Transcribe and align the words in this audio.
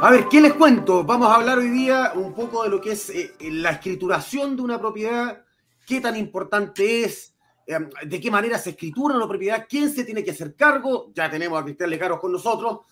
A 0.00 0.12
ver, 0.12 0.28
¿qué 0.28 0.40
les 0.40 0.54
cuento? 0.54 1.02
Vamos 1.02 1.28
a 1.28 1.34
hablar 1.34 1.58
hoy 1.58 1.70
día 1.70 2.12
un 2.14 2.32
poco 2.32 2.62
de 2.62 2.68
lo 2.68 2.80
que 2.80 2.92
es 2.92 3.10
eh, 3.10 3.34
la 3.40 3.70
escrituración 3.70 4.54
de 4.54 4.62
una 4.62 4.78
propiedad, 4.78 5.44
qué 5.84 6.00
tan 6.00 6.14
importante 6.14 7.02
es, 7.02 7.34
em, 7.66 7.90
de 8.06 8.20
qué 8.20 8.30
manera 8.30 8.58
se 8.58 8.70
escritura 8.70 9.16
una 9.16 9.26
propiedad, 9.26 9.66
quién 9.68 9.92
se 9.92 10.04
tiene 10.04 10.22
que 10.22 10.30
hacer 10.30 10.54
cargo. 10.54 11.10
Ya 11.14 11.28
tenemos 11.28 11.60
a 11.60 11.64
Cristian 11.64 11.90
Lecaros 11.90 12.20
con 12.20 12.30
nosotros. 12.30 12.82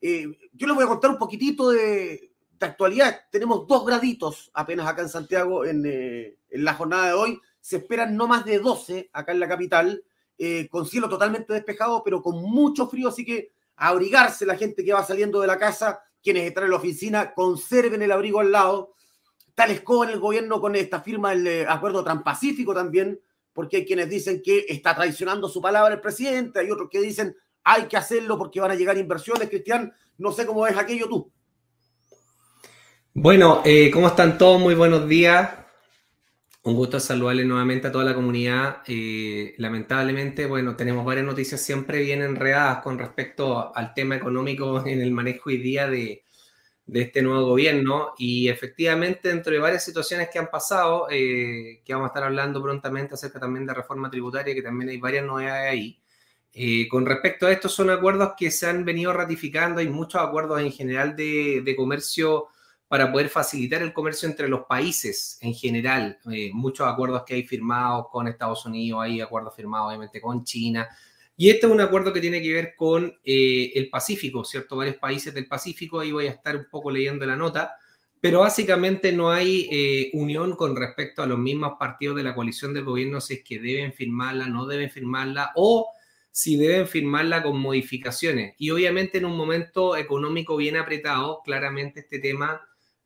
Eh, 0.00 0.24
yo 0.52 0.68
les 0.68 0.76
voy 0.76 0.84
a 0.84 0.88
contar 0.88 1.10
un 1.10 1.18
poquitito 1.18 1.70
de, 1.70 2.30
actualidad. 2.60 3.22
Tenemos 3.32 3.66
dos 3.66 3.84
graditos 3.84 4.48
apenas 4.54 4.86
acá 4.86 5.02
en 5.02 5.08
Santiago 5.08 5.64
en, 5.64 5.82
eh, 5.84 6.36
en, 6.48 6.64
la 6.64 6.74
jornada 6.74 7.08
de 7.08 7.12
hoy. 7.14 7.40
Se 7.60 7.78
esperan 7.78 8.16
no 8.16 8.28
más 8.28 8.44
de 8.44 8.60
12 8.60 9.10
acá 9.12 9.32
en 9.32 9.40
la 9.40 9.48
capital, 9.48 10.04
con 10.70 10.86
cielo 10.86 11.08
totalmente 11.08 11.52
despejado, 11.52 12.02
pero 12.04 12.22
con 12.22 12.40
mucho 12.40 12.88
frío, 12.88 13.08
así 13.08 13.24
que 13.24 13.52
abrigarse 13.76 14.46
la 14.46 14.56
gente 14.56 14.84
que 14.84 14.92
va 14.92 15.04
saliendo 15.04 15.40
de 15.40 15.46
la 15.48 15.58
casa 15.58 16.00
quienes 16.22 16.46
están 16.46 16.64
en 16.64 16.70
la 16.70 16.76
oficina 16.76 17.34
conserven 17.34 18.02
el 18.02 18.12
abrigo 18.12 18.40
al 18.40 18.52
lado. 18.52 18.94
Tal 19.54 19.70
escoba 19.70 20.06
en 20.06 20.12
el 20.12 20.20
gobierno 20.20 20.60
con 20.60 20.76
esta 20.76 21.00
firma 21.00 21.30
del 21.30 21.46
eh, 21.46 21.66
acuerdo 21.68 22.02
transpacífico 22.02 22.72
también, 22.74 23.20
porque 23.52 23.78
hay 23.78 23.84
quienes 23.84 24.08
dicen 24.08 24.40
que 24.42 24.64
está 24.68 24.94
traicionando 24.94 25.48
su 25.48 25.60
palabra 25.60 25.94
el 25.94 26.00
presidente, 26.00 26.60
hay 26.60 26.70
otros 26.70 26.88
que 26.90 27.00
dicen 27.00 27.36
hay 27.64 27.84
que 27.84 27.96
hacerlo 27.96 28.38
porque 28.38 28.60
van 28.60 28.70
a 28.70 28.74
llegar 28.74 28.96
inversiones. 28.98 29.48
Cristian, 29.48 29.92
no 30.18 30.32
sé 30.32 30.46
cómo 30.46 30.66
es 30.66 30.76
aquello 30.76 31.08
tú. 31.08 31.30
Bueno, 33.14 33.62
eh, 33.64 33.90
¿cómo 33.92 34.08
están 34.08 34.38
todos? 34.38 34.60
Muy 34.60 34.74
buenos 34.74 35.06
días. 35.06 35.50
Un 36.64 36.76
gusto 36.76 37.00
saludarle 37.00 37.44
nuevamente 37.44 37.88
a 37.88 37.92
toda 37.92 38.04
la 38.04 38.14
comunidad. 38.14 38.82
Eh, 38.86 39.54
lamentablemente, 39.58 40.46
bueno, 40.46 40.76
tenemos 40.76 41.04
varias 41.04 41.26
noticias 41.26 41.60
siempre 41.60 41.98
bien 42.00 42.22
enredadas 42.22 42.82
con 42.84 42.98
respecto 43.00 43.74
al 43.74 43.92
tema 43.94 44.14
económico 44.14 44.80
en 44.86 45.00
el 45.00 45.10
manejo 45.10 45.50
hoy 45.50 45.56
día 45.58 45.88
de, 45.88 46.24
este 46.92 47.22
nuevo 47.22 47.46
gobierno 47.46 48.12
y 48.18 48.48
efectivamente 48.48 49.28
dentro 49.28 49.52
de 49.52 49.58
varias 49.58 49.84
situaciones 49.84 50.28
que 50.30 50.38
han 50.38 50.50
pasado, 50.50 51.08
eh, 51.10 51.80
que 51.84 51.94
vamos 51.94 52.06
a 52.06 52.10
estar 52.10 52.24
hablando 52.24 52.62
prontamente 52.62 53.14
acerca 53.14 53.40
también 53.40 53.66
de 53.66 53.74
reforma 53.74 54.10
tributaria, 54.10 54.54
que 54.54 54.62
también 54.62 54.90
hay 54.90 54.98
varias 54.98 55.24
novedades 55.24 55.70
ahí. 55.70 56.00
Eh, 56.52 56.86
con 56.88 57.06
respecto 57.06 57.46
a 57.46 57.52
estos 57.52 57.72
son 57.72 57.90
acuerdos 57.90 58.34
que 58.38 58.50
se 58.52 58.66
han 58.68 58.84
venido 58.84 59.12
ratificando, 59.12 59.80
hay 59.80 59.88
muchos 59.88 60.20
acuerdos 60.20 60.60
en 60.60 60.70
general 60.70 61.16
de, 61.16 61.62
de 61.64 61.76
comercio 61.76 62.48
para 62.92 63.10
poder 63.10 63.30
facilitar 63.30 63.80
el 63.80 63.94
comercio 63.94 64.28
entre 64.28 64.50
los 64.50 64.66
países 64.66 65.38
en 65.40 65.54
general. 65.54 66.18
Eh, 66.30 66.50
muchos 66.52 66.86
acuerdos 66.86 67.22
que 67.26 67.32
hay 67.32 67.42
firmados 67.44 68.08
con 68.10 68.28
Estados 68.28 68.66
Unidos, 68.66 69.00
hay 69.02 69.18
acuerdos 69.22 69.56
firmados 69.56 69.88
obviamente 69.88 70.20
con 70.20 70.44
China. 70.44 70.86
Y 71.34 71.48
este 71.48 71.64
es 71.64 71.72
un 71.72 71.80
acuerdo 71.80 72.12
que 72.12 72.20
tiene 72.20 72.42
que 72.42 72.52
ver 72.52 72.74
con 72.76 73.10
eh, 73.24 73.72
el 73.76 73.88
Pacífico, 73.88 74.44
¿cierto? 74.44 74.76
Varios 74.76 74.96
países 74.96 75.32
del 75.32 75.46
Pacífico, 75.46 76.00
ahí 76.00 76.12
voy 76.12 76.26
a 76.26 76.32
estar 76.32 76.54
un 76.54 76.66
poco 76.70 76.90
leyendo 76.90 77.24
la 77.24 77.34
nota, 77.34 77.76
pero 78.20 78.40
básicamente 78.40 79.10
no 79.10 79.30
hay 79.30 79.70
eh, 79.72 80.10
unión 80.12 80.54
con 80.54 80.76
respecto 80.76 81.22
a 81.22 81.26
los 81.26 81.38
mismos 81.38 81.76
partidos 81.78 82.16
de 82.16 82.24
la 82.24 82.34
coalición 82.34 82.74
del 82.74 82.84
gobierno, 82.84 83.22
si 83.22 83.36
es 83.36 83.42
que 83.42 83.58
deben 83.58 83.94
firmarla, 83.94 84.48
no 84.48 84.66
deben 84.66 84.90
firmarla, 84.90 85.52
o 85.56 85.88
si 86.30 86.58
deben 86.58 86.86
firmarla 86.86 87.42
con 87.42 87.58
modificaciones. 87.58 88.54
Y 88.58 88.68
obviamente 88.68 89.16
en 89.16 89.24
un 89.24 89.34
momento 89.34 89.96
económico 89.96 90.58
bien 90.58 90.76
apretado, 90.76 91.40
claramente 91.42 92.00
este 92.00 92.18
tema 92.18 92.60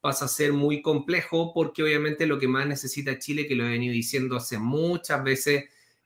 pasa 0.07 0.27
a 0.27 0.29
ser 0.29 0.53
muy 0.53 0.83
complejo 0.83 1.53
porque 1.53 1.83
obviamente 1.83 2.29
lo 2.29 2.39
que 2.39 2.47
más 2.47 2.65
necesita 2.65 3.19
Chile, 3.19 3.49
que 3.49 3.57
lo 3.57 3.67
he 3.67 3.71
venido 3.71 3.93
diciendo 3.93 4.37
hace 4.37 4.57
muchas 4.57 5.25
veces, 5.25 5.65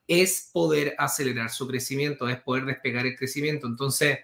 es 0.08 0.48
poder 0.54 0.94
acelerar 0.96 1.50
su 1.50 1.68
crecimiento, 1.68 2.26
es 2.26 2.40
poder 2.40 2.64
despegar 2.64 3.04
el 3.04 3.14
crecimiento. 3.14 3.66
Entonces, 3.66 4.20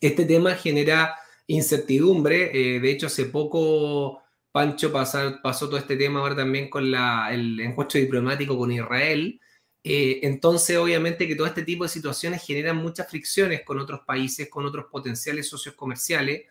este 0.00 0.24
tema 0.24 0.56
genera 0.56 1.14
incertidumbre. 1.46 2.50
Eh, 2.52 2.80
de 2.80 2.90
hecho, 2.90 3.06
hace 3.06 3.26
poco 3.26 4.20
Pancho 4.50 4.90
pasó, 4.90 5.40
todo 5.68 5.76
este 5.76 5.96
tema 5.96 6.18
ahora 6.18 6.34
también 6.34 6.68
con 6.68 6.90
la, 6.90 7.32
el 7.32 7.60
encuentro 7.60 8.00
diplomático 8.00 8.58
con 8.58 8.72
Israel. 8.72 9.40
Eh, 9.84 10.18
entonces, 10.24 10.76
obviamente 10.76 11.28
que 11.28 11.36
todo 11.36 11.46
este 11.46 11.62
tipo 11.62 11.84
de 11.84 11.90
situaciones 11.90 12.44
generan 12.44 12.78
muchas 12.78 13.08
fricciones 13.08 13.62
con 13.62 13.78
otros 13.78 14.00
países, 14.04 14.50
con 14.50 14.66
otros 14.66 14.86
potenciales 14.90 15.48
socios 15.48 15.76
comerciales. 15.76 16.46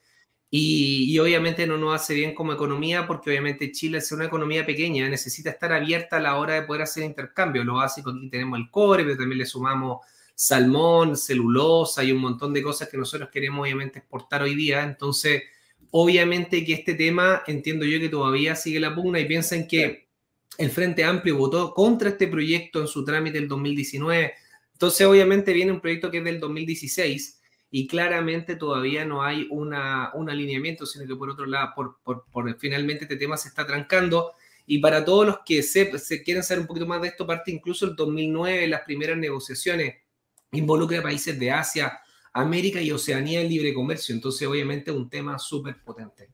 Y, 0.55 1.17
obviamente 1.17 1.65
no 1.65 1.79
nos 1.79 1.95
hace 1.95 2.13
bien 2.13 2.35
como 2.35 2.53
economía 2.53 3.07
porque 3.07 3.31
obviamente 3.31 3.71
Chile 3.71 3.97
es 3.97 4.11
una 4.11 4.25
economía 4.25 4.63
pequeña, 4.63 5.09
necesita 5.09 5.49
estar 5.49 5.73
abierta 5.73 6.17
a 6.17 6.19
la 6.19 6.37
hora 6.37 6.53
de 6.53 6.61
poder 6.61 6.83
hacer 6.83 7.03
intercambio. 7.05 7.63
Lo 7.63 7.77
básico 7.77 8.11
aquí 8.11 8.29
tenemos 8.29 8.59
el 8.59 8.69
cobre, 8.69 9.03
pero 9.03 9.17
también 9.17 9.39
le 9.39 9.47
sumamos 9.47 10.05
salmón, 10.35 11.17
celulosa 11.17 12.03
y 12.03 12.11
un 12.11 12.21
montón 12.21 12.53
de 12.53 12.61
cosas 12.61 12.87
que 12.87 12.97
nosotros 12.97 13.29
queremos 13.31 13.63
obviamente 13.63 13.97
exportar 13.97 14.43
hoy 14.43 14.53
día. 14.53 14.83
Entonces, 14.83 15.41
obviamente 15.89 16.63
que 16.63 16.73
este 16.73 16.93
tema, 16.93 17.41
entiendo 17.47 17.83
yo 17.83 17.99
que 17.99 18.09
todavía 18.09 18.55
sigue 18.55 18.79
la 18.79 18.93
pugna 18.93 19.19
y 19.19 19.25
piensen 19.25 19.67
que 19.67 20.07
el 20.59 20.69
Frente 20.69 21.03
Amplio 21.03 21.35
votó 21.35 21.73
contra 21.73 22.09
este 22.09 22.27
proyecto 22.27 22.79
en 22.79 22.87
su 22.87 23.03
trámite 23.03 23.39
del 23.39 23.47
2019. 23.47 24.33
Entonces, 24.73 25.07
obviamente 25.07 25.51
viene 25.51 25.71
un 25.71 25.81
proyecto 25.81 26.11
que 26.11 26.19
es 26.19 26.23
del 26.23 26.39
2016 26.39 27.39
y 27.75 27.87
claramente 27.87 28.55
todavía 28.55 29.03
no 29.03 29.23
hay 29.23 29.47
una, 29.49 30.11
un 30.13 30.29
alineamiento, 30.29 30.85
sino 30.85 31.07
que 31.07 31.15
por 31.15 31.31
otro 31.31 31.47
lado, 31.47 31.71
por, 31.75 31.97
por, 32.03 32.59
finalmente 32.59 33.05
este 33.05 33.17
tema 33.17 33.35
se 33.35 33.47
está 33.47 33.65
trancando. 33.65 34.33
Y 34.67 34.77
para 34.77 35.03
todos 35.03 35.25
los 35.25 35.39
que 35.43 35.63
se, 35.63 35.97
se 35.97 36.21
quieren 36.21 36.43
saber 36.43 36.61
un 36.61 36.67
poquito 36.67 36.85
más 36.85 37.01
de 37.01 37.07
esto, 37.07 37.25
parte 37.25 37.49
incluso 37.49 37.87
el 37.87 37.95
2009, 37.95 38.67
las 38.67 38.81
primeras 38.81 39.17
negociaciones 39.17 39.95
involucra 40.51 41.01
países 41.01 41.39
de 41.39 41.49
Asia, 41.49 41.99
América 42.31 42.79
y 42.79 42.91
Oceanía 42.91 43.41
en 43.41 43.49
libre 43.49 43.73
comercio. 43.73 44.13
Entonces, 44.13 44.47
obviamente, 44.47 44.91
un 44.91 45.09
tema 45.09 45.39
súper 45.39 45.83
potente. 45.83 46.29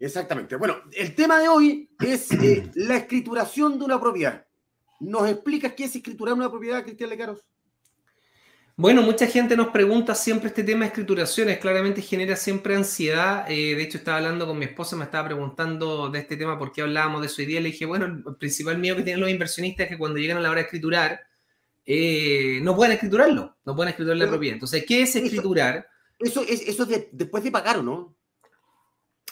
Exactamente. 0.00 0.56
Bueno, 0.56 0.78
el 0.94 1.14
tema 1.14 1.38
de 1.38 1.46
hoy 1.46 1.90
es 2.00 2.32
eh, 2.32 2.68
la 2.74 2.96
escrituración 2.96 3.78
de 3.78 3.84
una 3.84 4.00
propiedad. 4.00 4.44
¿Nos 4.98 5.30
explicas 5.30 5.74
qué 5.74 5.84
es 5.84 5.94
escriturar 5.94 6.34
una 6.34 6.50
propiedad, 6.50 6.82
Cristian 6.82 7.10
Lecaros? 7.10 7.38
Bueno, 8.80 9.02
mucha 9.02 9.26
gente 9.26 9.58
nos 9.58 9.66
pregunta 9.66 10.14
siempre 10.14 10.48
este 10.48 10.64
tema 10.64 10.80
de 10.80 10.86
escrituraciones, 10.86 11.58
claramente 11.58 12.00
genera 12.00 12.34
siempre 12.34 12.74
ansiedad. 12.74 13.44
Eh, 13.46 13.74
de 13.74 13.82
hecho, 13.82 13.98
estaba 13.98 14.16
hablando 14.16 14.46
con 14.46 14.58
mi 14.58 14.64
esposa, 14.64 14.96
me 14.96 15.04
estaba 15.04 15.26
preguntando 15.26 16.08
de 16.08 16.20
este 16.20 16.38
tema, 16.38 16.58
por 16.58 16.72
qué 16.72 16.80
hablábamos 16.80 17.20
de 17.20 17.26
eso 17.26 17.42
hoy 17.42 17.46
día. 17.46 17.60
Le 17.60 17.72
dije, 17.72 17.84
bueno, 17.84 18.06
el 18.06 18.36
principal 18.36 18.78
miedo 18.78 18.96
que 18.96 19.02
tienen 19.02 19.20
los 19.20 19.28
inversionistas 19.28 19.84
es 19.84 19.90
que 19.90 19.98
cuando 19.98 20.18
llegan 20.18 20.38
a 20.38 20.40
la 20.40 20.48
hora 20.48 20.60
de 20.60 20.64
escriturar, 20.64 21.20
eh, 21.84 22.60
no 22.62 22.74
pueden 22.74 22.94
escriturarlo, 22.94 23.54
no 23.66 23.76
pueden 23.76 23.90
escriturar 23.90 24.16
la 24.16 24.28
propiedad. 24.28 24.54
Entonces, 24.54 24.82
¿qué 24.88 25.02
es 25.02 25.14
escriturar? 25.14 25.86
Eso, 26.18 26.42
es, 26.48 26.66
eso 26.66 26.84
es 26.84 27.08
después 27.12 27.44
de 27.44 27.50
pagar, 27.50 27.80
¿o 27.80 27.82
no? 27.82 28.16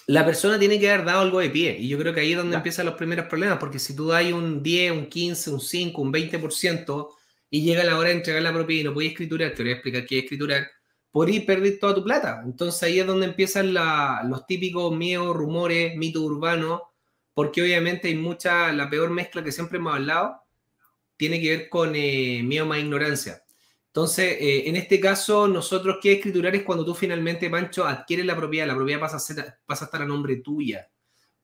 La 0.08 0.26
persona 0.26 0.58
tiene 0.58 0.78
que 0.78 0.91
haber 0.91 1.06
dado 1.06 1.22
algo 1.22 1.41
de 1.41 1.48
pie, 1.48 1.75
y 1.78 1.88
yo 1.88 1.98
creo 1.98 2.12
que 2.12 2.20
ahí 2.20 2.32
es 2.32 2.37
donde 2.37 2.54
empiezan 2.54 2.84
los 2.84 2.97
primeros 2.97 3.25
problemas, 3.25 3.56
porque 3.56 3.78
si 3.78 3.97
tú 3.97 4.08
das 4.08 4.31
un 4.31 4.62
10, 4.62 4.92
un 4.92 5.06
15, 5.06 5.50
un 5.53 5.60
5, 5.60 6.03
un 6.03 6.12
20%, 6.12 7.08
y 7.50 7.62
llega 7.62 7.84
la 7.84 7.98
hora 7.98 8.10
de 8.10 8.16
entregar 8.16 8.42
la 8.42 8.53
propiedad 8.53 8.81
y 8.81 8.84
no 8.84 8.94
podías 8.94 9.12
escriturar, 9.12 9.54
te 9.54 9.62
voy 9.62 9.72
a 9.72 9.75
explicar 9.75 10.06
qué 10.06 10.19
es 10.19 10.25
escriturar, 10.25 10.70
por 11.10 11.31
ir 11.31 11.47
perder 11.47 11.78
toda 11.78 11.94
tu 11.94 12.04
plata. 12.04 12.42
Entonces 12.44 12.82
ahí 12.82 13.00
es 13.00 13.06
donde 13.06 13.26
empiezan 13.26 13.72
los 13.72 14.47
típicos 14.47 14.94
miedos, 14.97 15.34
rumores, 15.34 15.97
mitos 15.97 16.22
urbanos, 16.22 16.82
porque 17.34 17.62
obviamente 17.62 18.08
hay 18.08 18.16
mucha, 18.16 18.72
la 18.72 18.91
peor 18.91 19.10
mezcla 19.10 19.42
que 19.42 19.53
siempre 19.53 19.78
hemos 19.78 19.94
hablado, 19.94 20.42
tiene 21.16 21.41
que 21.41 21.56
ver 21.56 21.69
con 21.69 21.94
eh, 21.94 22.42
miedo 22.44 22.66
más 22.66 22.78
ignorancia. 22.78 23.42
Entonces, 23.87 24.37
eh, 24.41 24.69
en 24.69 24.76
este 24.76 25.00
caso, 25.00 25.48
nosotros, 25.48 25.98
¿qué 26.00 26.12
escriturar 26.12 26.54
es 26.54 26.62
cuando 26.62 26.84
tú 26.84 26.94
finalmente, 26.94 27.50
Pancho, 27.50 27.87
adquieres 27.87 28.26
la 28.26 28.37
propiedad? 28.37 28.66
La 28.66 28.76
propiedad 28.76 29.00
pasa 29.00 29.16
a, 29.16 29.20
ser, 29.20 29.54
pasa 29.66 29.84
a 29.84 29.87
estar 29.87 30.03
a 30.03 30.06
nombre 30.06 30.37
tuya 30.37 30.88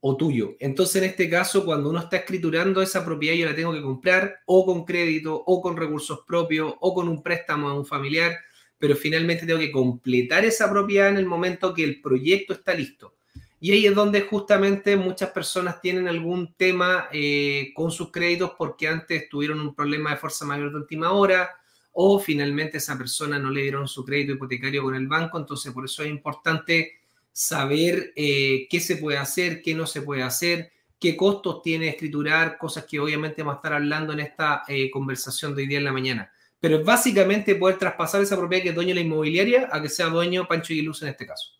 o 0.07 0.15
tuyo. 0.15 0.55
Entonces, 0.59 1.01
en 1.01 1.09
este 1.09 1.27
caso, 1.27 1.65
cuando 1.65 1.89
uno 1.89 1.97
está 1.97 2.17
escriturando 2.17 2.79
esa 2.79 3.03
propiedad, 3.03 3.35
yo 3.35 3.47
la 3.47 3.55
tengo 3.55 3.73
que 3.73 3.81
comprar 3.81 4.35
o 4.45 4.63
con 4.63 4.85
crédito, 4.85 5.33
o 5.47 5.59
con 5.63 5.75
recursos 5.75 6.19
propios, 6.27 6.75
o 6.79 6.93
con 6.93 7.09
un 7.09 7.23
préstamo 7.23 7.69
a 7.69 7.73
un 7.73 7.87
familiar, 7.87 8.37
pero 8.77 8.95
finalmente 8.95 9.47
tengo 9.47 9.57
que 9.57 9.71
completar 9.71 10.45
esa 10.45 10.69
propiedad 10.69 11.09
en 11.09 11.17
el 11.17 11.25
momento 11.25 11.73
que 11.73 11.83
el 11.83 12.01
proyecto 12.01 12.53
está 12.53 12.75
listo. 12.75 13.15
Y 13.59 13.71
ahí 13.71 13.87
es 13.87 13.95
donde 13.95 14.21
justamente 14.21 14.95
muchas 14.95 15.31
personas 15.31 15.81
tienen 15.81 16.07
algún 16.07 16.53
tema 16.53 17.09
eh, 17.11 17.71
con 17.73 17.89
sus 17.89 18.11
créditos 18.11 18.51
porque 18.59 18.87
antes 18.87 19.27
tuvieron 19.27 19.59
un 19.59 19.73
problema 19.73 20.11
de 20.11 20.17
fuerza 20.17 20.45
mayor 20.45 20.69
de 20.69 20.77
última 20.77 21.13
hora 21.13 21.49
o 21.93 22.19
finalmente 22.19 22.77
esa 22.77 22.95
persona 22.95 23.39
no 23.39 23.49
le 23.49 23.63
dieron 23.63 23.87
su 23.87 24.05
crédito 24.05 24.33
hipotecario 24.33 24.83
con 24.83 24.93
el 24.93 25.07
banco. 25.07 25.39
Entonces, 25.39 25.73
por 25.73 25.85
eso 25.85 26.03
es 26.03 26.11
importante 26.11 26.91
saber 27.35 28.13
eh, 28.15 28.65
qué 28.69 28.79
se 28.79 28.95
puede 28.95 29.17
hacer, 29.17 29.61
qué 29.61 29.75
no 29.75 29.85
se 29.85 30.01
puede 30.01 30.23
hacer, 30.23 30.71
qué 30.97 31.17
costos 31.17 31.61
tiene 31.61 31.89
escriturar, 31.89 32.57
cosas 32.57 32.85
que 32.85 32.97
obviamente 32.97 33.43
vamos 33.43 33.55
a 33.55 33.57
estar 33.57 33.73
hablando 33.73 34.13
en 34.13 34.21
esta 34.21 34.63
eh, 34.69 34.89
conversación 34.89 35.53
de 35.53 35.63
hoy 35.63 35.67
día 35.67 35.79
en 35.79 35.83
la 35.83 35.91
mañana. 35.91 36.31
Pero 36.61 36.77
es 36.77 36.85
básicamente 36.85 37.55
poder 37.55 37.77
traspasar 37.77 38.21
esa 38.21 38.37
propiedad 38.37 38.63
que 38.63 38.69
es 38.69 38.75
dueño 38.75 38.91
de 38.91 38.95
la 38.95 39.01
inmobiliaria 39.01 39.67
a 39.69 39.81
que 39.81 39.89
sea 39.89 40.07
dueño 40.07 40.47
Pancho 40.47 40.73
Luz 40.75 41.01
en 41.01 41.09
este 41.09 41.27
caso. 41.27 41.51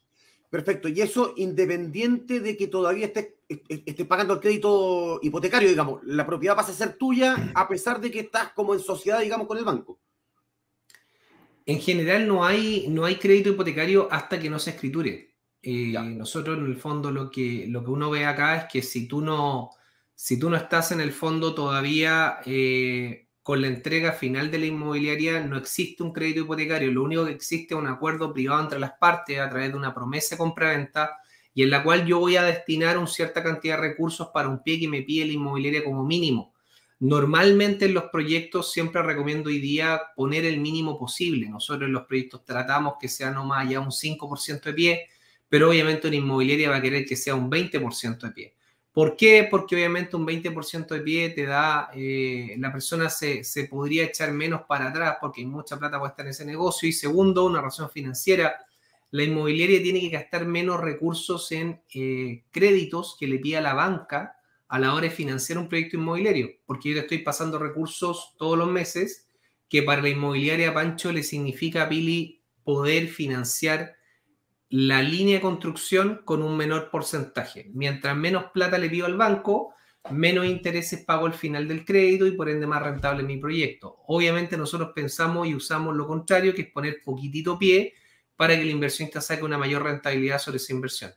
Perfecto. 0.50 0.88
Y 0.88 1.02
eso 1.02 1.34
independiente 1.36 2.40
de 2.40 2.56
que 2.56 2.68
todavía 2.68 3.08
esté, 3.08 3.40
esté 3.50 4.06
pagando 4.06 4.36
el 4.36 4.40
crédito 4.40 5.20
hipotecario, 5.22 5.68
digamos, 5.68 6.02
la 6.06 6.26
propiedad 6.26 6.56
pasa 6.56 6.72
a 6.72 6.76
ser 6.76 6.94
tuya 6.94 7.52
a 7.54 7.68
pesar 7.68 8.00
de 8.00 8.10
que 8.10 8.22
estás 8.22 8.54
como 8.54 8.74
en 8.74 8.80
sociedad, 8.80 9.20
digamos, 9.20 9.46
con 9.46 9.58
el 9.58 9.66
banco. 9.66 10.00
En 11.66 11.82
general 11.82 12.26
no 12.26 12.46
hay, 12.46 12.86
no 12.88 13.04
hay 13.04 13.18
crédito 13.18 13.50
hipotecario 13.50 14.08
hasta 14.10 14.40
que 14.40 14.50
no 14.50 14.58
se 14.58 14.70
escriture. 14.70 15.35
Eh, 15.68 15.96
nosotros 16.00 16.60
en 16.60 16.68
el 16.68 16.78
fondo 16.78 17.10
lo 17.10 17.32
que, 17.32 17.66
lo 17.68 17.84
que 17.84 17.90
uno 17.90 18.12
ve 18.12 18.24
acá 18.24 18.56
es 18.56 18.66
que 18.72 18.84
si 18.84 19.08
tú 19.08 19.20
no, 19.22 19.72
si 20.14 20.38
tú 20.38 20.48
no 20.48 20.58
estás 20.58 20.92
en 20.92 21.02
el 21.02 21.12
fondo 21.12 21.56
todavía 21.56 22.38
eh, 22.46 23.30
con 23.42 23.64
la 23.64 23.68
entrega 23.70 24.12
final 24.12 24.52
de 24.52 24.60
la 24.60 24.68
inmobiliaria, 24.68 25.40
no 25.40 25.58
existe 25.58 26.04
un 26.04 26.14
crédito 26.14 26.42
hipotecario, 26.42 26.92
lo 26.92 27.02
único 27.02 27.26
que 27.26 27.32
existe 27.32 27.74
es 27.74 27.80
un 27.80 27.88
acuerdo 27.88 28.32
privado 28.32 28.62
entre 28.62 28.78
las 28.78 28.92
partes 29.00 29.40
a 29.40 29.50
través 29.50 29.72
de 29.72 29.78
una 29.78 29.92
promesa 29.92 30.36
de 30.36 30.38
compra-venta 30.38 31.18
y 31.56 31.64
en 31.64 31.72
la 31.72 31.82
cual 31.82 32.06
yo 32.06 32.20
voy 32.20 32.36
a 32.36 32.44
destinar 32.44 33.00
una 33.00 33.08
cierta 33.08 33.42
cantidad 33.42 33.78
de 33.78 33.90
recursos 33.90 34.28
para 34.32 34.48
un 34.48 34.62
pie 34.62 34.80
que 34.80 34.88
me 34.88 35.02
pide 35.02 35.26
la 35.26 35.34
inmobiliaria 35.34 35.84
como 35.84 36.04
mínimo. 36.04 36.54
Normalmente 37.00 37.86
en 37.86 37.96
los 37.96 38.04
proyectos 38.12 38.72
siempre 38.72 39.02
recomiendo 39.02 39.50
hoy 39.50 39.58
día 39.58 40.00
poner 40.16 40.46
el 40.46 40.60
mínimo 40.60 40.96
posible. 41.00 41.50
Nosotros 41.50 41.88
en 41.88 41.94
los 41.94 42.06
proyectos 42.06 42.46
tratamos 42.46 42.98
que 43.00 43.08
sea 43.08 43.32
no 43.32 43.46
más 43.46 43.66
allá 43.66 43.80
un 43.80 43.92
5% 43.92 44.70
de 44.70 44.74
pie, 44.74 45.10
pero 45.50 45.70
obviamente 45.70 46.08
una 46.08 46.18
inmobiliaria 46.18 46.70
va 46.70 46.78
a 46.78 46.82
querer 46.82 47.06
que 47.06 47.16
sea 47.16 47.36
un 47.36 47.50
20% 47.50 48.20
de 48.20 48.32
pie. 48.32 48.54
¿Por 48.92 49.18
qué? 49.18 49.48
Porque 49.52 49.76
obviamente 49.76 50.16
un 50.16 50.26
20% 50.26 50.88
de 50.88 51.02
pie 51.02 51.30
te 51.32 51.46
da, 51.46 51.90
eh, 51.94 52.56
la 52.58 52.72
persona 52.72 53.10
se, 53.10 53.44
se, 53.44 53.66
podría 53.66 54.06
echar 54.06 54.32
menos 54.32 54.62
para 54.68 54.88
atrás 54.88 55.18
porque 55.20 55.42
hay 55.42 55.48
mucha 55.48 55.78
plata 55.78 56.00
puesta 56.00 56.22
en 56.22 56.30
ese 56.30 56.46
negocio. 56.46 56.88
Y 56.88 56.94
segundo, 56.94 57.46
una 57.46 57.62
razón 57.62 57.90
financiera, 57.90 58.56
la 59.12 59.24
inmobiliaria 59.24 59.82
tiene 59.82 60.00
que 60.02 60.10
gastar 60.10 60.46
menos 60.46 60.80
recursos 60.80 61.52
en 61.52 61.82
eh, 61.94 62.44
créditos 62.52 63.16
que 63.20 63.28
le 63.28 63.40
pida 63.40 63.62
la 63.62 63.74
banca 63.74 64.38
a 64.68 64.80
la 64.80 64.94
hora 64.94 65.04
de 65.04 65.12
financiar 65.12 65.58
un 65.58 65.70
proyecto 65.70 65.98
inmobiliario, 65.98 66.50
porque 66.66 66.90
yo 66.90 66.96
le 66.96 67.02
estoy 67.02 67.20
pasando 67.20 67.60
recursos 67.60 68.34
todos 68.38 68.58
los 68.58 68.70
meses 68.70 69.28
que 69.70 69.84
para 69.84 70.02
la 70.02 70.10
inmobiliaria 70.10 70.74
Pancho 70.74 71.12
le 71.12 71.24
significa 71.24 71.88
Pili 71.88 72.42
poder 72.64 73.08
financiar 73.08 73.95
la 74.76 75.02
línea 75.02 75.36
de 75.36 75.42
construcción 75.42 76.22
con 76.26 76.42
un 76.42 76.58
menor 76.58 76.90
porcentaje. 76.92 77.72
Mientras 77.74 78.16
menos 78.18 78.52
plata 78.54 78.78
le 78.78 78.90
pido 78.90 79.06
al 79.06 79.16
banco, 79.16 79.74
menos 80.12 80.46
intereses 80.46 81.06
pago 81.06 81.28
al 81.28 81.34
final 81.34 81.66
del 81.66 81.86
crédito 81.86 82.28
y 82.28 82.32
por 82.32 82.50
ende 82.50 82.68
más 82.68 82.84
rentable 82.84 83.24
mi 83.24 83.38
proyecto. 83.38 84.02
Obviamente 84.08 84.58
nosotros 84.58 84.92
pensamos 84.94 85.48
y 85.48 85.56
usamos 85.56 85.96
lo 85.96 86.06
contrario, 86.06 86.54
que 86.54 86.64
es 86.64 86.72
poner 86.74 86.98
poquitito 87.06 87.58
pie 87.58 87.94
para 88.36 88.54
que 88.54 88.64
el 88.64 88.70
inversionista 88.70 89.22
saque 89.22 89.46
una 89.46 89.58
mayor 89.58 89.82
rentabilidad 89.82 90.40
sobre 90.40 90.58
esa 90.58 90.74
inversión. 90.74 91.14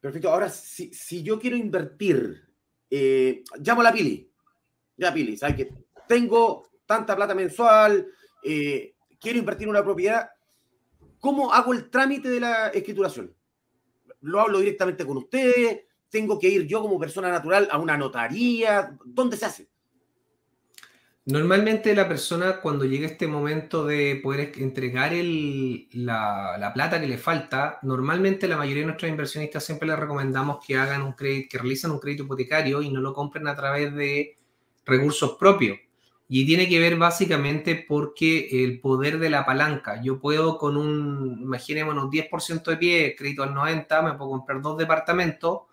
Perfecto. 0.00 0.32
Ahora, 0.32 0.48
si, 0.48 1.22
yo 1.22 1.38
quiero 1.38 1.56
invertir, 1.56 2.42
eh, 2.90 3.44
llamo 3.60 3.82
a 3.82 3.84
la 3.84 3.92
Pili. 3.92 4.28
Ya, 4.96 5.14
Pili, 5.14 5.36
¿sabes 5.36 5.54
que 5.54 5.72
Tengo 6.08 6.70
tanta 6.84 7.14
plata 7.14 7.36
mensual, 7.36 8.04
eh, 8.42 8.96
quiero 9.20 9.38
invertir 9.38 9.66
en 9.66 9.70
una 9.70 9.84
propiedad. 9.84 10.31
¿Cómo 11.22 11.54
hago 11.54 11.72
el 11.72 11.88
trámite 11.88 12.28
de 12.28 12.40
la 12.40 12.66
escrituración? 12.70 13.32
¿Lo 14.22 14.40
hablo 14.40 14.58
directamente 14.58 15.06
con 15.06 15.18
ustedes? 15.18 15.82
¿Tengo 16.10 16.36
que 16.36 16.48
ir 16.48 16.66
yo 16.66 16.82
como 16.82 16.98
persona 16.98 17.30
natural 17.30 17.68
a 17.70 17.78
una 17.78 17.96
notaría? 17.96 18.98
¿Dónde 19.04 19.36
se 19.36 19.46
hace? 19.46 19.68
Normalmente 21.26 21.94
la 21.94 22.08
persona 22.08 22.60
cuando 22.60 22.84
llega 22.84 23.06
este 23.06 23.28
momento 23.28 23.86
de 23.86 24.18
poder 24.20 24.50
entregar 24.56 25.12
la, 25.14 26.72
plata 26.74 27.00
que 27.00 27.06
le 27.06 27.18
falta, 27.18 27.78
normalmente 27.82 28.48
la 28.48 28.56
mayoría 28.56 28.80
de 28.80 28.86
nuestros 28.86 29.08
inversionistas 29.08 29.64
siempre 29.64 29.86
les 29.86 30.00
recomendamos 30.00 30.58
que 30.66 30.76
hagan 30.76 31.02
un 31.02 31.12
crédito, 31.12 31.50
que 31.52 31.58
realicen 31.58 31.92
un 31.92 32.00
crédito 32.00 32.24
hipotecario 32.24 32.82
y 32.82 32.90
no 32.90 33.00
lo 33.00 33.14
compren 33.14 33.46
a 33.46 33.54
través 33.54 33.94
de 33.94 34.38
recursos 34.84 35.36
propios. 35.38 35.78
Y 36.34 36.46
tiene 36.46 36.66
que 36.66 36.80
ver 36.80 36.96
básicamente 36.96 37.84
porque 37.86 38.64
el 38.64 38.80
poder 38.80 39.18
de 39.18 39.28
la 39.28 39.44
palanca. 39.44 40.00
Yo 40.02 40.18
puedo 40.18 40.56
con 40.56 40.78
un, 40.78 41.38
imaginémonos, 41.42 42.08
10% 42.08 42.70
de 42.70 42.76
pie, 42.78 43.14
crédito 43.14 43.42
al 43.42 43.52
90, 43.52 44.00
me 44.00 44.14
puedo 44.14 44.30
comprar 44.30 44.62
dos 44.62 44.78
departamentos 44.78 45.64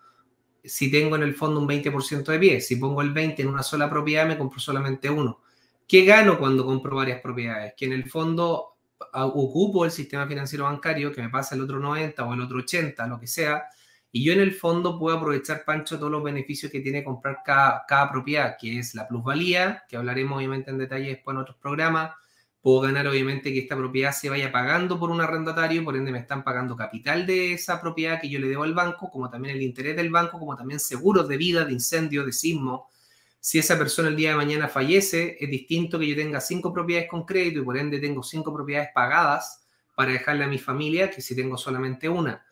si 0.62 0.90
tengo 0.90 1.16
en 1.16 1.22
el 1.22 1.34
fondo 1.34 1.60
un 1.60 1.66
20% 1.66 2.24
de 2.24 2.38
pie. 2.38 2.60
Si 2.60 2.76
pongo 2.76 3.00
el 3.00 3.10
20 3.10 3.40
en 3.40 3.48
una 3.48 3.62
sola 3.62 3.88
propiedad, 3.88 4.26
me 4.26 4.36
compro 4.36 4.60
solamente 4.60 5.08
uno. 5.08 5.40
¿Qué 5.88 6.04
gano 6.04 6.38
cuando 6.38 6.66
compro 6.66 6.94
varias 6.94 7.22
propiedades? 7.22 7.72
Que 7.74 7.86
en 7.86 7.94
el 7.94 8.10
fondo 8.10 8.76
ocupo 9.14 9.86
el 9.86 9.90
sistema 9.90 10.26
financiero 10.26 10.64
bancario, 10.64 11.10
que 11.10 11.22
me 11.22 11.30
pasa 11.30 11.54
el 11.54 11.62
otro 11.62 11.80
90 11.80 12.22
o 12.22 12.34
el 12.34 12.40
otro 12.42 12.58
80, 12.58 13.06
lo 13.06 13.18
que 13.18 13.28
sea, 13.28 13.64
y 14.12 14.24
yo 14.24 14.32
en 14.32 14.40
el 14.40 14.52
fondo 14.52 14.98
puedo 14.98 15.16
aprovechar, 15.16 15.64
Pancho, 15.64 15.96
todos 15.96 16.10
los 16.10 16.22
beneficios 16.22 16.72
que 16.72 16.80
tiene 16.80 17.04
comprar 17.04 17.38
cada, 17.44 17.84
cada 17.86 18.10
propiedad, 18.10 18.56
que 18.60 18.78
es 18.78 18.94
la 18.94 19.06
plusvalía, 19.06 19.84
que 19.88 19.96
hablaremos 19.96 20.38
obviamente 20.38 20.70
en 20.70 20.78
detalle 20.78 21.10
después 21.10 21.34
en 21.34 21.42
otros 21.42 21.56
programas, 21.58 22.12
puedo 22.60 22.80
ganar 22.80 23.06
obviamente 23.06 23.52
que 23.52 23.60
esta 23.60 23.76
propiedad 23.76 24.12
se 24.12 24.28
vaya 24.28 24.50
pagando 24.50 24.98
por 24.98 25.10
un 25.10 25.20
arrendatario, 25.20 25.84
por 25.84 25.96
ende 25.96 26.10
me 26.10 26.18
están 26.18 26.42
pagando 26.42 26.76
capital 26.76 27.24
de 27.24 27.52
esa 27.52 27.80
propiedad 27.80 28.20
que 28.20 28.28
yo 28.28 28.40
le 28.40 28.48
debo 28.48 28.64
al 28.64 28.74
banco, 28.74 29.10
como 29.10 29.30
también 29.30 29.56
el 29.56 29.62
interés 29.62 29.96
del 29.96 30.10
banco, 30.10 30.38
como 30.38 30.56
también 30.56 30.80
seguros 30.80 31.28
de 31.28 31.36
vida, 31.36 31.64
de 31.64 31.72
incendio, 31.72 32.24
de 32.24 32.32
sismo. 32.32 32.90
Si 33.38 33.58
esa 33.58 33.78
persona 33.78 34.08
el 34.08 34.16
día 34.16 34.30
de 34.30 34.36
mañana 34.36 34.68
fallece, 34.68 35.36
es 35.40 35.48
distinto 35.48 35.98
que 35.98 36.08
yo 36.08 36.16
tenga 36.16 36.40
cinco 36.40 36.72
propiedades 36.72 37.08
con 37.08 37.24
crédito 37.24 37.60
y 37.60 37.64
por 37.64 37.78
ende 37.78 37.98
tengo 37.98 38.22
cinco 38.22 38.52
propiedades 38.52 38.90
pagadas 38.92 39.66
para 39.94 40.12
dejarle 40.12 40.44
a 40.44 40.48
mi 40.48 40.58
familia 40.58 41.10
que 41.10 41.22
si 41.22 41.34
tengo 41.34 41.56
solamente 41.56 42.08
una. 42.08 42.44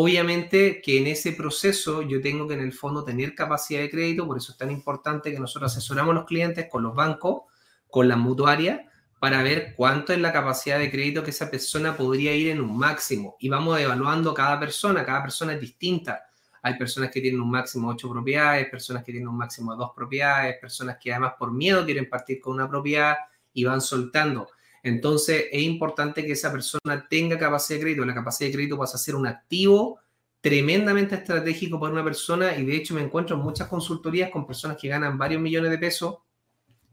Obviamente 0.00 0.80
que 0.80 0.98
en 0.98 1.08
ese 1.08 1.32
proceso 1.32 2.02
yo 2.02 2.20
tengo 2.20 2.46
que 2.46 2.54
en 2.54 2.60
el 2.60 2.72
fondo 2.72 3.02
tener 3.02 3.34
capacidad 3.34 3.80
de 3.80 3.90
crédito, 3.90 4.28
por 4.28 4.36
eso 4.36 4.52
es 4.52 4.58
tan 4.58 4.70
importante 4.70 5.32
que 5.32 5.40
nosotros 5.40 5.72
asesoramos 5.72 6.12
a 6.12 6.18
los 6.20 6.24
clientes 6.24 6.68
con 6.70 6.84
los 6.84 6.94
bancos, 6.94 7.42
con 7.90 8.06
las 8.06 8.16
mutuarias, 8.16 8.82
para 9.18 9.42
ver 9.42 9.74
cuánto 9.76 10.12
es 10.12 10.20
la 10.20 10.32
capacidad 10.32 10.78
de 10.78 10.88
crédito 10.88 11.24
que 11.24 11.30
esa 11.30 11.50
persona 11.50 11.96
podría 11.96 12.32
ir 12.32 12.50
en 12.50 12.60
un 12.60 12.78
máximo. 12.78 13.34
Y 13.40 13.48
vamos 13.48 13.80
evaluando 13.80 14.32
cada 14.32 14.60
persona, 14.60 15.04
cada 15.04 15.22
persona 15.22 15.54
es 15.54 15.60
distinta. 15.60 16.26
Hay 16.62 16.78
personas 16.78 17.10
que 17.10 17.20
tienen 17.20 17.40
un 17.40 17.50
máximo 17.50 17.88
de 17.88 17.94
ocho 17.94 18.08
propiedades, 18.08 18.70
personas 18.70 19.02
que 19.02 19.10
tienen 19.10 19.26
un 19.26 19.36
máximo 19.36 19.72
de 19.72 19.78
dos 19.78 19.90
propiedades, 19.96 20.58
personas 20.60 20.98
que 21.02 21.10
además 21.10 21.32
por 21.36 21.50
miedo 21.50 21.84
quieren 21.84 22.08
partir 22.08 22.40
con 22.40 22.54
una 22.54 22.68
propiedad 22.68 23.16
y 23.52 23.64
van 23.64 23.80
soltando. 23.80 24.48
Entonces 24.88 25.46
es 25.52 25.62
importante 25.62 26.24
que 26.24 26.32
esa 26.32 26.50
persona 26.50 27.06
tenga 27.08 27.38
capacidad 27.38 27.78
de 27.78 27.82
crédito. 27.82 28.04
La 28.04 28.14
capacidad 28.14 28.48
de 28.48 28.54
crédito 28.54 28.78
pasa 28.78 28.96
a 28.96 29.00
ser 29.00 29.14
un 29.14 29.26
activo 29.26 30.00
tremendamente 30.40 31.16
estratégico 31.16 31.80
para 31.80 31.92
una 31.92 32.04
persona 32.04 32.56
y 32.56 32.64
de 32.64 32.76
hecho 32.76 32.94
me 32.94 33.02
encuentro 33.02 33.36
en 33.36 33.42
muchas 33.42 33.68
consultorías 33.68 34.30
con 34.30 34.46
personas 34.46 34.76
que 34.76 34.88
ganan 34.88 35.18
varios 35.18 35.42
millones 35.42 35.70
de 35.70 35.78
pesos 35.78 36.18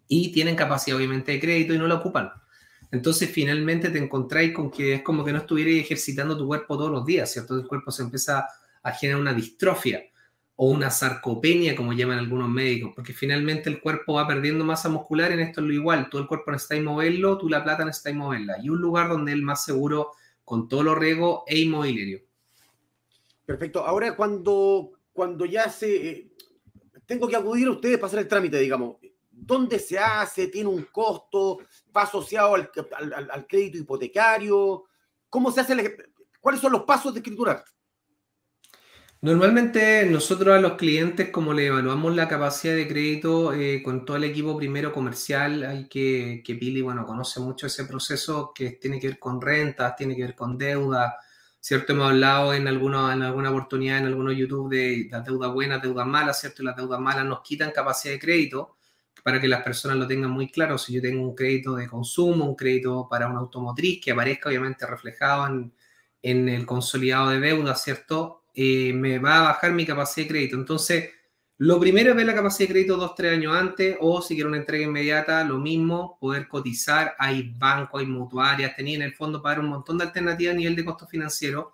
y 0.07 0.31
tienen 0.31 0.55
capacidad 0.55 0.97
obviamente 0.97 1.31
de 1.31 1.39
crédito 1.39 1.73
y 1.73 1.77
no 1.77 1.87
la 1.87 1.95
ocupan. 1.95 2.31
Entonces 2.91 3.29
finalmente 3.29 3.89
te 3.89 3.97
encontráis 3.97 4.53
con 4.53 4.69
que 4.71 4.95
es 4.95 5.01
como 5.01 5.23
que 5.23 5.31
no 5.31 5.39
estuvierais 5.39 5.83
ejercitando 5.83 6.37
tu 6.37 6.47
cuerpo 6.47 6.77
todos 6.77 6.91
los 6.91 7.05
días, 7.05 7.31
¿cierto? 7.31 7.55
El 7.55 7.67
cuerpo 7.67 7.91
se 7.91 8.03
empieza 8.03 8.47
a 8.83 8.91
generar 8.91 9.21
una 9.21 9.33
distrofia 9.33 10.03
o 10.57 10.69
una 10.69 10.89
sarcopenia, 10.89 11.75
como 11.75 11.93
llaman 11.93 12.19
algunos 12.19 12.49
médicos, 12.49 12.93
porque 12.95 13.13
finalmente 13.13 13.69
el 13.69 13.81
cuerpo 13.81 14.13
va 14.13 14.27
perdiendo 14.27 14.63
masa 14.63 14.87
muscular, 14.87 15.31
en 15.31 15.41
esto 15.41 15.61
es 15.61 15.67
lo 15.67 15.73
igual, 15.73 16.09
tú 16.09 16.17
el 16.17 16.27
cuerpo 16.27 16.51
necesitas 16.51 16.81
moverlo, 16.81 17.37
tú 17.37 17.49
la 17.49 17.63
plata 17.63 17.83
necesitas 17.83 18.15
moverla, 18.15 18.57
y 18.61 18.69
un 18.69 18.79
lugar 18.79 19.09
donde 19.09 19.33
es 19.33 19.37
más 19.39 19.65
seguro 19.65 20.11
con 20.45 20.69
todo 20.69 20.83
lo 20.83 20.95
riego 20.95 21.43
e 21.47 21.59
inmobiliario. 21.59 22.21
Perfecto, 23.45 23.85
ahora 23.85 24.15
cuando, 24.15 24.91
cuando 25.11 25.45
ya 25.45 25.69
se... 25.69 26.09
Eh, 26.09 26.31
tengo 27.05 27.27
que 27.27 27.35
acudir 27.35 27.67
a 27.67 27.71
ustedes 27.71 27.97
para 27.97 28.07
hacer 28.07 28.19
el 28.19 28.27
trámite, 28.27 28.57
digamos, 28.57 28.95
¿dónde 29.29 29.77
se 29.77 29.99
hace? 29.99 30.47
¿Tiene 30.47 30.69
un 30.69 30.83
costo? 30.85 31.59
¿Va 31.95 32.03
asociado 32.03 32.55
al, 32.55 32.71
al, 33.29 33.45
crédito 33.47 33.77
hipotecario? 33.77 34.85
¿Cómo 35.29 35.51
se 35.51 35.61
hace? 35.61 35.97
¿Cuáles 36.39 36.61
son 36.61 36.71
los 36.71 36.83
pasos 36.83 37.13
de 37.13 37.19
escritura? 37.19 37.63
Normalmente 39.21 40.05
nosotros 40.05 40.55
a 40.55 40.59
los 40.61 40.73
clientes, 40.73 41.29
como 41.31 41.51
le 41.53 41.67
evaluamos 41.67 42.15
la 42.15 42.27
capacidad 42.27 42.75
de 42.75 42.87
crédito 42.87 43.53
eh, 43.53 43.81
con 43.81 44.05
todo 44.05 44.17
el 44.17 44.25
equipo 44.25 44.55
primero 44.55 44.93
comercial, 44.93 45.63
hay 45.63 45.87
que, 45.87 46.43
que 46.45 46.55
Pili, 46.55 46.81
bueno, 46.81 47.05
conoce 47.05 47.39
mucho 47.39 47.65
ese 47.65 47.85
proceso 47.85 48.51
que 48.53 48.71
tiene 48.71 48.99
que 48.99 49.07
ver 49.07 49.19
con 49.19 49.41
rentas, 49.41 49.95
tiene 49.95 50.15
que 50.15 50.21
ver 50.23 50.35
con 50.35 50.57
deuda, 50.57 51.17
¿cierto? 51.59 51.93
Hemos 51.93 52.11
hablado 52.11 52.53
en, 52.53 52.67
alguna, 52.67 53.13
en 53.13 53.23
alguna 53.23 53.49
oportunidad, 53.49 53.97
en 53.97 54.05
algunos 54.05 54.37
YouTube, 54.37 54.69
de 54.69 55.07
las 55.09 55.25
deudas 55.25 55.51
buenas, 55.51 55.81
deudas 55.81 56.05
malas, 56.05 56.39
¿cierto? 56.39 56.61
Las 56.61 56.75
deudas 56.75 56.99
malas 56.99 57.25
nos 57.25 57.41
quitan 57.41 57.71
capacidad 57.71 58.13
de 58.13 58.19
crédito 58.19 58.77
para 59.23 59.41
que 59.41 59.47
las 59.47 59.63
personas 59.63 59.97
lo 59.97 60.05
tengan 60.05 60.29
muy 60.29 60.51
claro. 60.51 60.77
Si 60.77 60.93
yo 60.93 61.01
tengo 61.01 61.23
un 61.23 61.33
crédito 61.33 61.75
de 61.75 61.87
consumo, 61.87 62.45
un 62.45 62.55
crédito 62.55 63.07
para 63.09 63.27
una 63.27 63.39
automotriz 63.39 63.99
que 64.03 64.11
aparezca 64.11 64.49
obviamente 64.49 64.85
reflejado 64.85 65.47
en, 65.47 65.73
en 66.21 66.49
el 66.49 66.67
consolidado 66.67 67.31
de 67.31 67.39
deuda, 67.39 67.73
¿cierto? 67.75 68.43
Eh, 68.55 68.93
me 68.93 69.19
va 69.19 69.37
a 69.37 69.41
bajar 69.41 69.73
mi 69.73 69.85
capacidad 69.85 70.25
de 70.25 70.31
crédito. 70.31 70.55
Entonces, 70.55 71.09
lo 71.57 71.79
primero 71.79 72.09
es 72.09 72.15
ver 72.15 72.25
la 72.25 72.35
capacidad 72.35 72.67
de 72.67 72.73
crédito 72.73 72.97
dos, 72.97 73.15
tres 73.15 73.33
años 73.33 73.55
antes 73.55 73.97
o 74.01 74.21
si 74.21 74.35
quiero 74.35 74.49
una 74.49 74.57
entrega 74.57 74.85
inmediata, 74.85 75.43
lo 75.43 75.57
mismo, 75.57 76.17
poder 76.19 76.47
cotizar. 76.47 77.15
Hay 77.17 77.53
bancos, 77.57 78.01
hay 78.01 78.07
mutuarias, 78.07 78.75
tenía 78.75 78.95
en 78.95 79.01
el 79.03 79.13
fondo 79.13 79.41
para 79.41 79.61
un 79.61 79.67
montón 79.67 79.97
de 79.97 80.05
alternativas 80.05 80.53
a 80.53 80.57
nivel 80.57 80.75
de 80.75 80.83
costo 80.85 81.07
financiero. 81.07 81.73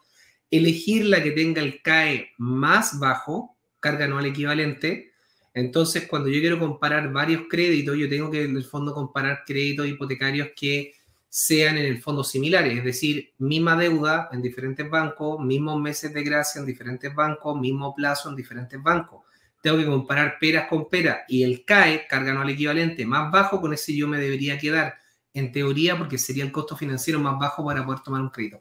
Elegir 0.51 1.05
la 1.05 1.23
que 1.23 1.31
tenga 1.31 1.61
el 1.61 1.81
CAE 1.81 2.31
más 2.37 2.99
bajo, 2.99 3.57
carga 3.79 4.05
anual 4.05 4.25
equivalente. 4.25 5.13
Entonces, 5.53 6.07
cuando 6.07 6.29
yo 6.29 6.39
quiero 6.39 6.59
comparar 6.59 7.11
varios 7.11 7.43
créditos, 7.49 7.97
yo 7.97 8.07
tengo 8.07 8.29
que 8.29 8.43
en 8.43 8.55
el 8.55 8.63
fondo 8.63 8.93
comparar 8.93 9.43
créditos 9.45 9.87
hipotecarios 9.87 10.49
que 10.55 10.93
sean 11.33 11.77
en 11.77 11.85
el 11.85 12.01
fondo 12.01 12.25
similares, 12.25 12.77
es 12.77 12.83
decir, 12.83 13.33
misma 13.37 13.77
deuda 13.77 14.27
en 14.33 14.41
diferentes 14.41 14.89
bancos, 14.89 15.39
mismos 15.39 15.79
meses 15.79 16.13
de 16.13 16.23
gracia 16.23 16.59
en 16.59 16.65
diferentes 16.65 17.15
bancos, 17.15 17.57
mismo 17.57 17.95
plazo 17.95 18.29
en 18.29 18.35
diferentes 18.35 18.83
bancos. 18.83 19.21
Tengo 19.61 19.77
que 19.77 19.85
comparar 19.85 20.35
peras 20.41 20.67
con 20.67 20.89
peras 20.89 21.19
y 21.29 21.43
el 21.43 21.63
CAE, 21.63 22.05
carga 22.09 22.31
anual 22.31 22.49
equivalente, 22.49 23.05
más 23.05 23.31
bajo, 23.31 23.61
con 23.61 23.73
ese 23.73 23.95
yo 23.95 24.09
me 24.09 24.19
debería 24.19 24.57
quedar, 24.57 24.95
en 25.33 25.53
teoría, 25.53 25.97
porque 25.97 26.17
sería 26.17 26.43
el 26.43 26.51
costo 26.51 26.75
financiero 26.75 27.17
más 27.21 27.39
bajo 27.39 27.63
para 27.63 27.85
poder 27.85 28.01
tomar 28.01 28.19
un 28.19 28.29
crédito. 28.29 28.59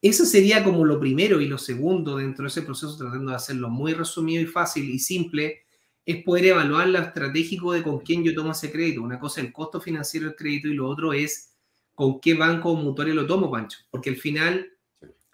Eso 0.00 0.24
sería 0.24 0.62
como 0.62 0.84
lo 0.84 1.00
primero 1.00 1.40
y 1.40 1.46
lo 1.46 1.58
segundo 1.58 2.18
dentro 2.18 2.44
de 2.44 2.50
ese 2.50 2.62
proceso, 2.62 2.96
tratando 2.96 3.32
de 3.32 3.36
hacerlo 3.36 3.68
muy 3.68 3.94
resumido 3.94 4.40
y 4.40 4.46
fácil 4.46 4.88
y 4.88 5.00
simple, 5.00 5.62
es 6.06 6.22
poder 6.22 6.46
evaluar 6.46 6.88
lo 6.88 7.00
estratégico 7.00 7.72
de 7.72 7.82
con 7.82 7.98
quién 7.98 8.22
yo 8.22 8.32
tomo 8.32 8.52
ese 8.52 8.70
crédito. 8.70 9.02
Una 9.02 9.18
cosa 9.18 9.40
es 9.40 9.48
el 9.48 9.52
costo 9.52 9.80
financiero 9.80 10.28
del 10.28 10.36
crédito 10.36 10.68
y 10.68 10.74
lo 10.74 10.88
otro 10.88 11.12
es 11.12 11.51
con 11.94 12.20
qué 12.20 12.34
banco 12.34 12.70
o 12.70 12.76
mutuario 12.76 13.14
lo 13.14 13.26
tomo, 13.26 13.50
Pancho. 13.50 13.78
Porque 13.90 14.10
al 14.10 14.16
final, 14.16 14.66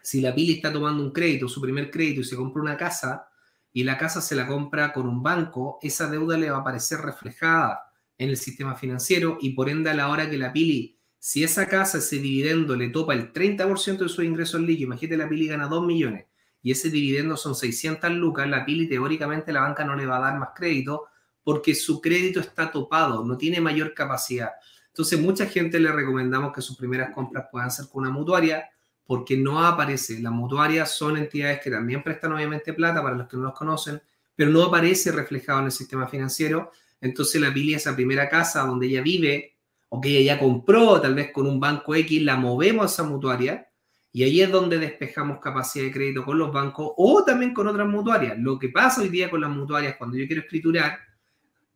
si 0.03 0.21
la 0.21 0.35
Pili 0.35 0.55
está 0.55 0.73
tomando 0.73 1.03
un 1.03 1.13
crédito, 1.13 1.49
su 1.49 1.61
primer 1.61 1.91
crédito, 1.91 2.21
y 2.21 2.25
se 2.25 2.37
compra 2.37 2.63
una 2.63 2.77
casa, 2.77 3.29
y 3.73 3.85
la 3.85 3.97
casa 3.97 4.21
se 4.21 4.35
la 4.35 4.47
compra 4.47 4.93
con 4.93 5.09
un 5.09 5.23
banco, 5.23 5.79
esa 5.83 6.11
deuda 6.11 6.37
le 6.37 6.51
va 6.51 6.59
a 6.59 6.61
aparecer 6.61 7.01
reflejada 7.01 7.93
en 8.17 8.31
el 8.31 8.37
sistema 8.37 8.75
financiero 8.75 9.39
y 9.41 9.51
por 9.51 9.69
ende 9.69 9.91
a 9.91 9.95
la 9.95 10.09
hora 10.09 10.29
que 10.29 10.37
la 10.37 10.53
Pili, 10.53 10.99
si 11.19 11.45
esa 11.45 11.69
casa, 11.69 11.99
ese 11.99 12.19
dividendo 12.19 12.75
le 12.75 12.89
topa 12.89 13.15
el 13.15 13.33
30% 13.33 13.99
de 13.99 14.09
sus 14.09 14.25
ingresos 14.25 14.61
líquidos, 14.61 14.89
imagínate 14.89 15.17
la 15.17 15.29
Pili 15.29 15.47
gana 15.47 15.69
2 15.69 15.87
millones 15.87 16.27
y 16.63 16.73
ese 16.73 16.91
dividendo 16.91 17.37
son 17.37 17.55
600 17.55 18.11
lucas, 18.13 18.49
la 18.49 18.65
Pili 18.65 18.89
teóricamente 18.89 19.53
la 19.53 19.61
banca 19.61 19.85
no 19.85 19.95
le 19.95 20.07
va 20.07 20.17
a 20.17 20.31
dar 20.31 20.39
más 20.39 20.51
crédito 20.55 21.07
porque 21.45 21.75
su 21.75 22.01
crédito 22.01 22.41
está 22.41 22.71
topado, 22.71 23.25
no 23.25 23.39
tiene 23.39 23.61
mayor 23.61 23.95
capacidad. 23.95 24.51
Entonces, 24.99 25.21
mucha 25.21 25.47
gente 25.47 25.79
le 25.79 25.93
recomendamos 25.93 26.53
que 26.53 26.61
sus 26.61 26.77
primeras 26.77 27.15
compras 27.15 27.47
puedan 27.53 27.71
ser 27.71 27.87
con 27.89 28.03
una 28.03 28.11
mutuaria, 28.11 28.69
porque 29.07 29.37
no 29.37 29.65
aparece. 29.65 30.19
Las 30.19 30.33
mutuarias 30.33 30.91
son 30.91 31.17
entidades 31.17 31.61
que 31.61 31.71
también 31.71 32.03
prestan 32.03 32.33
obviamente 32.33 32.73
plata 32.73 33.01
para 33.01 33.15
los 33.15 33.29
que 33.29 33.37
no 33.37 33.45
los 33.45 33.53
conocen, 33.53 34.03
pero 34.35 34.51
no 34.51 34.65
aparece 34.65 35.13
reflejado 35.13 35.61
en 35.61 35.67
el 35.67 35.71
sistema 35.71 36.09
financiero. 36.09 36.73
Entonces, 37.01 37.41
la 37.41 37.55
Pili, 37.55 37.75
esa 37.75 37.95
primera 37.95 38.29
casa 38.29 38.67
donde 38.67 38.89
ella 38.89 39.01
vive, 39.01 39.57
o 39.89 40.01
que 40.01 40.09
ella 40.09 40.35
ya 40.35 40.41
compró, 40.41 41.01
tal 41.01 41.15
vez 41.15 41.31
con 41.31 41.47
un 41.47 41.61
banco 41.61 41.95
X, 41.95 42.21
la 42.21 42.35
movemos 42.35 42.83
a 42.83 42.87
esa 42.87 43.05
mutuaria, 43.05 43.69
y 44.11 44.25
ahí 44.25 44.41
es 44.41 44.51
donde 44.51 44.79
despejamos 44.79 45.39
capacidad 45.39 45.85
de 45.85 45.93
crédito 45.93 46.25
con 46.25 46.37
los 46.37 46.53
bancos 46.53 46.91
o 46.97 47.23
también 47.23 47.55
con 47.55 47.69
otras 47.69 47.87
mutuarias. 47.87 48.37
Lo 48.37 48.59
que 48.59 48.71
pasa 48.71 49.01
hoy 49.03 49.11
día 49.11 49.31
con 49.31 49.43
las 49.43 49.51
mutuarias, 49.51 49.95
cuando 49.95 50.17
yo 50.17 50.27
quiero 50.27 50.43
escriturar, 50.43 50.99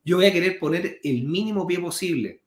yo 0.04 0.16
voy 0.16 0.26
a 0.26 0.32
querer 0.32 0.58
poner 0.58 0.98
el 1.04 1.22
mínimo 1.22 1.64
pie 1.64 1.78
posible. 1.78 2.41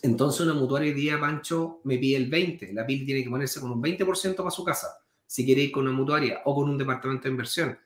Entonces 0.00 0.40
una 0.40 0.54
mutuaria 0.54 0.92
hoy 0.92 0.94
día, 0.98 1.20
Pancho, 1.20 1.80
me 1.84 1.98
pide 1.98 2.16
el 2.16 2.30
20. 2.30 2.72
La 2.72 2.86
PIL 2.86 3.04
tiene 3.04 3.22
que 3.22 3.30
ponerse 3.30 3.60
con 3.60 3.72
un 3.72 3.82
20% 3.82 4.36
para 4.36 4.50
su 4.50 4.64
casa, 4.64 4.88
si 5.26 5.44
quiere 5.44 5.62
ir 5.62 5.72
con 5.72 5.86
una 5.86 5.92
mutuaria 5.92 6.40
o 6.44 6.54
con 6.54 6.70
un 6.70 6.78
departamento 6.78 7.24
de 7.24 7.30
inversión. 7.30 7.78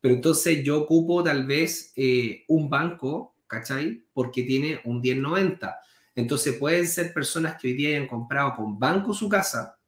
Pero 0.00 0.14
entonces 0.14 0.62
yo 0.62 0.82
ocupo 0.82 1.22
tal 1.22 1.46
vez 1.46 1.92
eh, 1.96 2.44
un 2.48 2.68
banco, 2.68 3.36
¿cachai? 3.46 4.04
Porque 4.12 4.42
tiene 4.42 4.80
un 4.84 5.00
1090. 5.00 5.80
Entonces 6.14 6.56
pueden 6.58 6.86
ser 6.86 7.12
personas 7.14 7.56
que 7.60 7.68
hoy 7.68 7.74
día 7.74 7.88
hayan 7.90 8.06
comprado 8.06 8.54
con 8.54 8.78
banco 8.78 9.14
su 9.14 9.28
casa 9.28 9.78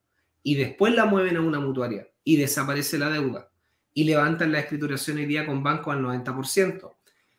y 0.42 0.54
después 0.54 0.94
la 0.94 1.04
mueven 1.04 1.36
a 1.36 1.40
una 1.42 1.60
mutuaria 1.60 2.08
y 2.24 2.36
desaparece 2.36 2.98
la 2.98 3.10
deuda 3.10 3.50
y 3.92 4.04
levantan 4.04 4.52
la 4.52 4.60
escrituración 4.60 5.18
hoy 5.18 5.26
día 5.26 5.46
con 5.46 5.62
banco 5.62 5.92
al 5.92 6.02
90%. 6.02 6.95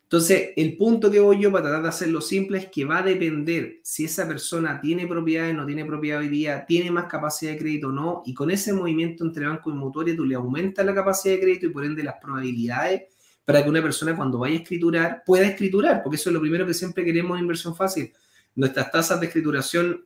Entonces, 0.07 0.51
el 0.55 0.77
punto 0.77 1.11
que 1.11 1.19
voy 1.19 1.41
yo 1.41 1.51
para 1.51 1.65
tratar 1.65 1.83
de 1.83 1.89
hacerlo 1.89 2.21
simple 2.21 2.59
es 2.59 2.67
que 2.67 2.85
va 2.85 2.99
a 2.99 3.03
depender 3.03 3.81
si 3.83 4.05
esa 4.05 4.25
persona 4.25 4.79
tiene 4.79 5.05
propiedades, 5.05 5.53
no 5.53 5.65
tiene 5.65 5.83
propiedad 5.83 6.21
hoy 6.21 6.29
día, 6.29 6.65
tiene 6.65 6.89
más 6.91 7.07
capacidad 7.07 7.51
de 7.51 7.57
crédito 7.57 7.89
o 7.89 7.91
no, 7.91 8.23
y 8.25 8.33
con 8.33 8.49
ese 8.49 8.71
movimiento 8.71 9.25
entre 9.25 9.45
banco 9.45 9.69
y 9.69 9.73
mutuaria 9.73 10.15
tú 10.15 10.23
le 10.23 10.35
aumentas 10.35 10.85
la 10.85 10.95
capacidad 10.95 11.35
de 11.35 11.41
crédito 11.41 11.65
y 11.65 11.69
por 11.71 11.83
ende 11.83 12.03
las 12.03 12.15
probabilidades 12.21 13.01
para 13.43 13.61
que 13.61 13.69
una 13.69 13.81
persona 13.81 14.15
cuando 14.15 14.39
vaya 14.39 14.55
a 14.55 14.61
escriturar 14.61 15.23
pueda 15.25 15.45
escriturar, 15.45 16.01
porque 16.01 16.15
eso 16.15 16.29
es 16.29 16.33
lo 16.33 16.39
primero 16.39 16.65
que 16.65 16.73
siempre 16.73 17.03
queremos 17.03 17.37
en 17.37 17.41
inversión 17.41 17.75
fácil. 17.75 18.13
Nuestras 18.55 18.89
tasas 18.89 19.19
de 19.19 19.25
escrituración 19.25 20.05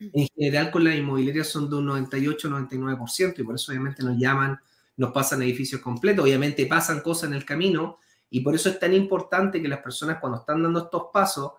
en 0.00 0.26
general 0.34 0.70
con 0.70 0.84
las 0.84 0.96
inmobiliarias 0.96 1.48
son 1.48 1.68
de 1.68 1.76
un 1.76 1.86
98-99% 1.88 3.38
y 3.40 3.42
por 3.42 3.56
eso 3.56 3.72
obviamente 3.72 4.02
nos 4.02 4.16
llaman, 4.16 4.58
nos 4.96 5.12
pasan 5.12 5.42
edificios 5.42 5.82
completos, 5.82 6.24
obviamente 6.24 6.64
pasan 6.64 7.02
cosas 7.02 7.28
en 7.28 7.34
el 7.34 7.44
camino, 7.44 7.98
y 8.34 8.40
por 8.40 8.56
eso 8.56 8.68
es 8.68 8.80
tan 8.80 8.92
importante 8.92 9.62
que 9.62 9.68
las 9.68 9.78
personas 9.78 10.18
cuando 10.20 10.40
están 10.40 10.60
dando 10.60 10.80
estos 10.80 11.04
pasos, 11.12 11.52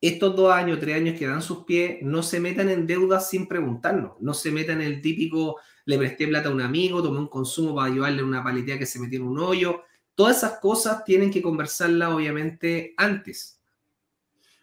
estos 0.00 0.34
dos 0.34 0.52
años, 0.52 0.80
tres 0.80 0.96
años 0.96 1.16
que 1.16 1.28
dan 1.28 1.40
sus 1.40 1.64
pies, 1.64 1.98
no 2.02 2.20
se 2.24 2.40
metan 2.40 2.68
en 2.68 2.84
deudas 2.84 3.30
sin 3.30 3.46
preguntarnos, 3.46 4.14
no 4.18 4.34
se 4.34 4.50
metan 4.50 4.80
en 4.80 4.88
el 4.88 5.00
típico, 5.00 5.60
le 5.84 5.98
presté 5.98 6.26
plata 6.26 6.48
a 6.48 6.52
un 6.52 6.62
amigo, 6.62 7.00
tomé 7.00 7.20
un 7.20 7.28
consumo 7.28 7.76
para 7.76 7.90
llevarle 7.94 8.24
una 8.24 8.42
paletea 8.42 8.76
que 8.76 8.86
se 8.86 8.98
metió 8.98 9.20
en 9.20 9.28
un 9.28 9.38
hoyo. 9.38 9.82
Todas 10.16 10.38
esas 10.38 10.58
cosas 10.58 11.04
tienen 11.04 11.30
que 11.30 11.40
conversarlas 11.40 12.12
obviamente 12.12 12.92
antes. 12.96 13.60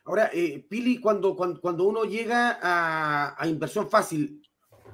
Ahora, 0.03 0.29
eh, 0.33 0.65
Pili, 0.69 0.99
cuando, 0.99 1.33
cuando, 1.33 1.85
uno 1.85 2.03
llega 2.03 2.59
a, 2.61 3.47
inversión 3.47 3.89
fácil, 3.89 4.41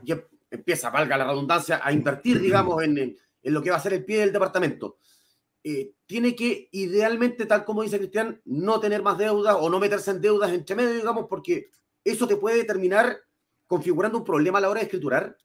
y 0.05 0.13
empieza, 0.51 0.91
valga 0.91 1.17
la 1.17 1.25
redundancia, 1.25 1.81
a 1.83 1.91
invertir, 1.91 2.39
digamos, 2.39 2.83
en, 2.83 2.99
en, 2.99 3.17
lo 3.41 3.63
que 3.63 3.71
va 3.71 3.77
a 3.77 3.79
ser 3.79 3.93
el 3.93 4.05
pie 4.05 4.19
del 4.19 4.31
departamento. 4.31 4.99
Eh, 5.63 5.93
tiene 6.05 6.35
que, 6.35 6.67
idealmente, 6.71 7.45
tal 7.45 7.63
como 7.63 7.83
dice 7.83 7.97
Cristian, 7.97 8.41
no 8.43 8.79
tener 8.81 9.01
más 9.01 9.17
deudas 9.17 9.55
o 9.59 9.69
no 9.69 9.79
meterse 9.79 10.11
en 10.11 10.21
deudas 10.21 10.51
entre 10.51 10.75
medio, 10.75 10.93
digamos, 10.93 11.27
porque 11.29 11.69
eso 12.03 12.27
te 12.27 12.35
puede 12.35 12.65
terminar 12.65 13.17
configurando 13.65 14.17
un 14.17 14.25
problema 14.25 14.57
a 14.57 14.61
la 14.61 14.69
hora 14.69 14.81
de 14.81 14.85
escriturar. 14.85 15.37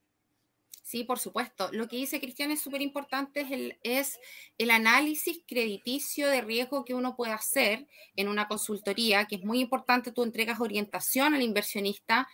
Sí, 0.83 1.03
por 1.03 1.19
supuesto. 1.19 1.69
Lo 1.71 1.87
que 1.87 1.97
dice 1.97 2.19
Cristian 2.19 2.51
es 2.51 2.61
súper 2.61 2.81
importante, 2.81 3.77
es 3.83 4.19
el, 4.57 4.71
análisis 4.71 5.43
crediticio 5.47 6.27
de 6.27 6.41
riesgo 6.41 6.83
que 6.83 6.95
uno 6.95 7.15
puede 7.15 7.31
hacer 7.31 7.87
en 8.15 8.27
una 8.27 8.47
consultoría, 8.47 9.25
que 9.25 9.35
es 9.35 9.43
muy 9.43 9.61
importante, 9.61 10.11
tú 10.11 10.23
entregas 10.23 10.59
orientación 10.59 11.33
al 11.33 11.43
inversionista, 11.43 12.27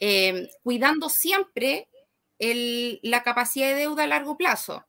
eh, 0.00 0.48
cuidando 0.62 1.08
siempre 1.08 1.88
la 2.40 3.22
capacidad 3.22 3.68
de 3.68 3.76
deuda 3.76 4.02
a 4.02 4.08
largo 4.08 4.36
plazo 4.36 4.84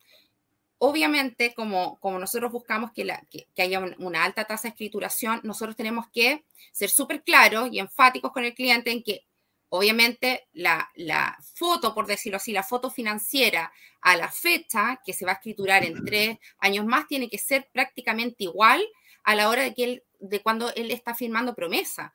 obviamente, 0.85 1.53
como, 1.53 1.97
como 2.01 2.19
nosotros 2.19 2.51
buscamos 2.51 2.91
que, 2.91 3.05
la, 3.05 3.25
que, 3.31 3.47
haya 3.61 3.79
una 3.99 4.25
alta 4.25 4.43
tasa 4.43 4.63
de 4.63 4.69
escrituración, 4.71 5.39
nosotros 5.43 5.77
tenemos 5.77 6.09
que 6.11 6.43
ser 6.73 6.89
súper 6.89 7.23
claros 7.23 7.69
y 7.71 7.79
enfáticos 7.79 8.33
con 8.33 8.43
el 8.43 8.53
cliente 8.53 8.91
en 8.91 9.01
que, 9.01 9.25
obviamente, 9.69 10.45
la, 10.51 10.91
la, 10.95 11.37
foto, 11.55 11.95
por 11.95 12.05
decirlo 12.05 12.35
así, 12.35 12.51
la 12.51 12.63
foto 12.63 12.91
financiera 12.91 13.71
a 14.01 14.17
la 14.17 14.29
fecha 14.29 14.99
que 15.05 15.13
se 15.13 15.23
va 15.23 15.31
a 15.31 15.35
escriturar 15.35 15.85
en 15.85 16.03
tres 16.03 16.37
años 16.57 16.85
más, 16.85 17.07
tiene 17.07 17.29
que 17.29 17.37
ser 17.37 17.69
prácticamente 17.71 18.43
igual 18.43 18.85
a 19.23 19.35
la 19.35 19.47
hora 19.47 19.61
de, 19.61 19.73
que 19.73 19.83
él, 19.85 20.03
de 20.19 20.41
cuando 20.41 20.69
él 20.75 20.91
está 20.91 21.15
firmando 21.15 21.55
promesa. 21.55 22.13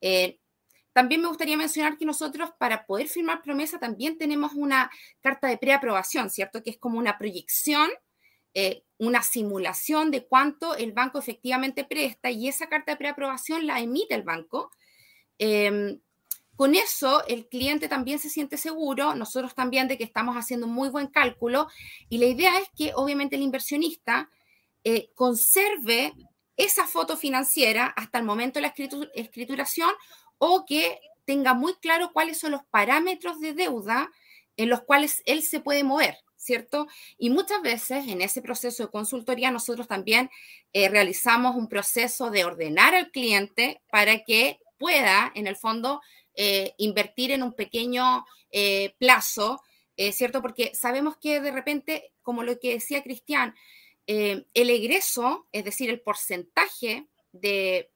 Eh, 0.00 0.40
también 0.92 1.20
me 1.20 1.28
gustaría 1.28 1.56
mencionar 1.56 1.96
que 1.96 2.04
nosotros 2.04 2.50
para 2.58 2.84
poder 2.84 3.06
firmar 3.06 3.42
promesa 3.42 3.78
también 3.78 4.18
tenemos 4.18 4.54
una 4.54 4.90
carta 5.20 5.46
de 5.46 5.56
preaprobación, 5.56 6.30
¿cierto? 6.30 6.64
Que 6.64 6.70
es 6.70 6.78
como 6.78 6.98
una 6.98 7.16
proyección 7.16 7.88
eh, 8.54 8.84
una 8.98 9.22
simulación 9.22 10.10
de 10.10 10.26
cuánto 10.26 10.74
el 10.74 10.92
banco 10.92 11.18
efectivamente 11.18 11.84
presta 11.84 12.30
y 12.30 12.48
esa 12.48 12.68
carta 12.68 12.92
de 12.92 12.98
preaprobación 12.98 13.66
la 13.66 13.80
emite 13.80 14.14
el 14.14 14.22
banco. 14.22 14.70
Em, 15.38 16.00
con 16.56 16.74
eso, 16.74 17.24
el 17.28 17.48
cliente 17.48 17.88
también 17.88 18.18
se 18.18 18.28
siente 18.28 18.56
seguro, 18.56 19.14
nosotros 19.14 19.54
también 19.54 19.86
de 19.86 19.96
que 19.96 20.02
estamos 20.02 20.34
haciendo 20.36 20.66
un 20.66 20.72
muy 20.72 20.88
buen 20.88 21.06
cálculo 21.06 21.68
y 22.08 22.18
la 22.18 22.26
idea 22.26 22.58
es 22.58 22.68
que 22.76 22.92
obviamente 22.96 23.36
el 23.36 23.42
inversionista 23.42 24.28
eh, 24.82 25.10
conserve 25.14 26.14
esa 26.56 26.88
foto 26.88 27.16
financiera 27.16 27.86
hasta 27.86 28.18
el 28.18 28.24
momento 28.24 28.58
de 28.58 28.62
la 28.62 28.74
escrituración 29.14 29.90
o 30.38 30.64
que 30.66 30.98
tenga 31.24 31.54
muy 31.54 31.74
claro 31.74 32.10
cuáles 32.12 32.38
son 32.38 32.50
los 32.50 32.64
parámetros 32.70 33.38
de 33.38 33.52
deuda 33.52 34.10
en 34.56 34.68
los 34.68 34.80
cuales 34.80 35.22
él 35.26 35.42
se 35.42 35.60
puede 35.60 35.84
mover. 35.84 36.16
¿Cierto? 36.38 36.86
Y 37.18 37.30
muchas 37.30 37.60
veces 37.60 38.06
en 38.06 38.22
ese 38.22 38.40
proceso 38.40 38.84
de 38.84 38.90
consultoría 38.90 39.50
nosotros 39.50 39.88
también 39.88 40.30
eh, 40.72 40.88
realizamos 40.88 41.56
un 41.56 41.68
proceso 41.68 42.30
de 42.30 42.44
ordenar 42.44 42.94
al 42.94 43.10
cliente 43.10 43.82
para 43.90 44.24
que 44.24 44.60
pueda, 44.78 45.32
en 45.34 45.48
el 45.48 45.56
fondo, 45.56 46.00
eh, 46.34 46.74
invertir 46.78 47.32
en 47.32 47.42
un 47.42 47.52
pequeño 47.52 48.24
eh, 48.50 48.94
plazo, 48.98 49.60
¿cierto? 50.12 50.40
Porque 50.40 50.76
sabemos 50.76 51.16
que 51.16 51.40
de 51.40 51.50
repente, 51.50 52.12
como 52.22 52.44
lo 52.44 52.60
que 52.60 52.74
decía 52.74 53.02
Cristian, 53.02 53.52
el 54.06 54.46
egreso, 54.54 55.48
es 55.50 55.64
decir, 55.64 55.90
el 55.90 56.00
porcentaje 56.00 57.08
de, 57.32 57.90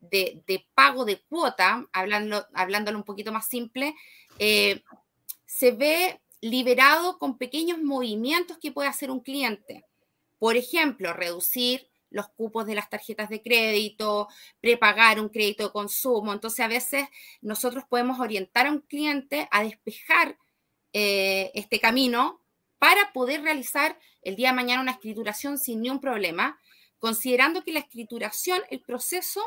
de, 0.00 0.66
pago 0.74 1.04
de 1.04 1.20
cuota, 1.20 1.86
hablando, 1.92 2.44
hablándolo 2.54 2.98
un 2.98 3.04
poquito 3.04 3.30
más 3.30 3.46
simple, 3.46 3.94
se 4.36 5.70
ve 5.70 6.20
liberado 6.44 7.18
con 7.18 7.38
pequeños 7.38 7.78
movimientos 7.78 8.58
que 8.58 8.70
puede 8.70 8.86
hacer 8.86 9.10
un 9.10 9.20
cliente. 9.20 9.86
Por 10.38 10.58
ejemplo, 10.58 11.14
reducir 11.14 11.88
los 12.10 12.28
cupos 12.28 12.66
de 12.66 12.74
las 12.74 12.90
tarjetas 12.90 13.30
de 13.30 13.40
crédito, 13.40 14.28
prepagar 14.60 15.18
un 15.20 15.30
crédito 15.30 15.64
de 15.64 15.72
consumo. 15.72 16.34
Entonces, 16.34 16.60
a 16.60 16.68
veces 16.68 17.08
nosotros 17.40 17.84
podemos 17.88 18.20
orientar 18.20 18.66
a 18.66 18.72
un 18.72 18.80
cliente 18.80 19.48
a 19.50 19.62
despejar 19.62 20.36
eh, 20.92 21.50
este 21.54 21.80
camino 21.80 22.42
para 22.78 23.10
poder 23.14 23.40
realizar 23.40 23.98
el 24.20 24.36
día 24.36 24.50
de 24.50 24.56
mañana 24.56 24.82
una 24.82 24.92
escrituración 24.92 25.56
sin 25.56 25.80
ningún 25.80 26.02
problema, 26.02 26.60
considerando 26.98 27.64
que 27.64 27.72
la 27.72 27.80
escrituración, 27.80 28.60
el 28.68 28.82
proceso 28.82 29.40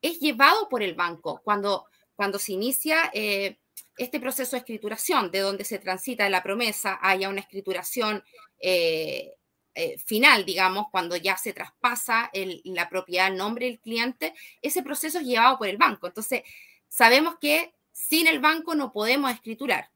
es 0.00 0.20
llevado 0.20 0.68
por 0.68 0.84
el 0.84 0.94
banco. 0.94 1.40
Cuando, 1.42 1.86
cuando 2.14 2.38
se 2.38 2.52
inicia 2.52 3.10
eh, 3.12 3.58
este 3.96 4.20
proceso 4.20 4.56
de 4.56 4.58
escrituración, 4.58 5.30
de 5.30 5.40
donde 5.40 5.64
se 5.64 5.78
transita 5.78 6.28
la 6.28 6.42
promesa 6.42 6.98
haya 7.00 7.28
una 7.28 7.40
escrituración 7.40 8.22
eh, 8.58 9.34
eh, 9.74 9.98
final, 9.98 10.44
digamos, 10.44 10.86
cuando 10.90 11.16
ya 11.16 11.36
se 11.36 11.52
traspasa 11.52 12.30
la 12.64 12.88
propiedad, 12.88 13.28
el 13.28 13.36
nombre 13.36 13.66
del 13.66 13.78
cliente, 13.78 14.34
ese 14.62 14.82
proceso 14.82 15.18
es 15.18 15.26
llevado 15.26 15.58
por 15.58 15.68
el 15.68 15.76
banco. 15.76 16.06
Entonces, 16.06 16.42
sabemos 16.88 17.36
que 17.38 17.74
sin 17.92 18.26
el 18.26 18.40
banco 18.40 18.74
no 18.74 18.92
podemos 18.92 19.30
escriturar 19.30 19.90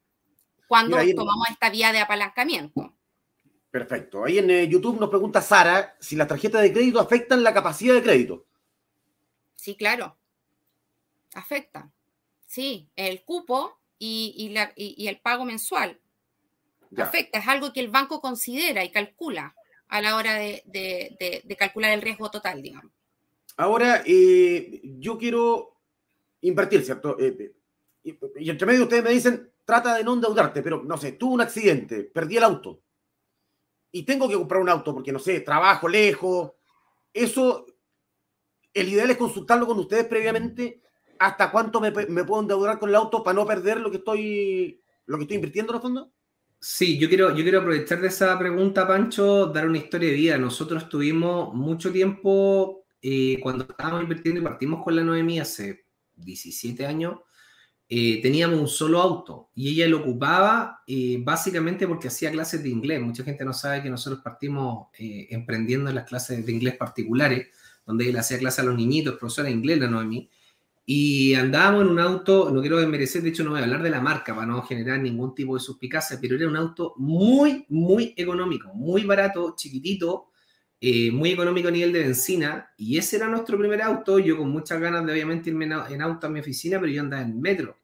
cuando 0.69 0.99
tomamos 1.17 1.49
esta 1.51 1.71
vía 1.71 1.93
de 1.93 2.01
apalancamiento. 2.01 2.95
Perfecto. 3.71 4.25
Ahí 4.25 4.39
en 4.39 4.69
YouTube 4.69 5.01
nos 5.01 5.09
pregunta 5.09 5.41
Sara 5.41 5.97
si 5.99 6.15
las 6.15 6.29
tarjetas 6.29 6.63
de 6.63 6.73
crédito 6.73 7.01
afectan 7.01 7.43
la 7.43 7.55
capacidad 7.55 7.95
de 7.95 8.03
crédito. 8.03 8.47
Sí, 9.55 9.77
claro. 9.77 10.19
Afecta. 11.35 11.91
Sí, 12.47 12.91
el 12.97 13.23
cupo 13.25 13.80
y, 14.01 15.07
el 15.07 15.21
pago 15.21 15.45
mensual. 15.45 16.01
Afecta. 16.97 17.39
Es 17.39 17.47
algo 17.47 17.73
que 17.73 17.81
el 17.81 17.89
banco 17.89 18.21
considera 18.21 18.83
y 18.83 18.91
calcula 18.91 19.55
a 19.89 20.01
la 20.01 20.17
hora 20.17 20.35
de, 20.35 21.57
calcular 21.59 21.93
el 21.93 22.03
riesgo 22.03 22.31
total, 22.31 22.63
digamos. 22.63 22.93
Ahora, 23.57 24.03
eh, 24.07 24.81
yo 24.99 25.19
quiero 25.19 25.77
invertir, 26.41 26.85
¿cierto? 26.85 27.17
Eh, 27.21 27.53
y, 28.03 28.19
y, 28.39 28.51
entre 28.51 28.67
medio 28.67 28.85
ustedes 28.85 29.05
me 29.05 29.11
dicen, 29.11 29.53
trata 29.65 29.97
de 29.97 30.05
no 30.05 30.15
endeudarte, 30.15 30.63
pero 30.63 30.83
no 30.83 30.97
sé, 30.97 31.13
tuve 31.13 31.35
un 31.35 31.41
accidente, 31.43 32.05
perdí 32.05 32.39
el 32.39 32.45
auto 32.45 32.81
y 33.93 34.05
tengo 34.05 34.29
que 34.29 34.37
comprar 34.37 34.61
un 34.61 34.69
auto 34.69 34.95
porque, 34.95 35.13
no 35.13 35.19
sé, 35.19 35.41
trabajo 35.41 35.89
lejos. 35.89 36.53
Eso 37.13 37.67
el 38.73 38.89
ideal 38.89 39.11
es 39.11 39.17
consultarlo 39.17 39.67
con 39.67 39.79
ustedes 39.79 40.07
previamente 40.07 40.81
hasta 41.21 41.51
cuánto 41.51 41.83
me, 41.83 41.93
puedo 41.93 42.41
endeudar 42.41 42.79
con 42.79 42.89
el 42.89 42.95
auto 42.95 43.23
para 43.23 43.35
no 43.35 43.47
perder 43.47 43.79
lo 43.79 43.91
que 43.91 43.99
estoy, 43.99 44.81
lo 45.05 45.19
que 45.19 45.25
estoy 45.25 45.35
invirtiendo 45.37 45.73
en 45.73 45.77
el 45.77 45.83
fondo. 45.83 46.13
Sí, 46.59 46.99
yo 46.99 47.11
quiero, 47.11 47.37
yo 47.37 47.43
quiero 47.43 47.61
aprovechar 47.61 48.01
de 48.01 48.09
esa 48.09 48.39
pregunta, 48.39 48.89
Pancho, 48.89 49.47
dar 49.47 49.69
una 49.69 49.77
historia 49.77 50.09
de 50.09 50.15
vida. 50.15 50.39
Nosotros 50.39 50.89
tuvimos 50.89 51.55
mucho 51.55 51.93
tiempo, 51.93 52.87
eh, 53.03 53.39
cuando 53.43 53.65
estábamos 53.65 54.03
invirtiendo 54.03 54.41
y 54.41 54.45
partimos 54.45 54.83
con 54.83 54.97
la 54.97 55.05
Noemí 55.05 55.39
hace 55.39 55.85
17 56.17 56.87
años, 56.87 57.19
eh, 57.87 58.23
teníamos 58.23 58.59
un 58.59 58.69
solo 58.69 59.03
auto 59.03 59.51
y 59.55 59.73
ella 59.73 59.89
lo 59.89 59.99
ocupaba 59.99 60.83
eh, 60.87 61.19
básicamente 61.23 61.87
porque 61.87 62.09
hacía 62.09 62.31
clases 62.31 62.63
de 62.63 62.71
inglés. 62.71 63.03
Mucha 63.03 63.25
gente 63.25 63.45
no 63.45 63.53
sabe 63.53 63.83
que 63.83 63.91
nosotros 63.91 64.23
partimos 64.23 64.89
emprendiendo 64.97 65.91
en 65.91 65.97
las 65.97 66.09
clases 66.09 66.47
de 66.47 66.53
inglés 66.53 66.77
particulares 66.79 67.49
donde 67.85 68.09
él 68.09 68.17
hacía 68.17 68.39
clase 68.39 68.63
a 68.63 68.65
los 68.65 68.77
niñitos, 68.77 69.19
profesora 69.19 69.49
de 69.49 69.55
inglés, 69.55 69.79
la 69.81 69.89
Noemi, 69.89 70.31
y 70.93 71.35
andábamos 71.35 71.83
en 71.83 71.91
un 71.91 72.01
auto, 72.01 72.51
no 72.51 72.61
quiero 72.61 72.79
desmerecer, 72.79 73.23
de 73.23 73.29
hecho 73.29 73.45
no 73.45 73.51
voy 73.51 73.61
a 73.61 73.63
hablar 73.63 73.81
de 73.81 73.91
la 73.91 74.01
marca 74.01 74.35
para 74.35 74.49
no 74.49 74.61
generar 74.63 74.99
ningún 74.99 75.37
tipo 75.37 75.55
de 75.55 75.61
suspicacia, 75.61 76.19
pero 76.21 76.35
era 76.35 76.49
un 76.49 76.57
auto 76.57 76.95
muy, 76.97 77.65
muy 77.69 78.13
económico, 78.17 78.75
muy 78.75 79.05
barato, 79.05 79.55
chiquitito, 79.57 80.33
eh, 80.81 81.13
muy 81.13 81.31
económico 81.31 81.69
a 81.69 81.71
nivel 81.71 81.93
de 81.93 82.01
benzina, 82.01 82.73
y 82.77 82.99
ese 82.99 83.19
era 83.19 83.29
nuestro 83.29 83.57
primer 83.57 83.81
auto, 83.83 84.19
yo 84.19 84.37
con 84.37 84.51
muchas 84.51 84.81
ganas 84.81 85.07
de 85.07 85.13
obviamente 85.13 85.51
irme 85.51 85.67
en 85.67 86.03
auto 86.03 86.27
a 86.27 86.31
mi 86.31 86.41
oficina, 86.41 86.81
pero 86.81 86.91
yo 86.91 87.03
andaba 87.03 87.23
en 87.23 87.41
metro. 87.41 87.79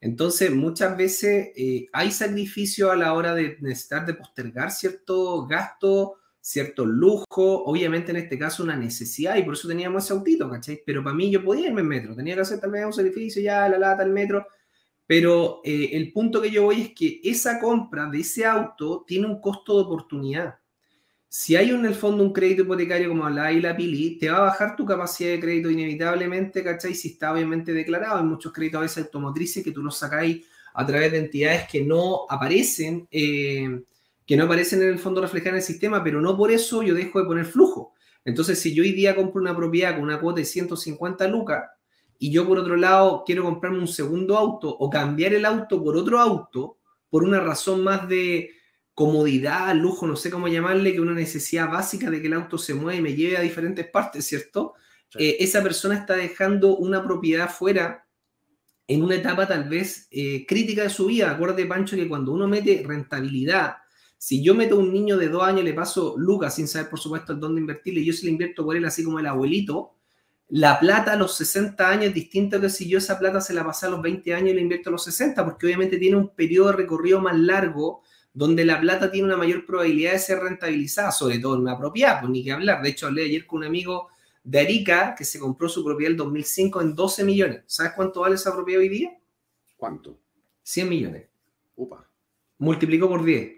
Entonces, 0.00 0.50
muchas 0.50 0.96
veces 0.96 1.50
eh, 1.54 1.90
hay 1.92 2.10
sacrificio 2.10 2.90
a 2.90 2.96
la 2.96 3.12
hora 3.12 3.34
de 3.34 3.58
necesitar 3.60 4.06
de 4.06 4.14
postergar 4.14 4.70
cierto 4.70 5.46
gasto 5.46 6.14
cierto 6.48 6.86
lujo, 6.86 7.64
obviamente 7.64 8.10
en 8.10 8.16
este 8.16 8.38
caso 8.38 8.62
una 8.62 8.74
necesidad 8.74 9.36
y 9.36 9.42
por 9.42 9.52
eso 9.52 9.68
teníamos 9.68 10.04
ese 10.04 10.14
autito, 10.14 10.48
¿cachai? 10.48 10.82
Pero 10.84 11.04
para 11.04 11.14
mí 11.14 11.30
yo 11.30 11.44
podía 11.44 11.66
irme 11.66 11.82
en 11.82 11.88
metro, 11.88 12.16
tenía 12.16 12.34
que 12.34 12.40
hacer 12.40 12.58
también 12.58 12.86
un 12.86 12.92
sacrificio, 12.94 13.42
ya 13.42 13.68
la 13.68 13.78
lata, 13.78 14.02
el 14.02 14.10
metro, 14.10 14.46
pero 15.06 15.60
eh, 15.62 15.90
el 15.92 16.10
punto 16.10 16.40
que 16.40 16.50
yo 16.50 16.62
voy 16.64 16.80
es 16.80 16.94
que 16.94 17.20
esa 17.22 17.60
compra 17.60 18.06
de 18.06 18.20
ese 18.20 18.46
auto 18.46 19.04
tiene 19.06 19.26
un 19.26 19.42
costo 19.42 19.76
de 19.76 19.84
oportunidad. 19.84 20.54
Si 21.28 21.54
hay 21.54 21.68
en 21.68 21.84
el 21.84 21.94
fondo 21.94 22.24
un 22.24 22.32
crédito 22.32 22.62
hipotecario 22.62 23.10
como 23.10 23.28
la 23.28 23.52
y 23.52 23.60
la 23.60 23.76
Pili, 23.76 24.16
te 24.18 24.30
va 24.30 24.38
a 24.38 24.42
bajar 24.42 24.74
tu 24.74 24.86
capacidad 24.86 25.32
de 25.32 25.40
crédito 25.40 25.68
inevitablemente, 25.68 26.64
¿cachai? 26.64 26.94
Si 26.94 27.08
está 27.08 27.30
obviamente 27.34 27.74
declarado. 27.74 28.16
Hay 28.16 28.24
muchos 28.24 28.54
créditos 28.54 28.78
a 28.78 28.82
veces 28.82 29.04
automotrices 29.04 29.62
que 29.62 29.72
tú 29.72 29.82
los 29.82 29.98
sacáis 29.98 30.46
a 30.72 30.86
través 30.86 31.12
de 31.12 31.18
entidades 31.18 31.68
que 31.68 31.82
no 31.84 32.24
aparecen. 32.30 33.06
Eh, 33.10 33.82
que 34.28 34.36
no 34.36 34.44
aparecen 34.44 34.82
en 34.82 34.90
el 34.90 34.98
fondo 34.98 35.22
reflejadas 35.22 35.54
en 35.54 35.56
el 35.56 35.62
sistema, 35.62 36.04
pero 36.04 36.20
no 36.20 36.36
por 36.36 36.50
eso 36.50 36.82
yo 36.82 36.94
dejo 36.94 37.18
de 37.18 37.24
poner 37.24 37.46
flujo. 37.46 37.94
Entonces, 38.26 38.60
si 38.60 38.74
yo 38.74 38.82
hoy 38.82 38.92
día 38.92 39.16
compro 39.16 39.40
una 39.40 39.56
propiedad 39.56 39.94
con 39.94 40.04
una 40.04 40.20
cuota 40.20 40.40
de 40.40 40.44
150 40.44 41.26
lucas 41.28 41.64
y 42.18 42.30
yo 42.30 42.46
por 42.46 42.58
otro 42.58 42.76
lado 42.76 43.22
quiero 43.24 43.42
comprarme 43.42 43.78
un 43.78 43.88
segundo 43.88 44.36
auto 44.36 44.68
o 44.68 44.90
cambiar 44.90 45.32
el 45.32 45.46
auto 45.46 45.82
por 45.82 45.96
otro 45.96 46.20
auto, 46.20 46.76
por 47.08 47.24
una 47.24 47.40
razón 47.40 47.82
más 47.82 48.06
de 48.06 48.50
comodidad, 48.92 49.74
lujo, 49.74 50.06
no 50.06 50.14
sé 50.14 50.30
cómo 50.30 50.46
llamarle, 50.46 50.92
que 50.92 51.00
una 51.00 51.14
necesidad 51.14 51.70
básica 51.70 52.10
de 52.10 52.20
que 52.20 52.26
el 52.26 52.34
auto 52.34 52.58
se 52.58 52.74
mueva 52.74 52.96
y 52.96 53.00
me 53.00 53.14
lleve 53.14 53.38
a 53.38 53.40
diferentes 53.40 53.88
partes, 53.88 54.26
¿cierto? 54.26 54.74
Eh, 55.14 55.38
esa 55.40 55.62
persona 55.62 55.94
está 55.94 56.16
dejando 56.16 56.76
una 56.76 57.02
propiedad 57.02 57.48
fuera 57.48 58.06
en 58.86 59.02
una 59.02 59.14
etapa 59.14 59.48
tal 59.48 59.70
vez 59.70 60.06
eh, 60.10 60.44
crítica 60.46 60.82
de 60.82 60.90
su 60.90 61.06
vida. 61.06 61.30
Acuérdate, 61.30 61.64
Pancho, 61.64 61.96
que 61.96 62.08
cuando 62.08 62.32
uno 62.32 62.46
mete 62.46 62.82
rentabilidad 62.86 63.78
si 64.18 64.42
yo 64.42 64.54
meto 64.54 64.74
a 64.74 64.78
un 64.78 64.92
niño 64.92 65.16
de 65.16 65.28
dos 65.28 65.44
años, 65.44 65.64
le 65.64 65.72
paso 65.72 66.16
lucas 66.18 66.56
sin 66.56 66.66
saber, 66.66 66.90
por 66.90 66.98
supuesto, 66.98 67.34
dónde 67.34 67.60
invertirle, 67.60 68.00
y 68.00 68.06
yo 68.06 68.12
se 68.12 68.26
le 68.26 68.32
invierto 68.32 68.64
por 68.64 68.76
él 68.76 68.84
así 68.84 69.04
como 69.04 69.20
el 69.20 69.26
abuelito, 69.26 69.94
la 70.50 70.80
plata 70.80 71.12
a 71.12 71.16
los 71.16 71.36
60 71.36 71.88
años 71.88 72.06
es 72.06 72.14
distinto 72.14 72.60
que 72.60 72.70
si 72.70 72.88
yo 72.88 72.98
esa 72.98 73.18
plata 73.18 73.40
se 73.40 73.52
la 73.52 73.64
pasé 73.64 73.86
a 73.86 73.90
los 73.90 74.00
20 74.02 74.34
años 74.34 74.50
y 74.50 74.54
la 74.54 74.60
invierto 74.60 74.88
a 74.88 74.92
los 74.92 75.04
60, 75.04 75.44
porque 75.44 75.66
obviamente 75.66 75.98
tiene 75.98 76.16
un 76.16 76.30
periodo 76.30 76.68
de 76.68 76.76
recorrido 76.78 77.20
más 77.20 77.38
largo 77.38 78.02
donde 78.32 78.64
la 78.64 78.80
plata 78.80 79.10
tiene 79.10 79.26
una 79.26 79.36
mayor 79.36 79.66
probabilidad 79.66 80.12
de 80.12 80.18
ser 80.18 80.38
rentabilizada, 80.38 81.12
sobre 81.12 81.38
todo 81.38 81.54
en 81.54 81.62
una 81.62 81.78
propiedad, 81.78 82.20
pues 82.20 82.30
ni 82.30 82.42
que 82.42 82.52
hablar. 82.52 82.82
De 82.82 82.88
hecho, 82.88 83.06
hablé 83.06 83.24
ayer 83.24 83.46
con 83.46 83.58
un 83.58 83.64
amigo 83.64 84.08
de 84.42 84.60
Arica 84.60 85.14
que 85.16 85.24
se 85.24 85.38
compró 85.38 85.68
su 85.68 85.84
propiedad 85.84 86.12
en 86.12 86.16
2005 86.16 86.80
en 86.80 86.94
12 86.94 87.24
millones. 87.24 87.62
¿Sabes 87.66 87.92
cuánto 87.94 88.20
vale 88.20 88.36
esa 88.36 88.52
propiedad 88.54 88.80
hoy 88.80 88.88
día? 88.88 89.18
¿Cuánto? 89.76 90.18
100 90.62 90.88
millones. 90.88 91.28
Upa. 91.76 92.08
Multiplicó 92.58 93.08
por 93.08 93.24
10 93.24 93.57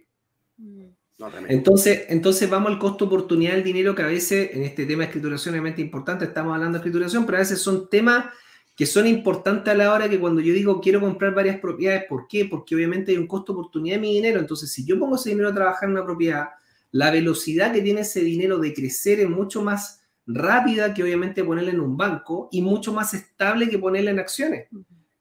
entonces, 1.48 2.04
entonces 2.08 2.48
vamos 2.48 2.72
al 2.72 2.78
costo 2.78 3.04
oportunidad 3.04 3.52
del 3.52 3.64
dinero 3.64 3.94
que 3.94 4.02
a 4.02 4.06
veces 4.06 4.50
en 4.54 4.62
este 4.62 4.86
tema 4.86 5.00
de 5.00 5.06
escrituración 5.06 5.52
obviamente 5.52 5.82
importante, 5.82 6.24
estamos 6.24 6.54
hablando 6.54 6.78
de 6.78 6.80
escrituración, 6.80 7.26
pero 7.26 7.36
a 7.36 7.40
veces 7.40 7.60
son 7.60 7.88
temas 7.88 8.26
que 8.74 8.86
son 8.86 9.06
importantes 9.06 9.72
a 9.72 9.76
la 9.76 9.92
hora 9.92 10.08
que 10.08 10.18
cuando 10.18 10.40
yo 10.40 10.54
digo 10.54 10.80
quiero 10.80 11.00
comprar 11.00 11.34
varias 11.34 11.60
propiedades, 11.60 12.04
¿por 12.08 12.26
qué? 12.26 12.46
Porque 12.46 12.74
obviamente 12.74 13.12
hay 13.12 13.18
un 13.18 13.26
costo 13.26 13.52
oportunidad 13.52 13.96
de 13.96 14.00
mi 14.00 14.14
dinero, 14.14 14.40
entonces 14.40 14.72
si 14.72 14.84
yo 14.86 14.98
pongo 14.98 15.16
ese 15.16 15.30
dinero 15.30 15.50
a 15.50 15.54
trabajar 15.54 15.88
en 15.88 15.96
una 15.96 16.04
propiedad, 16.04 16.48
la 16.92 17.10
velocidad 17.10 17.72
que 17.72 17.82
tiene 17.82 18.00
ese 18.00 18.20
dinero 18.20 18.58
de 18.58 18.72
crecer 18.72 19.20
es 19.20 19.28
mucho 19.28 19.62
más 19.62 20.02
rápida 20.26 20.94
que 20.94 21.02
obviamente 21.02 21.44
ponerla 21.44 21.72
en 21.72 21.80
un 21.80 21.96
banco 21.96 22.48
y 22.50 22.62
mucho 22.62 22.92
más 22.92 23.14
estable 23.14 23.68
que 23.68 23.78
ponerla 23.78 24.12
en 24.12 24.18
acciones. 24.18 24.68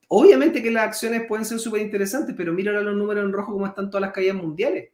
Obviamente 0.08 0.64
que 0.64 0.72
las 0.72 0.88
acciones 0.88 1.26
pueden 1.28 1.46
ser 1.46 1.60
súper 1.60 1.82
interesantes, 1.82 2.34
pero 2.36 2.54
mira 2.54 2.72
ahora 2.72 2.84
los 2.84 2.96
números 2.96 3.26
en 3.26 3.32
rojo 3.32 3.54
como 3.54 3.68
están 3.68 3.90
todas 3.90 4.02
las 4.02 4.12
caídas 4.12 4.36
mundiales 4.36 4.90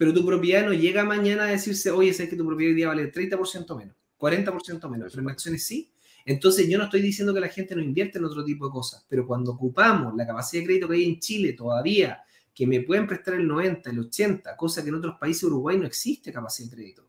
pero 0.00 0.14
tu 0.14 0.24
propiedad 0.24 0.64
no 0.64 0.72
llega 0.72 1.04
mañana 1.04 1.44
a 1.44 1.48
decirse, 1.48 1.90
oye, 1.90 2.14
sabes 2.14 2.30
que 2.30 2.36
tu 2.36 2.46
propiedad 2.46 2.70
hoy 2.70 2.74
día 2.74 2.88
vale 2.88 3.12
30% 3.12 3.76
menos, 3.76 3.94
40% 4.18 4.88
menos, 4.88 5.12
pero 5.12 5.22
en 5.22 5.28
acciones 5.28 5.66
sí. 5.66 5.92
Entonces 6.24 6.66
yo 6.70 6.78
no 6.78 6.84
estoy 6.84 7.02
diciendo 7.02 7.34
que 7.34 7.40
la 7.40 7.48
gente 7.48 7.76
no 7.76 7.82
invierte 7.82 8.16
en 8.16 8.24
otro 8.24 8.42
tipo 8.42 8.64
de 8.64 8.72
cosas, 8.72 9.04
pero 9.06 9.26
cuando 9.26 9.50
ocupamos 9.50 10.16
la 10.16 10.26
capacidad 10.26 10.62
de 10.62 10.66
crédito 10.68 10.88
que 10.88 10.94
hay 10.94 11.04
en 11.04 11.18
Chile 11.18 11.52
todavía, 11.52 12.22
que 12.54 12.66
me 12.66 12.80
pueden 12.80 13.06
prestar 13.06 13.34
el 13.34 13.46
90, 13.46 13.90
el 13.90 13.98
80, 13.98 14.56
cosa 14.56 14.82
que 14.82 14.88
en 14.88 14.94
otros 14.94 15.16
países 15.20 15.42
Uruguay 15.42 15.76
no 15.76 15.84
existe 15.84 16.32
capacidad 16.32 16.70
de 16.70 16.76
crédito. 16.76 17.06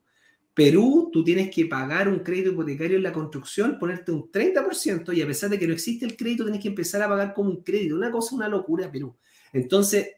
Perú, 0.54 1.10
tú 1.13 1.23
tienes 1.23 1.49
que 1.49 1.67
pagar 1.67 2.10
un 2.10 2.19
crédito 2.19 2.49
hipotecario 2.49 2.97
en 2.97 3.04
la 3.04 3.13
construcción, 3.13 3.80
ponerte 3.80 4.12
un 4.12 4.30
30% 4.30 5.15
y 5.15 5.21
a 5.21 5.27
pesar 5.27 5.49
de 5.49 5.58
que 5.58 5.65
no 5.65 5.71
existe 5.71 6.06
el 6.06 6.17
crédito, 6.17 6.43
tienes 6.43 6.62
que 6.62 6.67
empezar 6.67 7.01
a 7.04 7.08
pagar 7.08 7.34
como 7.34 7.51
un 7.51 7.63
crédito. 7.63 7.95
Una 7.95 8.12
cosa, 8.12 8.36
una 8.36 8.49
locura, 8.49 8.91
Perú. 8.91 9.15
Entonces, 9.54 10.10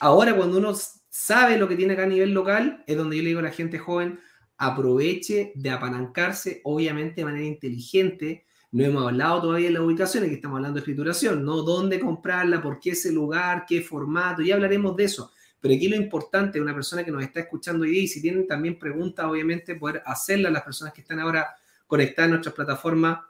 ahora 0.00 0.34
cuando 0.34 0.56
uno 0.56 0.72
sabe 1.14 1.58
lo 1.58 1.68
que 1.68 1.76
tiene 1.76 1.92
acá 1.92 2.02
a 2.02 2.06
nivel 2.06 2.34
local, 2.34 2.82
es 2.88 2.96
donde 2.96 3.16
yo 3.16 3.22
le 3.22 3.28
digo 3.28 3.38
a 3.38 3.44
la 3.44 3.52
gente 3.52 3.78
joven, 3.78 4.18
aproveche 4.58 5.52
de 5.54 5.70
apalancarse, 5.70 6.60
obviamente 6.64 7.20
de 7.20 7.24
manera 7.24 7.46
inteligente. 7.46 8.46
No 8.72 8.84
hemos 8.84 9.06
hablado 9.06 9.42
todavía 9.42 9.68
de 9.68 9.74
la 9.74 9.82
ubicación, 9.82 10.24
aquí 10.24 10.34
estamos 10.34 10.56
hablando 10.56 10.74
de 10.74 10.80
escrituración, 10.80 11.44
¿no? 11.44 11.62
¿Dónde 11.62 12.00
comprarla? 12.00 12.60
¿Por 12.60 12.80
qué 12.80 12.90
ese 12.90 13.12
lugar? 13.12 13.64
¿Qué 13.64 13.80
formato? 13.80 14.42
Ya 14.42 14.56
hablaremos 14.56 14.96
de 14.96 15.04
eso. 15.04 15.30
Pero 15.60 15.72
aquí 15.72 15.86
lo 15.86 15.94
importante, 15.94 16.60
una 16.60 16.74
persona 16.74 17.04
que 17.04 17.12
nos 17.12 17.22
está 17.22 17.38
escuchando 17.38 17.84
hoy 17.84 17.96
y 17.96 18.08
si 18.08 18.20
tienen 18.20 18.48
también 18.48 18.76
preguntas, 18.76 19.24
obviamente, 19.24 19.76
poder 19.76 20.02
hacerlas 20.04 20.52
las 20.52 20.62
personas 20.62 20.92
que 20.92 21.02
están 21.02 21.20
ahora 21.20 21.46
conectadas 21.86 22.26
a 22.26 22.30
nuestras 22.30 22.56
plataformas 22.56 23.20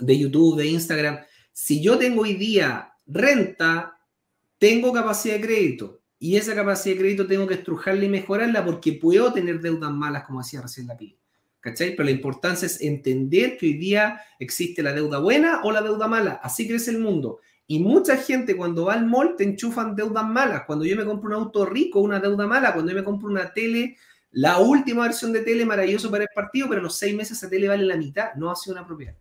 de 0.00 0.18
YouTube, 0.18 0.56
de 0.56 0.66
Instagram. 0.66 1.18
Si 1.52 1.82
yo 1.82 1.98
tengo 1.98 2.22
hoy 2.22 2.36
día 2.36 2.94
renta, 3.06 4.00
tengo 4.56 4.94
capacidad 4.94 5.34
de 5.34 5.42
crédito. 5.42 5.97
Y 6.18 6.36
esa 6.36 6.54
capacidad 6.54 6.94
de 6.94 7.00
crédito 7.00 7.26
tengo 7.26 7.46
que 7.46 7.54
estrujarla 7.54 8.04
y 8.04 8.08
mejorarla 8.08 8.64
porque 8.64 8.92
puedo 8.94 9.32
tener 9.32 9.60
deudas 9.60 9.92
malas, 9.92 10.24
como 10.24 10.40
decía 10.40 10.60
recién 10.60 10.88
la 10.88 10.96
PIB. 10.96 11.16
¿Cachai? 11.60 11.96
Pero 11.96 12.04
la 12.04 12.10
importancia 12.10 12.66
es 12.66 12.80
entender 12.80 13.56
que 13.56 13.66
hoy 13.66 13.72
día 13.74 14.20
existe 14.38 14.82
la 14.82 14.92
deuda 14.92 15.18
buena 15.18 15.60
o 15.64 15.72
la 15.72 15.82
deuda 15.82 16.06
mala. 16.06 16.40
Así 16.42 16.68
crece 16.68 16.90
el 16.92 16.98
mundo. 16.98 17.40
Y 17.66 17.80
mucha 17.80 18.16
gente 18.16 18.56
cuando 18.56 18.86
va 18.86 18.94
al 18.94 19.06
mall 19.06 19.34
te 19.36 19.44
enchufan 19.44 19.94
deudas 19.94 20.26
malas. 20.26 20.62
Cuando 20.66 20.84
yo 20.84 20.96
me 20.96 21.04
compro 21.04 21.28
un 21.28 21.44
auto 21.44 21.66
rico, 21.66 22.00
una 22.00 22.20
deuda 22.20 22.46
mala. 22.46 22.72
Cuando 22.72 22.92
yo 22.92 22.98
me 22.98 23.04
compro 23.04 23.28
una 23.28 23.52
tele, 23.52 23.96
la 24.30 24.58
última 24.58 25.02
versión 25.02 25.32
de 25.32 25.40
tele 25.40 25.66
maravilloso 25.66 26.10
para 26.10 26.24
el 26.24 26.30
partido, 26.34 26.68
pero 26.68 26.80
los 26.80 26.96
seis 26.96 27.14
meses 27.14 27.36
esa 27.36 27.50
tele 27.50 27.68
vale 27.68 27.84
la 27.84 27.96
mitad. 27.96 28.34
No 28.34 28.50
ha 28.50 28.56
sido 28.56 28.76
una 28.76 28.86
propiedad. 28.86 29.14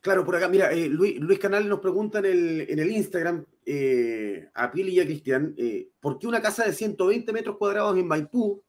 Claro, 0.00 0.24
por 0.24 0.34
acá, 0.34 0.48
mira, 0.48 0.72
eh, 0.72 0.88
Luis, 0.88 1.20
Luis, 1.20 1.38
Canal 1.38 1.68
nos 1.68 1.80
pregunta 1.80 2.20
en 2.20 2.24
el, 2.24 2.60
en 2.70 2.78
el 2.78 2.90
Instagram 2.90 3.44
eh, 3.66 4.48
a 4.54 4.72
Pili 4.72 4.92
y 4.92 5.00
a 5.00 5.04
Cristian, 5.04 5.54
eh, 5.58 5.90
¿por 6.00 6.18
qué 6.18 6.26
una 6.26 6.40
casa 6.40 6.64
de 6.64 6.72
120 6.72 7.30
metros 7.34 7.58
cuadrados 7.58 7.98
en 7.98 8.06
Maipú 8.06 8.62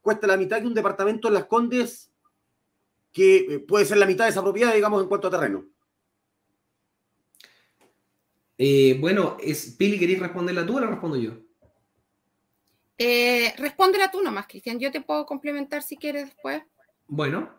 cuesta 0.00 0.26
la 0.26 0.38
mitad 0.38 0.58
que 0.58 0.66
un 0.66 0.72
departamento 0.72 1.28
en 1.28 1.34
Las 1.34 1.44
Condes 1.44 2.10
que 3.12 3.62
puede 3.68 3.84
ser 3.84 3.98
la 3.98 4.06
mitad 4.06 4.24
de 4.24 4.30
esa 4.30 4.42
propiedad, 4.42 4.74
digamos, 4.74 5.02
en 5.02 5.08
cuanto 5.08 5.28
a 5.28 5.30
terreno? 5.30 5.66
bueno, 9.00 9.38
es, 9.40 9.74
Pili, 9.78 9.98
¿queréis 9.98 10.20
responderla 10.20 10.66
tú 10.66 10.76
o 10.76 10.80
la 10.80 10.86
respondo 10.86 11.16
yo? 11.16 11.32
respóndela 13.56 14.10
tú 14.10 14.22
nomás, 14.22 14.46
Cristian. 14.46 14.78
Yo 14.78 14.90
te 14.90 15.00
puedo 15.00 15.24
complementar 15.24 15.82
si 15.82 15.96
quieres 15.96 16.26
después. 16.26 16.62
Bueno, 17.08 17.50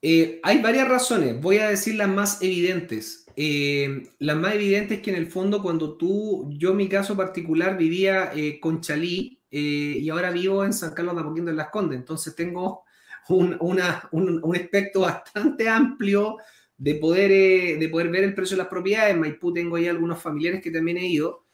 eh, 0.00 0.40
hay 0.42 0.62
varias 0.62 0.88
razones, 0.88 1.40
voy 1.40 1.58
a 1.58 1.68
decir 1.68 1.96
las 1.96 2.08
más 2.08 2.42
evidentes. 2.42 3.24
Eh, 3.36 4.08
las 4.18 4.36
más 4.36 4.54
evidentes 4.54 5.00
que 5.00 5.10
en 5.10 5.16
el 5.16 5.28
fondo 5.28 5.62
cuando 5.62 5.96
tú, 5.96 6.48
yo 6.50 6.72
en 6.72 6.76
mi 6.76 6.88
caso 6.88 7.16
particular 7.16 7.76
vivía 7.76 8.32
eh, 8.34 8.58
con 8.58 8.80
Chalí 8.80 9.40
y 9.50 10.08
ahora 10.10 10.30
vivo 10.30 10.64
en 10.64 10.72
San 10.72 10.92
Carlos 10.92 11.14
de 11.14 11.22
Apoquindo 11.22 11.50
en 11.50 11.56
Las 11.56 11.70
Condes, 11.70 11.98
entonces 11.98 12.34
tengo 12.34 12.82
un, 13.28 13.56
un, 13.60 14.56
espectro 14.56 15.02
bastante 15.02 15.68
amplio 15.68 16.36
de 16.76 16.96
poder, 16.96 17.78
de 17.78 17.88
poder 17.88 18.10
ver 18.10 18.24
el 18.24 18.34
precio 18.34 18.56
de 18.56 18.62
las 18.64 18.70
propiedades. 18.70 19.14
En 19.14 19.20
Maipú 19.20 19.52
tengo 19.52 19.76
ahí 19.76 19.86
algunos 19.86 20.20
familiares 20.20 20.60
que 20.60 20.70
también 20.70 20.98
he 20.98 21.06
ido 21.06 21.47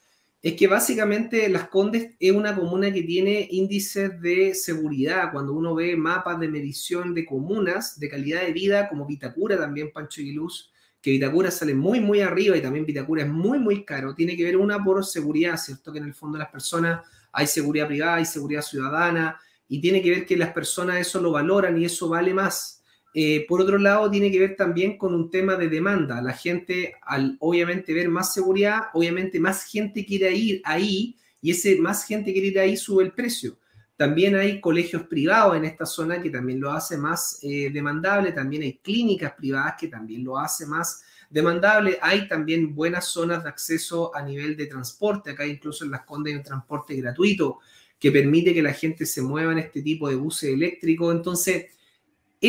es 0.44 0.57
que 0.57 0.66
básicamente 0.66 1.48
Las 1.48 1.68
Condes 1.68 2.16
es 2.20 2.30
una 2.30 2.54
comuna 2.54 2.92
que 2.92 3.02
tiene 3.02 3.48
índices 3.50 4.20
de 4.20 4.54
seguridad. 4.54 5.33
Cuando 5.33 5.54
uno 5.54 5.74
ve 5.74 5.96
mapas 5.96 6.38
de 6.38 6.48
medición 6.48 7.14
de 7.14 7.24
comunas 7.24 7.98
de 7.98 8.11
calidad 8.11 8.42
de 8.42 8.52
vida, 8.52 8.90
como 8.90 9.07
Vitacura 9.07 9.57
también, 9.57 9.90
Pancho 9.90 10.20
y 10.20 10.33
Luz, 10.33 10.70
que 11.00 11.12
Vitacura 11.12 11.50
sale 11.50 11.72
muy, 11.72 11.98
muy 11.98 12.20
arriba 12.20 12.59
y 12.59 12.61
también 12.61 12.85
Vitacura 12.85 13.22
es 13.22 13.28
muy, 13.30 13.59
muy 13.59 13.87
caro. 13.87 14.14
Tiene 14.14 14.37
que 14.37 14.44
ver 14.44 14.59
una 14.59 14.85
por 14.85 15.02
seguridad, 15.07 15.57
¿cierto? 15.57 15.90
Que 15.90 15.98
en 16.00 16.04
el 16.04 16.14
fondo 16.14 16.37
las 16.37 16.50
personas 16.50 17.00
hay 17.33 17.46
seguridad 17.46 17.87
privada, 17.87 18.16
hay 18.16 18.26
seguridad 18.26 18.61
ciudadana 18.61 19.40
y 19.66 19.80
tiene 19.80 20.02
que 20.02 20.11
ver 20.11 20.26
que 20.26 20.37
las 20.37 20.52
personas 20.52 20.98
eso 20.98 21.22
lo 21.22 21.33
valoran 21.33 21.80
y 21.80 21.87
eso 21.87 22.11
vale 22.11 22.35
más. 22.35 22.73
Eh, 23.16 23.46
por 23.48 23.61
otro 23.61 23.79
lado, 23.79 24.11
tiene 24.11 24.31
que 24.33 24.40
ver 24.40 24.57
también 24.57 24.98
con 24.98 25.14
un 25.14 25.31
tema 25.31 25.55
de 25.55 25.68
demanda. 25.68 26.20
La 26.20 26.33
gente, 26.33 26.94
al 27.03 27.37
obviamente 27.38 27.94
ver 27.94 28.09
más 28.09 28.35
seguridad, 28.35 28.88
obviamente 28.92 29.38
más 29.38 29.64
gente 29.64 30.05
quiere 30.05 30.33
ir 30.33 30.61
ahí 30.64 31.16
y 31.40 31.53
ese 31.53 31.79
más 31.81 32.05
gente 32.05 32.33
quiere 32.33 32.48
ir 32.48 32.59
ahí 32.59 32.77
sube 32.77 33.05
el 33.05 33.12
precio. 33.12 33.57
También 33.96 34.35
hay 34.35 34.61
colegios 34.61 35.05
privados 35.05 35.57
en 35.57 35.64
esta 35.64 35.87
zona 35.87 36.20
que 36.20 36.29
también 36.29 36.61
lo 36.61 36.72
hace 36.72 36.98
más 36.98 37.38
eh, 37.42 37.70
demandable. 37.72 38.33
También 38.33 38.62
hay 38.62 38.79
clínicas 38.79 39.35
privadas 39.35 39.74
que 39.79 39.87
también 39.87 40.24
lo 40.24 40.37
hace 40.37 40.66
más 40.66 41.05
demandable. 41.31 41.98
Hay 42.03 42.27
también 42.27 42.74
buenas 42.74 43.07
zonas 43.07 43.44
de 43.44 43.48
acceso 43.48 44.12
a 44.12 44.22
nivel 44.22 44.57
de 44.57 44.66
transporte. 44.66 45.31
Acá 45.31 45.46
incluso 45.46 45.85
en 45.85 45.92
Las 45.92 46.03
Condes 46.03 46.33
hay 46.33 46.38
un 46.38 46.44
transporte 46.44 46.96
gratuito 46.96 47.61
que 47.96 48.11
permite 48.11 48.53
que 48.53 48.62
la 48.62 48.72
gente 48.72 49.07
se 49.07 49.22
mueva 49.22 49.53
en 49.53 49.59
este 49.59 49.81
tipo 49.83 50.09
de 50.09 50.16
buses 50.16 50.50
eléctricos. 50.50 51.14
Entonces, 51.14 51.66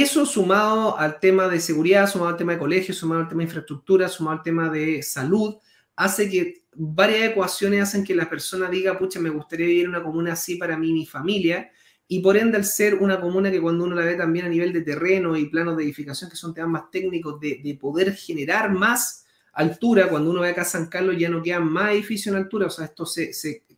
eso 0.02 0.26
sumado 0.26 0.98
al 0.98 1.20
tema 1.20 1.48
de 1.48 1.60
seguridad, 1.60 2.10
sumado 2.10 2.32
al 2.32 2.38
tema 2.38 2.54
de 2.54 2.60
colegio, 2.60 2.94
sumado 2.94 3.22
al 3.22 3.28
tema 3.28 3.40
de 3.40 3.46
infraestructura, 3.46 4.10
sumado 4.10 4.38
al 4.38 4.44
tema 4.44 4.70
de 4.70 5.02
salud, 5.04 5.56
hace 5.96 6.30
que 6.30 6.66
varias 6.74 7.32
ecuaciones 7.32 7.82
hacen 7.82 8.04
que 8.04 8.16
la 8.16 8.30
persona 8.30 8.70
diga, 8.70 8.98
pucha, 8.98 9.20
me 9.20 9.30
gustaría 9.30 9.68
vivir 9.68 9.86
en 9.86 9.92
una 9.92 10.04
comuna 10.04 10.34
así 10.34 10.56
para 10.56 10.78
mí 10.78 10.90
y 10.90 10.94
mi 10.94 11.06
familia. 11.06 11.72
Y 12.08 12.20
por 12.20 12.38
ende, 12.38 12.58
al 12.58 12.66
ser 12.66 12.96
una 12.96 13.20
comuna 13.20 13.50
que 13.50 13.62
cuando 13.62 13.84
uno 13.84 13.96
la 13.96 14.06
ve 14.06 14.16
también 14.16 14.46
a 14.46 14.50
nivel 14.50 14.72
de 14.72 14.82
terreno 14.82 15.36
y 15.36 15.46
planos 15.46 15.76
de 15.78 15.84
edificación, 15.84 16.30
que 16.30 16.36
son 16.36 16.54
temas 16.54 16.70
más 16.70 16.92
técnicos, 16.92 17.40
de, 17.40 17.78
poder 17.80 18.14
generar 18.16 18.72
más 18.72 19.26
altura, 19.54 20.10
cuando 20.10 20.30
uno 20.30 20.42
ve 20.42 20.50
acá 20.50 20.66
San 20.66 20.88
Carlos 20.88 21.16
ya 21.18 21.30
no 21.30 21.42
queda 21.42 21.60
más 21.60 21.94
edificio 21.94 22.32
en 22.32 22.38
altura, 22.38 22.68
o 22.68 22.70
sea, 22.70 22.86
esto 22.86 23.06
se, 23.06 23.32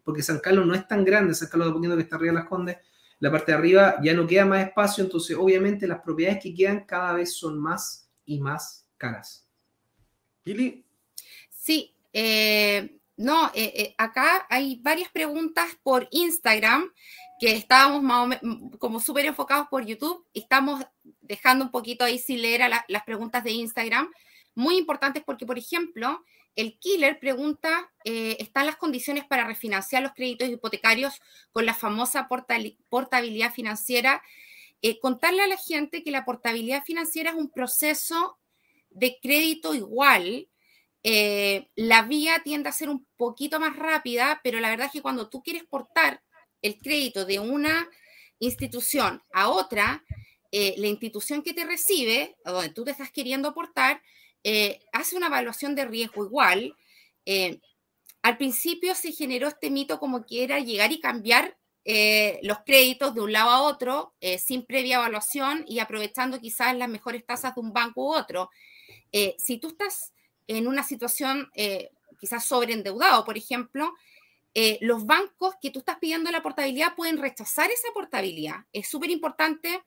porque 0.04 0.24
San 0.24 0.40
Carlos 0.40 0.66
no 0.66 0.74
es 0.74 0.88
tan 0.88 1.06
grande, 1.06 1.36
San 1.36 1.48
Carlos 1.48 1.80
de 1.80 1.96
que 1.96 2.02
está 2.02 2.16
arriba 2.16 2.34
de 2.34 2.40
las 2.40 2.50
Condes, 2.50 2.78
la 3.20 3.32
parte 3.32 3.52
de 3.52 3.58
arriba 3.58 3.96
ya 4.02 4.14
no 4.14 4.28
queda 4.28 4.46
más 4.46 4.68
espacio, 4.68 5.04
entonces 5.04 5.36
obviamente 5.38 5.88
las 5.88 6.02
propiedades 6.02 6.42
que 6.42 6.54
quedan 6.54 6.86
cada 6.86 7.14
vez 7.14 7.36
son 7.36 7.60
más 7.60 8.10
y 8.26 8.40
más 8.40 8.88
caras. 8.98 9.48
Pili. 10.44 10.86
Sí, 11.50 11.96
eh, 12.14 13.00
no, 13.18 13.48
eh, 13.54 13.74
eh, 13.76 13.96
acá 13.98 14.46
hay 14.50 14.80
varias 14.82 15.10
preguntas 15.10 15.68
por 15.82 16.08
Instagram 16.12 16.92
que 17.40 17.54
estábamos 17.54 18.04
más 18.04 18.40
como 18.80 19.00
súper 19.00 19.26
enfocados 19.26 19.68
por 19.68 19.86
YouTube. 19.86 20.26
Estamos 20.34 20.86
dejando 21.22 21.66
un 21.66 21.72
poquito 21.72 22.06
ahí 22.06 22.20
sin 22.20 22.42
leer 22.42 22.70
las 22.88 23.04
preguntas 23.04 23.44
de 23.44 23.52
Instagram. 23.52 24.10
Muy 24.56 24.78
importantes 24.78 25.24
porque, 25.24 25.46
por 25.46 25.58
ejemplo, 25.58 26.24
el 26.58 26.80
killer 26.80 27.20
pregunta, 27.20 27.94
eh, 28.04 28.36
¿están 28.40 28.66
las 28.66 28.78
condiciones 28.78 29.24
para 29.24 29.46
refinanciar 29.46 30.02
los 30.02 30.14
créditos 30.14 30.50
hipotecarios 30.50 31.22
con 31.52 31.68
la 31.68 31.76
famosa 31.76 32.28
portabilidad 32.28 33.54
financiera? 33.54 34.24
Eh, 34.82 35.00
contarle 35.00 35.44
a 35.44 35.48
la 35.48 35.58
gente 35.58 36.04
que 36.04 36.10
la 36.10 36.26
portabilidad 36.26 36.84
financiera 36.84 37.30
es 37.30 37.36
un 37.36 37.52
proceso 37.52 38.40
de 38.90 39.20
crédito 39.22 39.76
igual. 39.76 40.50
Eh, 41.04 41.70
la 41.76 42.02
vía 42.02 42.42
tiende 42.44 42.70
a 42.70 42.74
ser 42.74 42.90
un 42.90 43.06
poquito 43.18 43.60
más 43.60 43.76
rápida, 43.76 44.42
pero 44.44 44.60
la 44.60 44.72
verdad 44.72 44.88
es 44.88 44.94
que 44.94 45.04
cuando 45.04 45.30
tú 45.30 45.44
quieres 45.44 45.64
portar 45.64 46.24
el 46.64 46.80
crédito 46.80 47.24
de 47.26 47.38
una 47.38 47.88
institución 48.40 49.22
a 49.32 49.50
otra, 49.50 50.04
la 50.52 50.88
institución 50.88 51.44
que 51.44 51.54
te 51.54 51.66
recibe, 51.66 52.36
donde 52.44 52.70
tú 52.70 52.84
te 52.84 52.90
estás 52.90 53.12
queriendo 53.12 53.50
aportar, 53.50 54.02
eh, 54.50 54.80
hace 54.94 55.18
una 55.18 55.28
evaluación 55.28 55.76
de 55.76 55.84
riesgo 55.84 56.24
igual. 56.24 56.74
Eh, 57.26 57.60
al 58.22 58.38
principio 58.38 58.96
se 58.96 59.12
generó 59.12 59.50
este 59.50 59.70
mito 59.70 60.00
como 60.00 60.26
que 60.26 60.42
era 60.42 60.62
llegar 60.62 60.94
y 60.94 61.02
cambiar 61.02 61.58
eh, 61.84 62.40
los 62.44 62.60
créditos 62.66 63.14
de 63.14 63.20
un 63.20 63.34
lado 63.34 63.50
a 63.50 63.64
otro 63.64 64.14
sin 64.40 64.66
previa 64.66 64.96
evaluación 64.96 65.66
y 65.68 65.80
aprovechando 65.80 66.40
quizás 66.40 66.78
las 66.78 66.88
mejores 66.88 67.26
tasas 67.26 67.56
de 67.56 67.62
un 67.62 67.74
banco 67.74 68.06
u 68.06 68.14
otro. 68.14 68.50
si 69.38 69.58
tú 69.58 69.68
estás 69.68 70.14
en 70.48 70.68
una 70.68 70.84
situación 70.84 71.52
quizás 72.18 72.46
sobreendeudado, 72.46 73.26
por 73.26 73.38
ejemplo, 73.38 73.94
los 74.80 75.06
bancos 75.06 75.56
que 75.62 75.72
tú 75.72 75.80
estás 75.80 75.98
pidiendo 76.00 76.32
la 76.32 76.42
portabilidad 76.42 76.96
pueden 76.96 77.18
rechazar 77.18 77.70
esa 77.70 77.90
portabilidad. 77.94 78.66
Es 78.72 78.88
súper 78.88 79.10
importante 79.10 79.84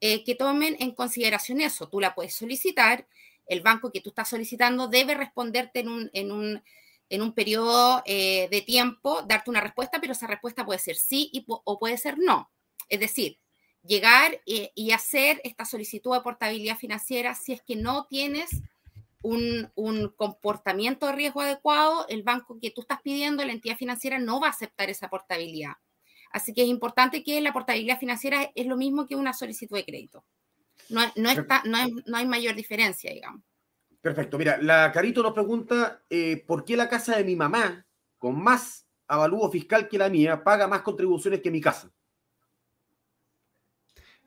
que 0.00 0.36
tomen 0.38 0.76
en 0.78 0.94
consideración 0.94 1.62
eso. 1.62 1.88
Tú 1.88 2.00
la 2.00 2.14
puedes 2.14 2.34
solicitar 2.34 3.06
el 3.46 3.60
banco 3.60 3.90
que 3.90 4.00
tú 4.00 4.10
estás 4.10 4.28
solicitando 4.28 4.88
debe 4.88 5.14
responderte 5.14 5.80
en 5.80 5.88
un, 5.88 6.10
en 6.12 6.32
un, 6.32 6.62
en 7.08 7.22
un 7.22 7.32
periodo 7.32 8.02
eh, 8.06 8.48
de 8.50 8.62
tiempo, 8.62 9.22
darte 9.22 9.50
una 9.50 9.60
respuesta, 9.60 10.00
pero 10.00 10.12
esa 10.12 10.26
respuesta 10.26 10.64
puede 10.64 10.78
ser 10.78 10.96
sí 10.96 11.30
o 11.46 11.78
puede 11.78 11.98
ser 11.98 12.18
no. 12.18 12.50
Es 12.88 13.00
decir, 13.00 13.38
llegar 13.82 14.40
eh, 14.46 14.72
y 14.74 14.92
hacer 14.92 15.40
esta 15.44 15.64
solicitud 15.64 16.14
de 16.14 16.22
portabilidad 16.22 16.76
financiera 16.76 17.34
si 17.34 17.52
es 17.52 17.62
que 17.62 17.76
no 17.76 18.06
tienes 18.06 18.50
un, 19.22 19.70
un, 19.74 20.08
comportamiento 20.16 21.06
de 21.06 21.12
riesgo 21.12 21.40
adecuado, 21.40 22.06
el 22.08 22.22
banco 22.22 22.58
que 22.60 22.70
tú 22.70 22.82
estás 22.82 23.00
pidiendo, 23.00 23.44
la 23.44 23.52
entidad 23.52 23.76
financiera, 23.76 24.18
no 24.18 24.38
va 24.38 24.48
a 24.48 24.50
aceptar 24.50 24.90
esa 24.90 25.08
portabilidad. 25.08 25.74
Así 26.30 26.52
que 26.52 26.62
es 26.62 26.68
importante 26.68 27.22
que 27.22 27.40
la 27.40 27.52
portabilidad 27.52 27.98
financiera 27.98 28.50
es 28.54 28.66
lo 28.66 28.76
mismo 28.76 29.06
que 29.06 29.16
una 29.16 29.32
solicitud 29.32 29.76
de 29.76 29.84
crédito. 29.84 30.24
No, 30.88 31.00
no, 31.16 31.30
está, 31.30 31.62
no, 31.64 31.76
hay, 31.76 31.90
no 32.06 32.16
hay 32.16 32.26
mayor 32.26 32.54
diferencia, 32.54 33.12
digamos. 33.12 33.42
Perfecto. 34.00 34.38
Mira, 34.38 34.58
la 34.60 34.92
Carito 34.92 35.22
nos 35.22 35.32
pregunta 35.32 36.02
eh, 36.10 36.44
por 36.46 36.64
qué 36.64 36.76
la 36.76 36.88
casa 36.88 37.16
de 37.16 37.24
mi 37.24 37.36
mamá, 37.36 37.86
con 38.18 38.42
más 38.42 38.86
avalúo 39.06 39.50
fiscal 39.50 39.88
que 39.88 39.98
la 39.98 40.10
mía, 40.10 40.44
paga 40.44 40.68
más 40.68 40.82
contribuciones 40.82 41.40
que 41.40 41.50
mi 41.50 41.60
casa. 41.60 41.90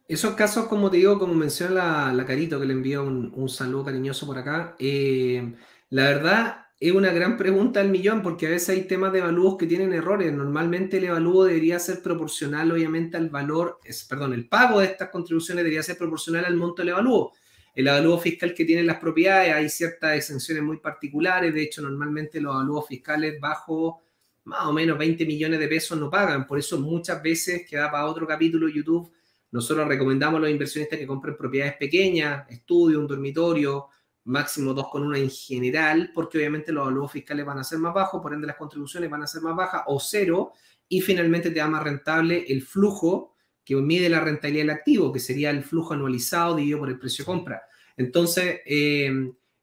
Esos 0.07 0.35
casos, 0.35 0.67
como 0.67 0.89
te 0.89 0.97
digo, 0.97 1.19
como 1.19 1.33
menciona 1.33 2.13
la, 2.13 2.25
Carito, 2.25 2.59
que 2.59 2.65
le 2.65 2.73
envío 2.73 3.03
un, 3.03 3.31
un 3.35 3.49
saludo 3.49 3.85
cariñoso 3.85 4.25
por 4.25 4.37
acá, 4.37 4.75
eh, 4.79 5.53
la 5.89 6.03
verdad 6.03 6.66
es 6.79 6.91
una 6.91 7.11
gran 7.11 7.37
pregunta 7.37 7.81
al 7.81 7.89
millón 7.89 8.21
porque 8.21 8.45
a 8.45 8.51
veces 8.51 8.69
hay 8.69 8.83
temas 8.83 9.11
de 9.11 9.19
evalúos 9.19 9.57
que 9.57 9.65
tienen 9.65 9.93
errores. 9.93 10.31
Normalmente 10.31 10.97
el 10.97 11.05
evalúo 11.05 11.45
debería 11.45 11.79
ser 11.79 12.03
proporcional, 12.03 12.71
obviamente, 12.71 13.17
al 13.17 13.29
valor, 13.29 13.79
es, 13.83 14.03
perdón, 14.03 14.33
el 14.33 14.47
pago 14.47 14.79
de 14.79 14.85
estas 14.85 15.09
contribuciones 15.09 15.63
debería 15.63 15.81
ser 15.81 15.97
proporcional 15.97 16.45
al 16.45 16.55
monto 16.55 16.81
del 16.81 16.89
evalúo. 16.89 17.33
el 17.73 17.87
avalúo 17.87 18.17
fiscal 18.17 18.53
que 18.55 18.65
tienen 18.65 18.87
las 18.87 18.97
propiedades, 18.97 19.53
hay 19.53 19.69
ciertas 19.69 20.17
exenciones 20.17 20.63
muy 20.63 20.77
particulares, 20.77 21.53
de 21.53 21.61
hecho 21.61 21.81
normalmente 21.83 22.41
los 22.41 22.55
avalúos 22.55 22.87
fiscales 22.87 23.39
bajo 23.39 24.01
más 24.45 24.65
o 24.65 24.73
menos 24.73 24.97
20 24.97 25.25
millones 25.27 25.59
de 25.59 25.67
pesos 25.67 25.99
no 25.99 26.09
pagan, 26.09 26.47
por 26.47 26.57
eso 26.57 26.79
muchas 26.79 27.21
veces, 27.21 27.67
queda 27.69 27.91
para 27.91 28.07
otro 28.07 28.25
capítulo 28.25 28.67
YouTube, 28.67 29.11
nosotros 29.51 29.87
recomendamos 29.87 30.39
a 30.39 30.41
los 30.41 30.49
inversionistas 30.49 30.97
que 30.97 31.05
compren 31.05 31.37
propiedades 31.37 31.75
pequeñas, 31.75 32.49
estudio, 32.49 32.99
un 32.99 33.07
dormitorio, 33.07 33.89
máximo 34.27 34.73
dos 34.73 34.87
con 34.89 35.03
una 35.03 35.17
en 35.17 35.29
general, 35.29 36.11
porque 36.13 36.37
obviamente 36.37 36.71
los 36.71 36.83
avalúos 36.83 37.11
fiscales 37.11 37.45
van 37.45 37.59
a 37.59 37.63
ser 37.63 37.79
más 37.79 37.93
bajos, 37.93 38.21
por 38.21 38.33
ende 38.33 38.47
las 38.47 38.57
contribuciones 38.57 39.09
van 39.09 39.23
a 39.23 39.27
ser 39.27 39.41
más 39.41 39.55
bajas 39.55 39.83
o 39.87 39.99
cero, 39.99 40.53
y 40.87 41.01
finalmente 41.01 41.49
te 41.49 41.59
da 41.59 41.67
más 41.67 41.83
rentable 41.83 42.45
el 42.47 42.61
flujo 42.61 43.35
que 43.63 43.75
mide 43.75 44.09
la 44.09 44.21
rentabilidad 44.21 44.63
del 44.63 44.75
activo, 44.77 45.11
que 45.11 45.19
sería 45.19 45.49
el 45.49 45.63
flujo 45.63 45.93
anualizado 45.93 46.55
dividido 46.55 46.79
por 46.79 46.89
el 46.89 46.99
precio 46.99 47.23
de 47.23 47.25
compra. 47.25 47.63
Entonces, 47.97 48.61
eh, 48.65 49.11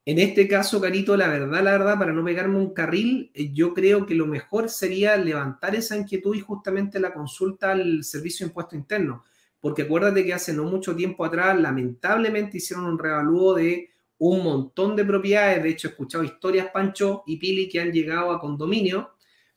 en 0.07 0.19
este 0.19 0.47
caso, 0.47 0.81
Carito, 0.83 1.17
la 1.17 1.29
verdad, 1.29 1.63
la 1.63 1.73
verdad, 1.73 1.99
para 1.99 2.13
no 2.13 2.23
pegarme 2.23 2.59
un 2.59 2.75
carril, 2.75 3.31
eh, 3.33 3.53
yo 3.55 3.73
creo 3.73 4.05
que 4.05 4.15
lo 4.15 4.27
mejor 4.27 4.69
sería 4.69 5.17
levantar 5.17 5.75
esa 5.75 5.97
inquietud 5.97 6.35
y 6.35 6.41
justamente 6.41 7.01
la 7.01 7.15
consulta 7.15 7.73
al 7.73 8.05
Servicio 8.05 8.45
de 8.45 8.51
Impuesto 8.51 8.77
Interno. 8.77 9.25
Porque 9.61 9.83
acuérdate 9.83 10.23
que 10.23 10.35
hace 10.35 10.53
no 10.53 10.65
mucho 10.65 10.95
tiempo 10.95 11.25
atrás, 11.25 11.59
lamentablemente, 11.59 12.59
hicieron 12.59 12.85
un 12.85 12.99
revalúo 12.99 13.55
de 13.55 13.94
un 14.19 14.45
montón 14.45 14.97
de 14.97 15.05
propiedades. 15.05 15.63
De 15.63 15.71
hecho, 15.71 15.89
he 15.89 15.91
escuchado 15.91 16.25
historias, 16.25 16.69
Pancho 16.73 17.23
y 17.27 17.37
Pili, 17.37 17.69
que 17.69 17.81
han 17.81 17.93
llegado 17.93 18.31
a 18.31 18.41
condominios. 18.41 19.07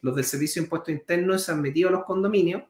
Los 0.02 0.16
del 0.16 0.26
Servicio 0.26 0.62
de 0.62 0.66
Impuesto 0.66 0.92
Interno 0.92 1.38
se 1.38 1.52
han 1.52 1.62
metido 1.62 1.90
a 1.90 1.92
los 1.92 2.06
condominios 2.06 2.64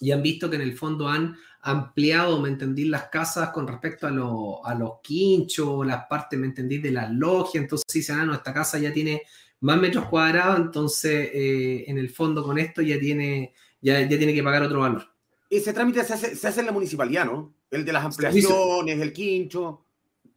y 0.00 0.12
han 0.12 0.22
visto 0.22 0.48
que 0.48 0.56
en 0.56 0.62
el 0.62 0.76
fondo 0.76 1.08
han 1.08 1.36
ampliado, 1.62 2.40
me 2.40 2.48
entendí, 2.48 2.84
las 2.86 3.04
casas 3.04 3.50
con 3.50 3.68
respecto 3.68 4.06
a, 4.06 4.70
a 4.70 4.74
los 4.74 4.92
quinchos, 5.02 5.86
las 5.86 6.06
partes, 6.06 6.38
me 6.38 6.46
entendí, 6.46 6.78
de 6.78 6.90
las 6.90 7.10
logias. 7.10 7.62
Entonces 7.62 7.84
dicen, 7.92 8.18
ah, 8.18 8.24
no, 8.24 8.34
esta 8.34 8.54
casa 8.54 8.78
ya 8.78 8.92
tiene 8.92 9.22
más 9.60 9.78
metros 9.78 10.06
cuadrados, 10.06 10.58
entonces 10.58 11.30
eh, 11.34 11.84
en 11.86 11.98
el 11.98 12.08
fondo 12.08 12.42
con 12.42 12.58
esto 12.58 12.80
ya 12.80 12.98
tiene, 12.98 13.52
ya, 13.80 14.00
ya 14.00 14.16
tiene 14.16 14.32
que 14.32 14.42
pagar 14.42 14.62
otro 14.62 14.80
valor. 14.80 15.04
Ese 15.50 15.72
trámite 15.72 16.02
se 16.04 16.14
hace, 16.14 16.36
se 16.36 16.48
hace 16.48 16.60
en 16.60 16.66
la 16.66 16.72
municipalidad, 16.72 17.26
¿no? 17.26 17.52
El 17.70 17.84
de 17.84 17.92
las 17.92 18.04
ampliaciones, 18.04 19.00
el 19.00 19.12
quincho. 19.12 19.84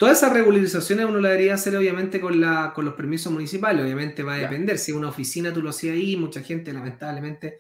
Todas 0.04 0.18
esas 0.18 0.34
regularizaciones 0.34 1.06
uno 1.06 1.22
la 1.22 1.30
debería 1.30 1.54
hacer 1.54 1.78
obviamente 1.78 2.20
con, 2.20 2.42
la, 2.42 2.74
con 2.76 2.84
los 2.84 2.94
permisos 2.94 3.32
municipales, 3.32 3.86
obviamente 3.86 4.22
va 4.22 4.34
a 4.34 4.38
depender. 4.39 4.78
Si 4.78 4.92
una 4.92 5.08
oficina 5.08 5.54
tú 5.54 5.62
lo 5.62 5.70
hacías 5.70 5.96
ahí, 5.96 6.18
mucha 6.18 6.42
gente 6.42 6.74
lamentablemente 6.74 7.60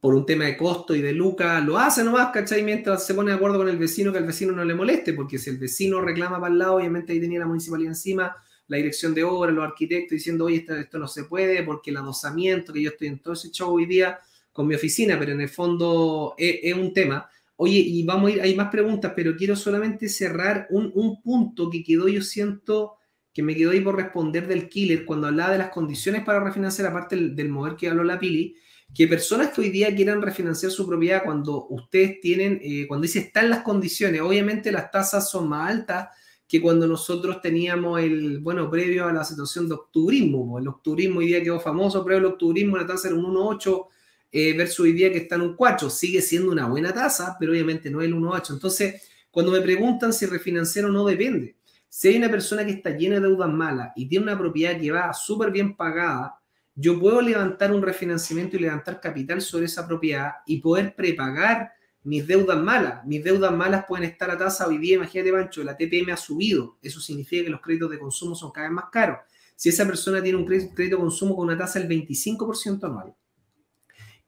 por 0.00 0.14
un 0.14 0.24
tema 0.24 0.44
de 0.44 0.56
costo 0.56 0.94
y 0.94 1.02
de 1.02 1.12
lucas, 1.12 1.64
lo 1.64 1.76
hace 1.76 2.04
nomás, 2.04 2.30
¿cachai? 2.30 2.62
Mientras 2.62 3.04
se 3.04 3.12
pone 3.12 3.32
de 3.32 3.36
acuerdo 3.38 3.58
con 3.58 3.68
el 3.68 3.76
vecino 3.76 4.12
que 4.12 4.18
al 4.18 4.24
vecino 4.24 4.52
no 4.52 4.64
le 4.64 4.72
moleste, 4.72 5.14
porque 5.14 5.36
si 5.36 5.50
el 5.50 5.58
vecino 5.58 6.00
reclama 6.00 6.38
para 6.38 6.52
el 6.52 6.60
lado, 6.60 6.76
obviamente 6.76 7.12
ahí 7.12 7.18
tenía 7.18 7.40
la 7.40 7.46
municipalidad 7.46 7.90
encima, 7.90 8.36
la 8.68 8.76
dirección 8.76 9.12
de 9.12 9.24
obra, 9.24 9.50
los 9.50 9.64
arquitectos 9.64 10.12
diciendo, 10.12 10.44
oye, 10.44 10.64
esto, 10.68 10.96
no 10.96 11.08
se 11.08 11.24
puede, 11.24 11.60
porque 11.64 11.90
el 11.90 11.96
adosamiento, 11.96 12.72
que 12.72 12.82
yo 12.82 12.90
estoy 12.90 13.08
en 13.08 13.18
todo 13.18 13.34
ese 13.34 13.50
show 13.50 13.74
hoy 13.74 13.86
día 13.86 14.16
con 14.52 14.68
mi 14.68 14.76
oficina, 14.76 15.18
pero 15.18 15.32
en 15.32 15.40
el 15.40 15.48
fondo 15.48 16.36
es, 16.38 16.72
un 16.72 16.94
tema. 16.94 17.28
Oye, 17.62 17.78
y 17.78 18.04
vamos 18.04 18.30
a 18.30 18.34
ir, 18.34 18.40
hay 18.40 18.54
más 18.54 18.70
preguntas, 18.70 19.12
pero 19.14 19.36
quiero 19.36 19.54
solamente 19.54 20.08
cerrar 20.08 20.66
un, 20.70 20.90
un 20.94 21.20
punto 21.20 21.68
que 21.68 21.84
quedó, 21.84 22.08
yo 22.08 22.22
siento 22.22 22.94
que 23.34 23.42
me 23.42 23.54
quedó 23.54 23.72
ahí 23.72 23.82
por 23.82 23.96
responder 23.96 24.48
del 24.48 24.70
killer 24.70 25.04
cuando 25.04 25.26
hablaba 25.26 25.52
de 25.52 25.58
las 25.58 25.68
condiciones 25.68 26.24
para 26.24 26.42
refinanciar, 26.42 26.88
aparte 26.88 27.16
del, 27.16 27.36
del 27.36 27.50
mover 27.50 27.76
que 27.76 27.90
habló 27.90 28.02
la 28.02 28.18
Pili, 28.18 28.56
que 28.94 29.06
personas 29.06 29.50
que 29.50 29.60
hoy 29.60 29.68
día 29.68 29.94
quieran 29.94 30.22
refinanciar 30.22 30.72
su 30.72 30.86
propiedad 30.86 31.22
cuando 31.22 31.66
ustedes 31.68 32.18
tienen, 32.22 32.58
eh, 32.62 32.86
cuando 32.88 33.02
dice 33.02 33.18
están 33.18 33.50
las 33.50 33.60
condiciones, 33.60 34.22
obviamente 34.22 34.72
las 34.72 34.90
tasas 34.90 35.30
son 35.30 35.50
más 35.50 35.70
altas 35.70 36.08
que 36.48 36.62
cuando 36.62 36.86
nosotros 36.86 37.42
teníamos 37.42 38.00
el, 38.00 38.38
bueno, 38.38 38.70
previo 38.70 39.04
a 39.06 39.12
la 39.12 39.22
situación 39.22 39.68
de 39.68 39.74
octubrismo. 39.74 40.58
El 40.58 40.66
octubrismo 40.66 41.18
hoy 41.18 41.26
día 41.26 41.42
quedó 41.42 41.60
famoso, 41.60 42.02
previo 42.06 42.26
al 42.26 42.32
octubrismo 42.32 42.78
la 42.78 42.86
tasa 42.86 43.08
era 43.08 43.18
un 43.18 43.26
1,8 43.26 43.86
eh, 44.32 44.56
versus 44.56 44.80
hoy 44.80 44.92
día 44.92 45.10
que 45.10 45.18
está 45.18 45.34
en 45.36 45.42
un 45.42 45.56
4. 45.56 45.90
Sigue 45.90 46.22
siendo 46.22 46.52
una 46.52 46.66
buena 46.66 46.92
tasa, 46.92 47.36
pero 47.38 47.52
obviamente 47.52 47.90
no 47.90 48.00
es 48.00 48.08
el 48.08 48.14
1,8. 48.14 48.54
Entonces, 48.54 49.08
cuando 49.30 49.52
me 49.52 49.60
preguntan 49.60 50.12
si 50.12 50.26
refinanciar 50.26 50.86
o 50.86 50.88
no, 50.88 51.04
depende. 51.04 51.56
Si 51.88 52.08
hay 52.08 52.16
una 52.16 52.30
persona 52.30 52.64
que 52.64 52.72
está 52.72 52.90
llena 52.90 53.16
de 53.16 53.22
deudas 53.22 53.50
malas 53.50 53.92
y 53.96 54.06
tiene 54.06 54.24
una 54.24 54.38
propiedad 54.38 54.78
que 54.80 54.92
va 54.92 55.12
súper 55.12 55.50
bien 55.50 55.76
pagada, 55.76 56.40
yo 56.74 56.98
puedo 56.98 57.20
levantar 57.20 57.72
un 57.72 57.82
refinanciamiento 57.82 58.56
y 58.56 58.60
levantar 58.60 59.00
capital 59.00 59.42
sobre 59.42 59.66
esa 59.66 59.86
propiedad 59.86 60.34
y 60.46 60.60
poder 60.60 60.94
prepagar 60.94 61.72
mis 62.02 62.26
deudas 62.26 62.58
malas. 62.58 63.04
Mis 63.04 63.22
deudas 63.22 63.52
malas 63.52 63.84
pueden 63.86 64.08
estar 64.08 64.30
a 64.30 64.38
tasa 64.38 64.66
hoy 64.66 64.78
día, 64.78 64.96
imagínate, 64.96 65.32
Pancho, 65.32 65.64
la 65.64 65.76
TPM 65.76 66.12
ha 66.12 66.16
subido. 66.16 66.78
Eso 66.80 67.00
significa 67.00 67.44
que 67.44 67.50
los 67.50 67.60
créditos 67.60 67.90
de 67.90 67.98
consumo 67.98 68.34
son 68.34 68.52
cada 68.52 68.68
vez 68.68 68.74
más 68.74 68.84
caros. 68.90 69.18
Si 69.56 69.68
esa 69.68 69.84
persona 69.84 70.22
tiene 70.22 70.38
un 70.38 70.46
crédito, 70.46 70.74
de 70.74 70.90
consumo 70.96 71.36
con 71.36 71.48
una 71.48 71.58
tasa 71.58 71.80
del 71.80 71.88
25% 71.88 72.84
anual 72.84 73.14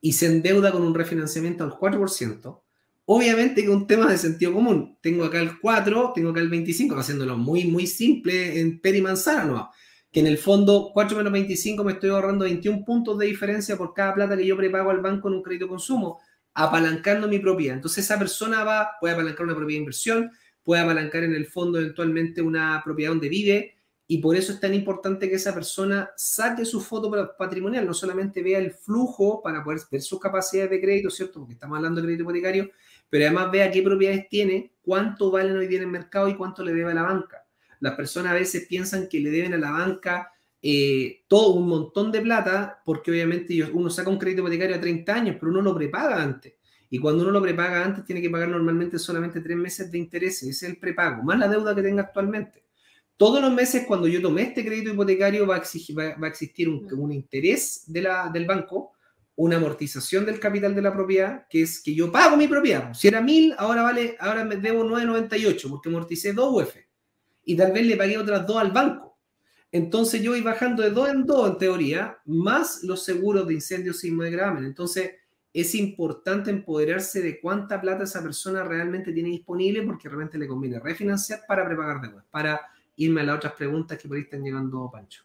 y 0.03 0.13
se 0.13 0.27
endeuda 0.27 0.71
con 0.71 0.83
un 0.83 0.95
refinanciamiento 0.95 1.65
al 1.65 1.71
4%, 1.71 2.61
obviamente 3.07 3.63
que 3.63 3.69
es 3.69 3.75
un 3.75 3.87
tema 3.87 4.11
de 4.11 4.19
sentido 4.19 4.53
común. 4.53 4.99
Tengo 5.01 5.25
acá 5.25 5.41
el 5.41 5.59
4, 5.59 6.13
tengo 6.15 6.31
acá 6.31 6.41
el 6.41 6.51
25, 6.51 6.97
haciéndolo 6.97 7.39
muy, 7.39 7.65
muy 7.65 7.87
simple 7.87 8.61
en 8.61 8.81
peri 8.81 9.01
manzana, 9.01 9.45
¿no? 9.45 9.71
que 10.13 10.21
en 10.21 10.27
el 10.27 10.37
fondo 10.37 10.91
4 10.93 11.17
menos 11.17 11.33
25 11.33 11.83
me 11.85 11.93
estoy 11.93 12.11
ahorrando 12.11 12.45
21 12.45 12.85
puntos 12.85 13.19
de 13.19 13.27
diferencia 13.27 13.79
por 13.79 13.95
cada 13.95 14.15
plata 14.15 14.37
que 14.37 14.47
yo 14.47 14.57
prepago 14.57 14.91
al 14.91 15.01
banco 15.01 15.29
en 15.29 15.35
un 15.35 15.43
crédito 15.43 15.69
consumo, 15.69 16.21
apalancando 16.53 17.29
mi 17.29 17.39
propiedad. 17.39 17.77
Entonces 17.77 18.05
esa 18.05 18.19
persona 18.19 18.63
va, 18.63 18.91
puede 19.01 19.15
apalancar 19.15 19.47
una 19.47 19.55
propiedad 19.55 19.79
de 19.79 19.83
inversión, 19.83 20.31
puede 20.63 20.83
apalancar 20.83 21.25
en 21.25 21.35
el 21.35 21.47
fondo 21.47 21.79
eventualmente 21.79 22.43
una 22.43 22.83
propiedad 22.85 23.13
donde 23.13 23.31
vive, 23.31 23.77
y 24.13 24.19
por 24.19 24.37
eso 24.37 24.53
es 24.53 24.61
tan 24.61 24.75
importante 24.75 25.29
que 25.29 25.37
esa 25.37 25.55
persona 25.55 26.11
saque 26.17 26.65
su 26.65 26.81
foto 26.81 27.11
patrimonial, 27.39 27.87
no 27.87 27.95
solamente 27.95 28.43
vea 28.43 28.59
el 28.59 28.73
flujo 28.73 29.41
para 29.43 29.63
poder 29.63 29.81
ver 29.91 30.03
sus 30.03 30.21
capacidades 30.21 30.71
de 30.71 30.81
crédito, 30.81 31.11
¿cierto? 31.11 31.41
Porque 31.41 31.55
estamos 31.55 31.77
hablando 31.77 32.01
de 32.01 32.07
crédito 32.07 32.25
hipotecario, 32.25 32.71
pero 33.09 33.27
además 33.27 33.51
vea 33.51 33.71
qué 33.71 33.83
propiedades 33.83 34.29
tiene, 34.29 34.73
cuánto 34.83 35.31
valen 35.31 35.57
hoy 35.57 35.67
día 35.67 35.79
en 35.79 35.85
el 35.85 35.91
mercado 35.91 36.29
y 36.29 36.35
cuánto 36.35 36.63
le 36.63 36.73
debe 36.73 36.91
a 36.93 36.95
la 36.95 37.03
banca 37.03 37.43
las 37.83 37.97
personas 37.97 38.31
a 38.31 38.37
veces 38.37 38.67
piensan 38.69 39.09
que 39.09 39.19
le 39.19 39.31
deben 39.31 39.55
a 39.55 39.59
la 39.59 39.73
banca 39.73 40.31
eh, 40.63 41.25
todo 41.27 41.55
un 41.55 41.69
montón 41.69 42.13
de 42.13 42.21
plata, 42.21 42.81
porque 42.85 43.11
obviamente 43.11 43.61
uno 43.73 43.91
saca 43.91 44.09
un 44.09 44.19
crédito 44.19 44.43
hipotecario 44.43 44.77
a 44.77 44.81
30 44.81 45.13
años, 45.13 45.37
pero 45.39 45.51
uno 45.51 45.63
lo 45.63 45.75
prepaga 45.75 46.23
antes. 46.23 46.55
Y 46.89 46.99
cuando 46.99 47.25
uno 47.25 47.33
lo 47.33 47.43
prepaga 47.43 47.85
antes, 47.85 48.05
tiene 48.05 48.23
que 48.23 48.31
pagar 48.31 48.51
normalmente 48.51 49.01
solamente 49.01 49.41
tres 49.41 49.57
meses 49.57 49.91
de 49.91 49.99
interés, 49.99 50.45
ese 50.45 50.51
es 50.51 50.63
el 50.63 50.77
prepago, 50.77 51.25
más 51.25 51.41
la 51.41 51.49
deuda 51.49 51.75
que 51.75 51.83
tenga 51.83 52.03
actualmente. 52.03 52.63
Todos 53.17 53.41
los 53.41 53.53
meses, 53.53 53.85
cuando 53.87 54.09
yo 54.09 54.21
tomé 54.21 54.43
este 54.43 54.65
crédito 54.65 54.91
hipotecario, 54.91 55.47
va 55.47 55.57
a, 55.57 55.59
exigir, 55.59 55.99
va, 55.99 56.15
a 56.21 56.29
existir 56.29 56.69
un, 56.69 56.89
un 56.93 57.13
interés 57.13 57.85
de 57.87 58.03
la, 58.03 58.31
del 58.31 58.47
banco, 58.47 58.93
una 59.37 59.57
amortización 59.57 60.27
del 60.27 60.39
capital 60.39 60.75
de 60.75 60.83
la 60.83 60.93
propiedad, 60.93 61.47
que 61.49 61.63
es 61.63 61.81
que 61.81 61.95
yo 61.95 62.13
pago 62.13 62.37
mi 62.37 62.49
propiedad. 62.49 62.93
Si 62.95 63.09
era 63.09 63.21
mil, 63.21 63.55
ahora 63.59 63.83
vale, 63.83 64.17
ahora 64.21 64.45
me 64.45 64.57
debo 64.57 64.85
9.98 64.85 65.71
porque 65.71 65.89
amorticé 65.89 66.33
dos 66.33 66.63
UF 66.63 66.77
y 67.45 67.57
tal 67.57 67.73
vez 67.73 67.87
le 67.87 67.97
pagué 67.97 68.19
otras 68.19 68.47
dos 68.47 68.59
al 68.59 68.73
banco. 68.73 69.19
Entonces 69.71 70.21
yo 70.21 70.33
voy 70.33 70.43
bajando 70.43 70.83
de 70.83 70.91
dos 70.91 71.09
en 71.09 71.25
dos 71.25 71.51
en 71.51 71.59
teoría, 71.59 72.19
más 72.27 72.83
los 72.83 73.05
seguros 73.05 73.47
de 73.47 73.55
incendio, 73.55 73.95
sismo 73.95 74.23
de 74.23 74.31
gravamen. 74.31 74.67
Entonces 74.67 75.13
es 75.53 75.75
importante 75.75 76.51
empoderarse 76.51 77.23
de 77.23 77.41
cuánta 77.41 77.81
plata 77.81 78.05
esa 78.05 78.23
persona 78.23 78.63
realmente 78.65 79.13
tiene 79.13 79.31
disponible 79.31 79.83
porque 79.83 80.09
realmente 80.09 80.39
le 80.39 80.47
conviene 80.47 80.79
refinanciar 80.79 81.41
para 81.49 81.65
prepagar 81.65 82.03
deudas. 82.03 82.25
Para 82.31 82.61
irme 82.97 83.23
a 83.23 83.25
las 83.25 83.37
otras 83.37 83.55
preguntas 83.55 83.99
que 83.99 84.09
por 84.09 84.17
ahí 84.17 84.25
están 84.25 84.43
llegando, 84.43 84.91
Pancho. 84.91 85.25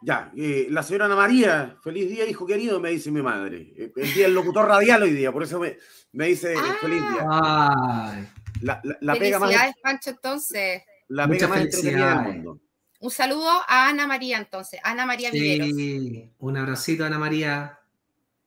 Ya, 0.00 0.32
eh, 0.36 0.66
la 0.70 0.82
señora 0.82 1.04
Ana 1.04 1.14
María, 1.14 1.76
feliz 1.82 2.08
día, 2.08 2.28
hijo 2.28 2.44
querido, 2.44 2.80
me 2.80 2.90
dice 2.90 3.10
mi 3.10 3.22
madre. 3.22 3.72
Eh, 3.76 3.92
el 3.94 4.14
día 4.14 4.24
del 4.24 4.34
locutor 4.34 4.66
radial 4.66 5.02
hoy 5.02 5.12
día, 5.12 5.30
por 5.30 5.44
eso 5.44 5.60
me, 5.60 5.76
me 6.12 6.26
dice 6.26 6.54
ah. 6.56 6.76
feliz 6.80 7.00
día. 7.00 7.26
Ay. 7.30 8.28
La, 8.62 8.80
la, 9.00 9.14
pega 9.14 9.38
más. 9.38 9.54
Pancho, 9.82 10.10
entonces 10.10 10.82
la 11.08 11.26
más 11.26 11.40
entretenida 11.42 12.22
del 12.22 12.32
mundo. 12.34 12.60
Un 13.00 13.10
saludo 13.10 13.50
a 13.66 13.88
Ana 13.88 14.06
María, 14.06 14.38
entonces, 14.38 14.80
Ana 14.82 15.04
María 15.04 15.30
sí, 15.30 16.30
Un 16.38 16.56
abracito, 16.56 17.04
Ana 17.04 17.18
María. 17.18 17.78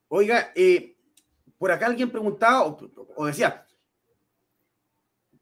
Oiga, 0.07 0.51
eh, 0.55 0.95
por 1.57 1.71
acá 1.71 1.87
alguien 1.87 2.09
preguntaba 2.09 2.63
o, 2.63 3.25
decía, 3.25 3.64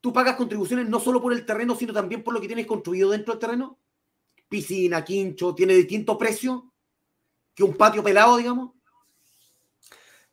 ¿tú 0.03 0.11
pagas 0.11 0.35
contribuciones 0.35 0.89
no 0.89 0.99
solo 0.99 1.21
por 1.21 1.31
el 1.31 1.45
terreno, 1.45 1.77
sino 1.77 1.93
también 1.93 2.23
por 2.23 2.33
lo 2.33 2.41
que 2.41 2.47
tienes 2.47 2.65
construido 2.65 3.11
dentro 3.11 3.33
del 3.33 3.39
terreno? 3.39 3.79
Piscina, 4.49 5.01
quincho, 5.01 5.55
¿tiene 5.55 5.75
distinto 5.75 6.17
precio 6.17 6.73
que 7.55 7.63
un 7.63 7.73
patio 7.77 8.03
pelado, 8.03 8.35
digamos? 8.35 8.71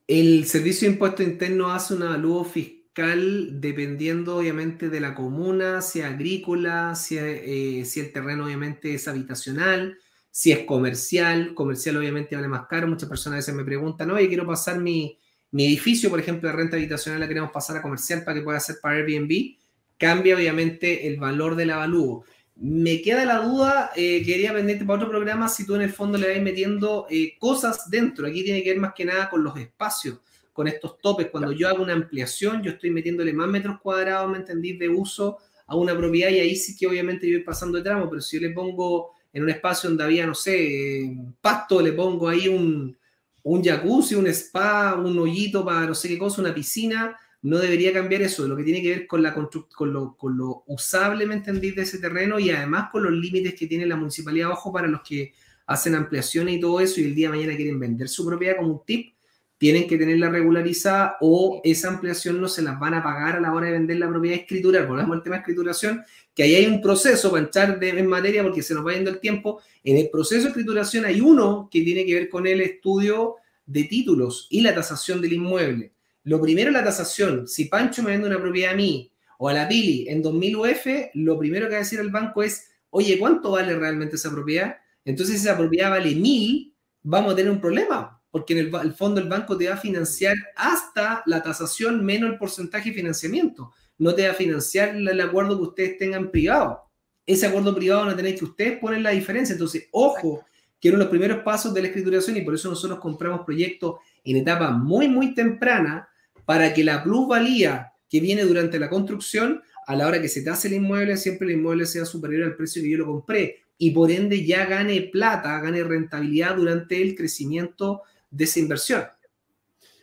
El 0.09 0.44
Servicio 0.46 0.88
de 0.88 0.94
Impuesto 0.94 1.22
Interno 1.22 1.70
hace 1.70 1.94
un 1.94 2.02
avalúo 2.02 2.42
fiscal 2.42 3.61
dependiendo 3.61 4.38
obviamente 4.38 4.88
de 4.88 4.98
la 4.98 5.14
comuna, 5.14 5.83
si 5.83 6.00
es 6.00 6.06
agrícola, 6.06 6.96
si, 6.96 7.16
eh, 7.16 7.85
si 7.85 8.00
el 8.00 8.12
terreno 8.12 8.46
obviamente 8.46 8.92
es 8.92 9.06
habitacional, 9.06 9.96
si 10.33 10.50
es 10.50 10.64
comercial, 10.64 11.54
comercial 11.54 11.96
obviamente 11.96 12.35
vale 12.35 12.48
más 12.48 12.66
caro, 12.66 12.88
muchas 12.88 13.09
personas 13.09 13.37
a 13.37 13.38
veces 13.38 13.54
me 13.54 13.64
preguntan, 13.64 14.11
oye, 14.11 14.26
quiero 14.26 14.44
pasar 14.44 14.80
mi, 14.80 15.16
mi 15.52 15.66
edificio, 15.66 16.11
por 16.11 16.18
ejemplo, 16.18 16.48
de 16.48 16.56
renta 16.56 16.76
habitacional, 16.76 17.20
la 17.20 17.28
queremos 17.28 17.52
pasar 17.52 17.76
a 17.76 17.83
comercial 17.83 18.24
para 18.24 18.37
que 18.37 18.42
pueda 18.42 18.59
ser 18.59 18.78
para 18.83 18.96
Airbnb. 18.96 19.60
Cambia 20.00 20.34
obviamente 20.34 21.06
el 21.06 21.18
valor 21.18 21.54
del 21.56 21.70
avalúo. 21.70 22.24
Me 22.56 23.02
queda 23.02 23.26
la 23.26 23.42
duda, 23.42 23.90
eh, 23.94 24.22
quería 24.24 24.52
pendiente 24.54 24.86
para 24.86 24.96
otro 24.96 25.10
programa 25.10 25.46
si 25.46 25.66
tú 25.66 25.74
en 25.74 25.82
el 25.82 25.92
fondo 25.92 26.16
le 26.16 26.32
vas 26.32 26.42
metiendo 26.42 27.06
eh, 27.10 27.36
cosas 27.38 27.90
dentro. 27.90 28.26
Aquí 28.26 28.42
tiene 28.42 28.62
que 28.62 28.70
ver 28.70 28.80
más 28.80 28.94
que 28.94 29.04
nada 29.04 29.28
con 29.28 29.44
los 29.44 29.56
espacios, 29.58 30.20
con 30.54 30.66
estos 30.68 30.98
topes. 31.00 31.28
Cuando 31.30 31.52
yo 31.52 31.68
hago 31.68 31.82
una 31.82 31.92
ampliación, 31.92 32.62
yo 32.62 32.72
estoy 32.72 32.90
metiéndole 32.90 33.34
más 33.34 33.48
metros 33.48 33.78
cuadrados, 33.80 34.30
¿me 34.30 34.38
entendí? 34.38 34.72
De 34.72 34.88
uso 34.88 35.36
a 35.66 35.76
una 35.76 35.94
propiedad 35.94 36.30
y 36.30 36.40
ahí 36.40 36.56
sí 36.56 36.74
que 36.74 36.86
obviamente 36.86 37.28
yo 37.28 37.36
voy 37.36 37.44
pasando 37.44 37.76
de 37.76 37.84
tramo, 37.84 38.08
pero 38.08 38.22
si 38.22 38.40
yo 38.40 38.48
le 38.48 38.54
pongo 38.54 39.10
en 39.34 39.42
un 39.42 39.50
espacio 39.50 39.90
donde 39.90 40.04
había, 40.04 40.26
no 40.26 40.34
sé, 40.34 41.14
pasto, 41.42 41.80
le 41.82 41.92
pongo 41.92 42.26
ahí 42.26 42.48
un, 42.48 42.96
un 43.42 43.62
jacuzzi, 43.62 44.14
un 44.14 44.26
spa, 44.28 44.94
un 44.94 45.18
hoyito 45.18 45.62
para 45.62 45.86
no 45.86 45.94
sé 45.94 46.08
qué 46.08 46.18
cosa, 46.18 46.40
una 46.40 46.54
piscina, 46.54 47.16
no 47.42 47.59
debería 47.59 47.92
cambiar 47.92 48.22
eso, 48.22 48.46
lo 48.46 48.57
que 48.57 48.64
tiene 48.64 48.83
que 48.83 48.90
ver 48.90 49.07
con, 49.07 49.22
la 49.22 49.33
con, 49.33 49.92
lo, 49.92 50.16
con 50.16 50.37
lo 50.37 50.64
usable, 50.66 51.26
¿me 51.26 51.35
entendí 51.35 51.70
de 51.70 51.83
ese 51.83 51.98
terreno 51.98 52.38
y 52.38 52.50
además 52.50 52.90
con 52.90 53.03
los 53.03 53.12
límites 53.12 53.55
que 53.55 53.66
tiene 53.66 53.87
la 53.87 53.96
municipalidad, 53.96 54.50
ojo, 54.50 54.72
para 54.72 54.88
los 54.88 55.00
que 55.00 55.33
hacen 55.66 55.94
ampliaciones 55.94 56.57
y 56.57 56.61
todo 56.61 56.81
eso 56.81 57.00
y 57.00 57.05
el 57.05 57.14
día 57.14 57.31
de 57.31 57.37
mañana 57.37 57.57
quieren 57.57 57.79
vender 57.79 58.09
su 58.09 58.26
propiedad 58.26 58.57
como 58.57 58.72
un 58.72 58.85
tip, 58.85 59.14
tienen 59.57 59.87
que 59.87 59.98
tenerla 59.98 60.31
regularizada 60.31 61.16
o 61.20 61.61
esa 61.62 61.88
ampliación 61.88 62.40
no 62.40 62.48
se 62.48 62.62
las 62.62 62.81
van 62.81 62.94
a 62.94 63.03
pagar 63.03 63.37
a 63.37 63.40
la 63.40 63.53
hora 63.53 63.66
de 63.66 63.72
vender 63.72 63.98
la 63.98 64.09
propiedad 64.09 64.38
escritural. 64.38 64.87
Volvemos 64.87 65.14
al 65.14 65.22
tema 65.22 65.37
de 65.37 65.40
escrituración, 65.40 66.03
que 66.35 66.42
ahí 66.42 66.55
hay 66.55 66.66
un 66.66 66.81
proceso 66.81 67.31
para 67.31 67.44
entrar 67.44 67.79
en 67.85 68.07
materia 68.07 68.42
porque 68.42 68.62
se 68.62 68.74
nos 68.74 68.87
va 68.87 68.94
yendo 68.94 69.11
el 69.11 69.20
tiempo. 69.20 69.61
En 69.85 69.98
el 69.98 70.09
proceso 70.09 70.44
de 70.44 70.48
escrituración 70.48 71.05
hay 71.05 71.20
uno 71.20 71.68
que 71.70 71.83
tiene 71.83 72.07
que 72.07 72.14
ver 72.14 72.31
con 72.31 72.46
el 72.46 72.62
estudio 72.62 73.37
de 73.66 73.85
títulos 73.85 74.46
y 74.50 74.62
la 74.62 74.74
tasación 74.74 75.20
del 75.20 75.35
inmueble. 75.35 75.92
Lo 76.24 76.40
primero, 76.40 76.70
la 76.70 76.85
tasación. 76.85 77.48
Si 77.48 77.66
Pancho 77.66 78.02
me 78.02 78.11
vende 78.11 78.28
una 78.28 78.40
propiedad 78.40 78.72
a 78.72 78.76
mí 78.76 79.12
o 79.38 79.48
a 79.48 79.54
la 79.54 79.68
Pili 79.68 80.06
en 80.09 80.22
2000 80.22 80.56
UF, 80.56 80.87
lo 81.14 81.38
primero 81.38 81.66
que 81.66 81.72
va 81.72 81.78
a 81.78 81.83
decir 81.83 82.00
el 82.00 82.11
banco 82.11 82.42
es, 82.42 82.68
oye, 82.90 83.18
¿cuánto 83.18 83.52
vale 83.52 83.74
realmente 83.74 84.16
esa 84.16 84.30
propiedad? 84.30 84.76
Entonces, 85.04 85.40
si 85.40 85.46
esa 85.46 85.56
propiedad 85.56 85.90
vale 85.90 86.14
1000, 86.14 86.74
vamos 87.02 87.33
a 87.33 87.37
tener 87.37 87.50
un 87.50 87.61
problema, 87.61 88.22
porque 88.30 88.59
en 88.59 88.74
el, 88.74 88.92
fondo 88.92 89.20
el 89.20 89.28
banco 89.28 89.56
te 89.56 89.68
va 89.68 89.74
a 89.74 89.78
financiar 89.78 90.37
hasta 90.56 91.22
la 91.26 91.42
tasación 91.42 92.04
menos 92.04 92.30
el 92.30 92.38
porcentaje 92.38 92.90
de 92.90 92.96
financiamiento. 92.96 93.72
No 93.96 94.14
te 94.14 94.26
va 94.26 94.33
a 94.33 94.37
financiar 94.37 94.94
el 94.96 95.20
acuerdo 95.20 95.56
que 95.56 95.64
ustedes 95.64 95.98
tengan 95.98 96.30
privado. 96.30 96.90
Ese 97.24 97.46
acuerdo 97.46 97.74
privado 97.74 98.04
no 98.04 98.16
tenéis 98.16 98.38
que 98.38 98.44
ustedes 98.44 98.78
poner 98.78 99.00
la 99.00 99.11
diferencia. 99.11 99.52
Entonces, 99.54 99.88
ojo, 99.92 100.44
que 100.80 100.88
eran 100.88 101.00
los 101.00 101.09
primeros 101.09 101.42
pasos 101.42 101.72
de 101.72 101.83
la 101.83 101.88
escrituración 101.88 102.37
y 102.37 102.42
por 102.42 102.54
eso 102.54 102.68
nosotros 102.68 102.98
compramos 103.00 103.42
proyectos 103.44 103.96
en 104.24 104.37
etapa 104.37 104.70
muy, 104.70 105.09
muy 105.09 105.35
temprana 105.35 106.09
para 106.50 106.74
que 106.74 106.82
la 106.82 107.04
plusvalía 107.04 107.92
que 108.08 108.18
viene 108.18 108.42
durante 108.42 108.80
la 108.80 108.90
construcción, 108.90 109.62
a 109.86 109.94
la 109.94 110.08
hora 110.08 110.20
que 110.20 110.26
se 110.26 110.42
tase 110.42 110.66
el 110.66 110.74
inmueble, 110.74 111.16
siempre 111.16 111.46
el 111.46 111.54
inmueble 111.54 111.86
sea 111.86 112.04
superior 112.04 112.42
al 112.42 112.56
precio 112.56 112.82
que 112.82 112.90
yo 112.90 112.98
lo 112.98 113.06
compré 113.06 113.62
y 113.78 113.92
por 113.92 114.10
ende 114.10 114.44
ya 114.44 114.64
gane 114.64 115.00
plata, 115.12 115.60
gane 115.60 115.84
rentabilidad 115.84 116.56
durante 116.56 117.00
el 117.00 117.14
crecimiento 117.14 118.02
de 118.32 118.42
esa 118.42 118.58
inversión. 118.58 119.04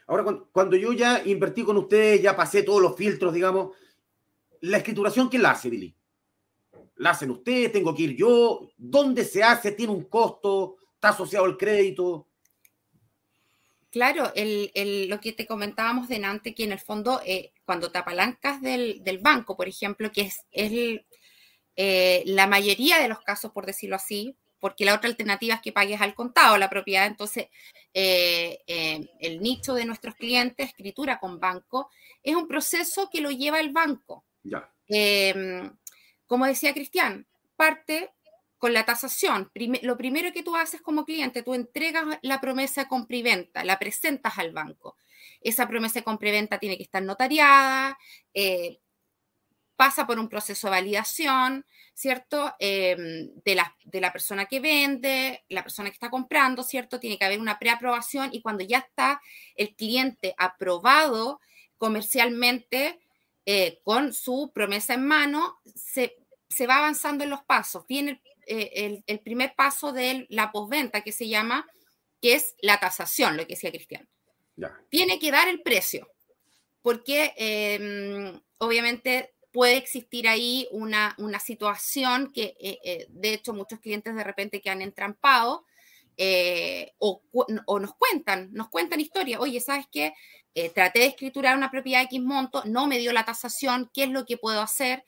Ahora, 0.07 0.23
cuando 0.53 0.77
yo 0.77 0.93
ya 0.93 1.21
invertí 1.25 1.63
con 1.63 1.75
ustedes, 1.75 2.21
ya 2.21 2.33
pasé 2.33 2.63
todos 2.63 2.81
los 2.81 2.95
filtros, 2.95 3.33
digamos, 3.33 3.75
la 4.61 4.77
escrituración, 4.77 5.27
¿quién 5.27 5.41
la 5.41 5.51
hace, 5.51 5.69
Billy? 5.69 5.93
¿La 6.95 7.09
hacen 7.09 7.31
ustedes? 7.31 7.73
¿Tengo 7.73 7.93
que 7.93 8.03
ir 8.03 8.15
yo? 8.15 8.69
¿Dónde 8.77 9.25
se 9.25 9.43
hace? 9.43 9.73
¿Tiene 9.73 9.91
un 9.91 10.05
costo? 10.05 10.77
¿Está 10.93 11.09
asociado 11.09 11.43
al 11.43 11.57
crédito? 11.57 12.26
Claro, 13.89 14.31
lo 14.35 15.19
que 15.21 15.31
te 15.31 15.47
comentábamos 15.47 16.07
delante, 16.09 16.53
que 16.53 16.65
en 16.65 16.73
el 16.73 16.79
fondo, 16.79 17.21
eh, 17.25 17.53
cuando 17.65 17.91
te 17.91 17.97
apalancas 17.97 18.61
del, 18.61 19.19
banco, 19.21 19.55
por 19.55 19.67
ejemplo, 19.67 20.11
que 20.11 20.21
es, 20.21 20.45
eh, 21.75 22.23
la 22.25 22.47
mayoría 22.47 22.99
de 22.99 23.07
los 23.07 23.21
casos, 23.21 23.51
por 23.51 23.65
decirlo 23.65 23.95
así, 23.95 24.35
porque 24.59 24.85
la 24.85 24.95
otra 24.95 25.09
alternativa 25.09 25.55
es 25.55 25.61
que 25.61 25.71
pagues 25.71 26.01
al 26.01 26.15
contado 26.15 26.57
la 26.57 26.69
propiedad. 26.69 27.05
Entonces, 27.05 27.47
eh, 27.93 28.59
el 29.19 29.41
nicho 29.41 29.73
de 29.73 29.85
nuestros 29.85 30.15
clientes, 30.15 30.67
escritura 30.67 31.19
con 31.19 31.39
banco, 31.39 31.89
es 32.23 32.35
un 32.35 32.47
proceso 32.47 33.09
que 33.09 33.21
lo 33.21 33.31
lleva 33.31 33.59
el 33.59 33.71
banco. 33.71 34.25
Ya. 34.43 34.69
Em, 34.87 35.71
como 36.25 36.45
decía 36.45 36.73
Cristian, 36.73 37.25
parte 37.55 38.11
con 38.57 38.73
la 38.73 38.85
tasación. 38.85 39.51
lo 39.83 39.97
primero 39.97 40.31
que 40.33 40.43
tú 40.43 40.55
haces 40.55 40.81
como 40.81 41.05
cliente, 41.05 41.43
tú 41.43 41.53
entregas 41.53 42.05
la 42.21 42.41
promesa 42.41 42.83
de 42.83 42.87
compra 42.87 43.17
y 43.17 43.21
venta, 43.21 43.63
la 43.63 43.79
presentas 43.79 44.37
al 44.37 44.51
banco. 44.51 44.97
Esa 45.41 45.67
promesa 45.67 45.99
de 45.99 46.03
compra 46.03 46.29
y 46.29 46.31
venta 46.31 46.59
tiene 46.59 46.77
que 46.77 46.83
estar 46.83 47.03
notariada, 47.03 47.97
eh, 48.33 48.79
pasa 49.75 50.07
por 50.07 50.19
un 50.19 50.27
proceso 50.27 50.67
de 50.67 50.71
validación, 50.71 51.65
¿cierto? 51.93 52.53
Em, 52.59 53.31
de, 53.45 53.55
la, 53.55 53.75
de 53.85 54.01
la 54.01 54.11
persona 54.11 54.45
que 54.45 54.59
vende, 54.59 55.45
la 55.49 55.63
persona 55.63 55.89
que 55.89 55.93
está 55.93 56.09
comprando, 56.09 56.63
¿cierto? 56.63 56.99
Tiene 56.99 57.17
que 57.17 57.25
haber 57.25 57.39
una 57.39 57.59
preaprobación 57.59 58.29
y 58.33 58.41
cuando 58.41 58.63
ya 58.63 58.79
está 58.79 59.21
el 59.55 59.75
cliente 59.75 60.33
aprobado 60.37 61.39
comercialmente, 61.77 62.99
eh, 63.45 63.79
con 63.83 64.13
su 64.13 64.51
promesa 64.53 64.95
en 64.95 65.05
mano, 65.05 65.59
se, 65.73 66.17
va 66.67 66.79
avanzando 66.79 67.23
en 67.23 67.29
los 67.29 67.43
pasos. 67.43 67.85
Viene 67.87 68.11
el, 68.11 68.21
eh, 68.47 69.19
primer 69.23 69.53
paso 69.55 69.91
de 69.91 70.25
la 70.29 70.51
posventa 70.51 71.01
que 71.01 71.11
se 71.11 71.27
llama, 71.27 71.67
que 72.21 72.33
es 72.33 72.55
la 72.61 72.79
tasación, 72.79 73.37
lo 73.37 73.45
que 73.45 73.53
decía 73.53 73.71
Cristian. 73.71 74.07
Tiene 74.89 75.19
que 75.19 75.31
dar 75.31 75.47
el 75.47 75.61
precio, 75.61 76.11
porque 76.81 77.33
em, 77.37 78.41
obviamente 78.57 79.35
puede 79.51 79.77
existir 79.77 80.27
ahí 80.27 80.67
una, 80.71 81.15
una 81.19 81.39
situación 81.39 82.31
que, 82.33 82.55
eh, 82.59 83.05
de 83.09 83.33
hecho, 83.33 83.53
muchos 83.53 83.79
clientes 83.79 84.15
de 84.15 84.23
repente 84.23 84.61
que 84.61 84.69
han 84.69 84.81
entrampado 84.81 85.65
o, 86.97 87.21
o, 87.31 87.79
nos 87.79 87.93
cuentan, 87.93 88.49
nos 88.51 88.69
cuentan 88.69 88.99
historias. 88.99 89.39
Oye, 89.39 89.59
¿sabes 89.59 89.85
qué? 89.91 90.13
Eh, 90.59 90.71
traté 90.71 91.01
de 91.01 91.05
escriturar 91.05 91.55
una 91.55 91.69
propiedad 91.69 92.01
X 92.01 92.19
monto, 92.19 92.63
no 92.65 92.87
me 92.87 92.97
dio 92.97 93.13
la 93.13 93.25
tasación, 93.25 93.91
¿qué 93.93 94.05
es 94.05 94.09
lo 94.09 94.25
que 94.25 94.37
puedo 94.37 94.59
hacer? 94.59 95.05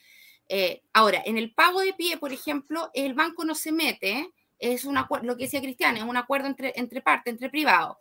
Eh, 0.49 0.81
ahora, 0.93 1.21
en 1.25 1.37
el 1.37 1.53
pago 1.53 1.79
de 1.79 1.93
pie, 1.93 2.17
por 2.17 2.33
ejemplo, 2.33 2.89
el 2.93 3.13
banco 3.13 3.45
no 3.45 3.55
se 3.55 3.71
mete, 3.71 4.31
es 4.57 4.83
una, 4.83 5.07
lo 5.21 5.37
que 5.37 5.43
decía 5.45 5.61
Cristian, 5.61 5.95
es 5.95 6.03
un 6.03 6.17
acuerdo 6.17 6.47
entre, 6.47 6.73
entre 6.75 7.01
partes, 7.01 7.31
entre 7.31 7.49
privados. 7.49 7.97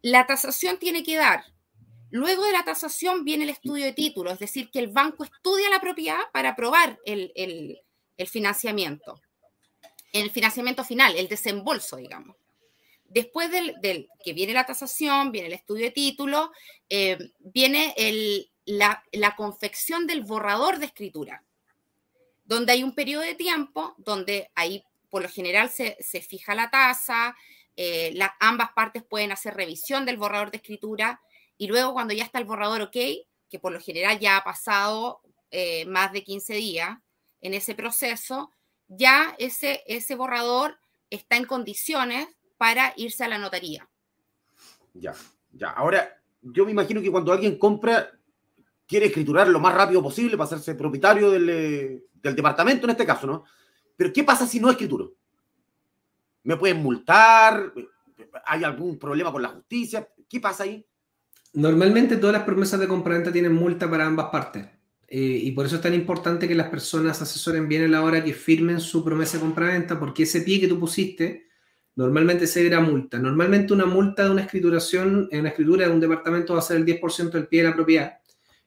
La 0.00 0.26
tasación 0.26 0.78
tiene 0.78 1.02
que 1.02 1.16
dar. 1.16 1.44
Luego 2.10 2.44
de 2.44 2.52
la 2.52 2.64
tasación 2.64 3.24
viene 3.24 3.44
el 3.44 3.50
estudio 3.50 3.84
de 3.84 3.92
título, 3.92 4.30
es 4.30 4.38
decir, 4.38 4.70
que 4.70 4.78
el 4.78 4.88
banco 4.88 5.24
estudia 5.24 5.68
la 5.68 5.80
propiedad 5.80 6.20
para 6.32 6.50
aprobar 6.50 6.98
el 7.04 7.82
financiamiento, 8.28 9.20
el 10.12 10.30
financiamiento 10.30 10.84
final, 10.84 11.16
el 11.16 11.28
desembolso, 11.28 11.96
digamos. 11.96 12.36
Después 13.14 13.48
del, 13.48 14.08
que 14.24 14.32
viene 14.32 14.52
la 14.52 14.66
tasación, 14.66 15.30
viene 15.30 15.46
el 15.46 15.54
estudio 15.54 15.84
de 15.84 15.92
título, 15.92 16.50
eh, 16.88 17.16
viene 17.38 17.94
la, 18.64 19.04
confección 19.36 20.08
del 20.08 20.24
borrador 20.24 20.78
de 20.78 20.86
escritura, 20.86 21.44
donde 22.44 22.72
hay 22.72 22.82
un 22.82 22.94
periodo 22.94 23.22
de 23.22 23.34
tiempo 23.34 23.94
donde 23.98 24.50
ahí 24.54 24.84
por 25.10 25.22
lo 25.22 25.28
general 25.28 25.70
se, 25.70 25.96
fija 26.20 26.54
la 26.54 26.70
tasa, 26.70 27.36
eh, 27.76 28.18
ambas 28.40 28.72
partes 28.72 29.02
pueden 29.02 29.32
hacer 29.32 29.54
revisión 29.54 30.04
del 30.04 30.16
borrador 30.16 30.50
de 30.50 30.56
escritura 30.56 31.20
y 31.56 31.68
luego 31.68 31.92
cuando 31.92 32.14
ya 32.14 32.24
está 32.24 32.38
el 32.38 32.44
borrador 32.44 32.82
ok, 32.82 32.96
que 33.48 33.58
por 33.60 33.72
lo 33.72 33.80
general 33.80 34.18
ya 34.18 34.36
ha 34.36 34.44
pasado 34.44 35.20
eh, 35.50 35.84
más 35.86 36.12
de 36.12 36.24
15 36.24 36.54
días 36.54 36.98
en 37.40 37.54
ese 37.54 37.74
proceso, 37.74 38.50
ya 38.88 39.36
ese, 39.38 39.84
ese 39.86 40.16
borrador 40.16 40.78
está 41.10 41.36
en 41.36 41.44
condiciones 41.44 42.26
para 42.56 42.92
irse 42.96 43.24
a 43.24 43.28
la 43.28 43.38
notaría. 43.38 43.88
Ya, 44.94 45.14
ya. 45.52 45.70
Ahora, 45.70 46.20
yo 46.42 46.64
me 46.64 46.72
imagino 46.72 47.00
que 47.00 47.10
cuando 47.10 47.32
alguien 47.32 47.58
compra, 47.58 48.10
quiere 48.86 49.06
escriturar 49.06 49.48
lo 49.48 49.60
más 49.60 49.74
rápido 49.74 50.02
posible 50.02 50.36
para 50.36 50.46
hacerse 50.46 50.74
propietario 50.74 51.30
del, 51.30 51.48
eh, 51.50 52.04
departamento 52.22 52.86
en 52.86 52.90
este 52.90 53.06
caso, 53.06 53.26
¿no? 53.26 53.44
Pero 53.96 54.12
¿qué 54.12 54.24
pasa 54.24 54.46
si 54.46 54.60
no 54.60 54.70
escrituro? 54.70 55.14
¿Me 56.42 56.56
pueden 56.56 56.82
multar? 56.82 57.72
¿Hay 58.46 58.64
algún 58.64 58.98
problema 58.98 59.32
con 59.32 59.42
la 59.42 59.48
justicia? 59.48 60.08
¿Qué 60.28 60.40
pasa 60.40 60.64
ahí? 60.64 60.84
Normalmente 61.54 62.16
todas 62.16 62.34
las 62.34 62.44
promesas 62.44 62.80
de 62.80 62.88
compraventa 62.88 63.32
tienen 63.32 63.54
multa 63.54 63.88
para 63.88 64.06
ambas 64.06 64.30
partes. 64.30 64.66
Eh, 65.06 65.40
y 65.42 65.52
por 65.52 65.66
eso 65.66 65.76
es 65.76 65.82
tan 65.82 65.94
importante 65.94 66.48
que 66.48 66.54
las 66.54 66.68
personas 66.68 67.22
asesoren 67.22 67.68
bien 67.68 67.84
a 67.84 67.88
la 67.88 68.02
hora 68.02 68.24
que 68.24 68.32
firmen 68.32 68.80
su 68.80 69.04
promesa 69.04 69.36
de 69.36 69.44
compraventa, 69.44 69.98
porque 70.00 70.24
ese 70.24 70.40
pie 70.40 70.60
que 70.60 70.68
tú 70.68 70.80
pusiste 70.80 71.44
Normalmente 71.96 72.46
se 72.48 72.62
dirá 72.62 72.80
multa. 72.80 73.18
Normalmente 73.18 73.72
una 73.72 73.86
multa 73.86 74.24
de 74.24 74.30
una 74.30 74.42
escrituración, 74.42 75.28
en 75.30 75.40
una 75.40 75.50
escritura 75.50 75.86
de 75.86 75.92
un 75.92 76.00
departamento 76.00 76.54
va 76.54 76.58
a 76.58 76.62
ser 76.62 76.78
el 76.78 76.84
10% 76.84 77.30
del 77.30 77.46
pie 77.46 77.62
de 77.62 77.68
la 77.68 77.74
propiedad. 77.74 78.18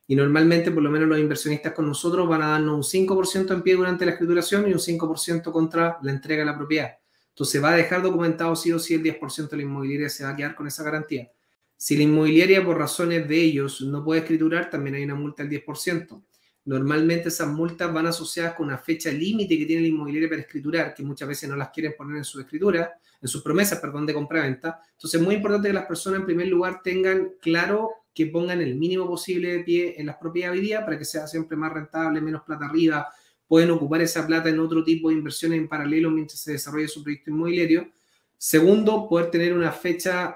Y 0.07 0.15
normalmente, 0.15 0.71
por 0.71 0.81
lo 0.81 0.89
menos 0.89 1.09
los 1.09 1.19
inversionistas 1.19 1.73
con 1.73 1.85
nosotros 1.85 2.27
van 2.27 2.41
a 2.41 2.47
darnos 2.47 2.75
un 2.75 3.07
5% 3.07 3.53
en 3.53 3.61
pie 3.61 3.75
durante 3.75 4.05
la 4.05 4.13
escrituración 4.13 4.67
y 4.69 4.73
un 4.73 4.79
5% 4.79 5.51
contra 5.51 5.97
la 6.01 6.11
entrega 6.11 6.39
de 6.39 6.45
la 6.45 6.57
propiedad. 6.57 6.97
Entonces 7.29 7.61
va 7.61 7.71
a 7.71 7.75
dejar 7.75 8.01
documentado 8.01 8.55
sí 8.55 8.71
o 8.71 8.79
sí 8.79 8.95
el 8.95 9.03
10% 9.03 9.49
de 9.49 9.57
la 9.57 9.63
inmobiliaria 9.63 10.09
se 10.09 10.23
va 10.23 10.31
a 10.31 10.35
quedar 10.35 10.55
con 10.55 10.65
esa 10.65 10.83
garantía. 10.83 11.29
Si 11.75 11.95
la 11.95 12.03
inmobiliaria 12.03 12.65
por 12.65 12.77
razones 12.77 13.27
de 13.27 13.39
ellos 13.39 13.81
no 13.81 14.03
puede 14.03 14.21
escriturar, 14.21 14.69
también 14.69 14.95
hay 14.95 15.03
una 15.03 15.13
multa 15.13 15.43
del 15.43 15.63
10%. 15.63 16.23
Normalmente 16.65 17.27
esas 17.29 17.47
multas 17.47 17.93
van 17.93 18.07
asociadas 18.07 18.55
con 18.55 18.67
una 18.67 18.77
fecha 18.77 19.11
límite 19.11 19.57
que 19.57 19.65
tiene 19.65 19.83
el 19.83 19.89
inmobiliario 19.89 20.29
para 20.29 20.41
escriturar, 20.41 20.93
que 20.93 21.03
muchas 21.03 21.27
veces 21.27 21.47
no 21.47 21.55
las 21.55 21.69
quieren 21.69 21.93
poner 21.95 22.17
en 22.17 22.23
su 22.23 22.39
escritura, 22.39 22.93
en 23.21 23.27
sus 23.27 23.43
promesas, 23.43 23.79
perdón, 23.79 24.05
de 24.05 24.13
compra-venta. 24.13 24.81
Entonces 24.93 25.19
es 25.19 25.25
muy 25.25 25.35
importante 25.35 25.67
que 25.67 25.73
las 25.73 25.85
personas 25.85 26.21
en 26.21 26.25
primer 26.25 26.47
lugar 26.47 26.81
tengan 26.83 27.33
claro 27.39 27.91
que 28.17 28.25
pongan 28.25 28.61
el 28.61 28.73
mínimo 28.73 29.05
posible 29.05 29.53
de 29.53 29.59
pie 29.59 29.93
en 29.95 30.07
las 30.07 30.15
propiedades 30.15 30.59
hoy 30.59 30.65
día 30.65 30.83
para 30.83 30.97
que 30.97 31.05
sea 31.05 31.27
siempre 31.27 31.55
más 31.55 31.71
rentable, 31.71 32.19
menos 32.19 32.41
plata 32.41 32.65
arriba, 32.65 33.07
pueden 33.47 33.69
ocupar 33.69 34.01
esa 34.01 34.25
plata 34.25 34.49
en 34.49 34.59
otro 34.59 34.83
tipo 34.83 35.09
de 35.09 35.15
inversiones 35.17 35.59
en 35.59 35.67
paralelo 35.67 36.09
mientras 36.09 36.39
se 36.39 36.53
desarrolla 36.53 36.87
su 36.87 37.03
proyecto 37.03 37.29
inmobiliario. 37.29 37.91
Segundo, 38.35 39.07
poder 39.07 39.29
tener 39.29 39.53
una 39.53 39.71
fecha 39.71 40.35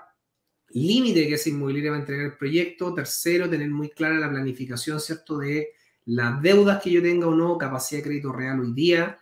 límite 0.69 1.27
que 1.27 1.33
ese 1.33 1.49
inmobiliario 1.49 1.89
va 1.89 1.97
a 1.97 2.01
entregar 2.01 2.25
el 2.25 2.37
proyecto. 2.37 2.93
Tercero, 2.93 3.49
tener 3.49 3.71
muy 3.71 3.89
clara 3.89 4.19
la 4.19 4.29
planificación, 4.29 4.99
¿cierto?, 4.99 5.39
de 5.39 5.69
las 6.05 6.39
deudas 6.39 6.83
que 6.83 6.91
yo 6.91 7.01
tenga 7.01 7.25
o 7.25 7.33
no, 7.33 7.57
capacidad 7.57 8.01
de 8.01 8.09
crédito 8.09 8.31
real 8.31 8.59
hoy 8.59 8.73
día. 8.73 9.17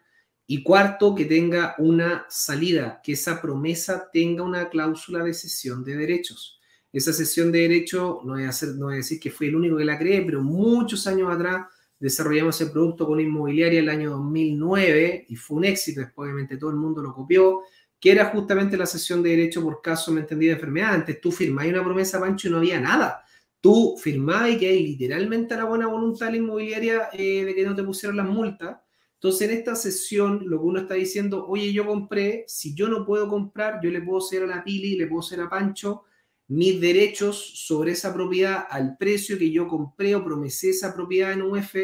Y 0.47 0.63
cuarto, 0.63 1.15
que 1.15 1.23
tenga 1.23 1.75
una 1.77 2.25
salida, 2.27 2.99
que 3.01 3.13
esa 3.13 3.41
promesa 3.41 4.09
tenga 4.11 4.43
una 4.43 4.67
cláusula 4.67 5.23
de 5.23 5.33
cesión 5.33 5.81
de 5.85 5.95
derechos. 5.95 6.58
Esa 6.91 7.13
cesión 7.13 7.51
de 7.51 7.59
derechos, 7.59 8.23
no 8.25 8.33
voy, 8.33 8.43
a 8.43 8.49
hacer, 8.49 8.69
no 8.75 8.85
voy 8.85 8.95
a 8.95 8.97
decir 8.97 9.19
que 9.19 9.31
fui 9.31 9.47
el 9.47 9.55
único 9.55 9.77
que 9.77 9.85
la 9.85 9.97
creé, 9.97 10.21
pero 10.23 10.41
muchos 10.41 11.05
años 11.07 11.31
atrás 11.31 11.67
desarrollamos 11.99 12.59
ese 12.59 12.71
producto 12.71 13.05
con 13.05 13.19
inmobiliaria 13.19 13.79
el 13.79 13.89
año 13.89 14.11
2009 14.11 15.25
y 15.29 15.35
fue 15.35 15.57
un 15.57 15.65
éxito, 15.65 16.01
después 16.01 16.25
obviamente 16.25 16.57
todo 16.57 16.69
el 16.69 16.77
mundo 16.77 17.01
lo 17.01 17.13
copió, 17.13 17.61
que 17.99 18.11
era 18.11 18.25
justamente 18.25 18.77
la 18.77 18.85
cesión 18.85 19.21
de 19.21 19.31
derechos 19.31 19.63
por 19.63 19.81
caso, 19.81 20.11
me 20.11 20.21
entendí, 20.21 20.47
de 20.47 20.53
enfermedad. 20.53 20.93
Antes 20.93 21.19
tú 21.19 21.31
firmabas 21.31 21.69
una 21.71 21.83
promesa, 21.83 22.19
Pancho, 22.19 22.47
y 22.47 22.51
no 22.51 22.57
había 22.57 22.79
nada 22.79 23.23
tú 23.61 23.97
firmabas 23.97 24.51
y 24.51 24.57
que 24.57 24.71
literalmente 24.73 25.55
la 25.55 25.65
buena 25.65 25.87
voluntad 25.87 26.27
de 26.27 26.33
la 26.33 26.37
inmobiliaria 26.37 27.09
eh, 27.13 27.43
de 27.45 27.55
que 27.55 27.65
no 27.65 27.75
te 27.75 27.83
pusieron 27.83 28.17
las 28.17 28.27
multas. 28.27 28.77
Entonces, 29.15 29.49
en 29.49 29.57
esta 29.57 29.75
sesión, 29.75 30.43
lo 30.45 30.59
que 30.59 30.65
uno 30.65 30.79
está 30.79 30.93
diciendo, 30.93 31.45
oye, 31.45 31.73
yo 31.73 31.85
compré, 31.85 32.45
si 32.47 32.73
yo 32.73 32.87
no 32.87 33.05
puedo 33.05 33.27
comprar, 33.27 33.81
yo 33.83 33.91
le 33.91 34.01
puedo 34.01 34.19
hacer 34.19 34.43
a 34.43 34.47
la 34.47 34.63
Pili, 34.63 34.95
le 34.95 35.07
puedo 35.07 35.19
hacer 35.19 35.41
a 35.41 35.49
Pancho 35.49 36.03
mis 36.49 36.81
derechos 36.81 37.37
sobre 37.67 37.91
esa 37.91 38.11
propiedad 38.11 38.65
al 38.69 38.97
precio 38.97 39.37
que 39.37 39.51
yo 39.51 39.67
compré 39.67 40.15
o 40.15 40.23
promesé 40.23 40.71
esa 40.71 40.95
propiedad 40.95 41.31
en 41.31 41.43
UF 41.43 41.75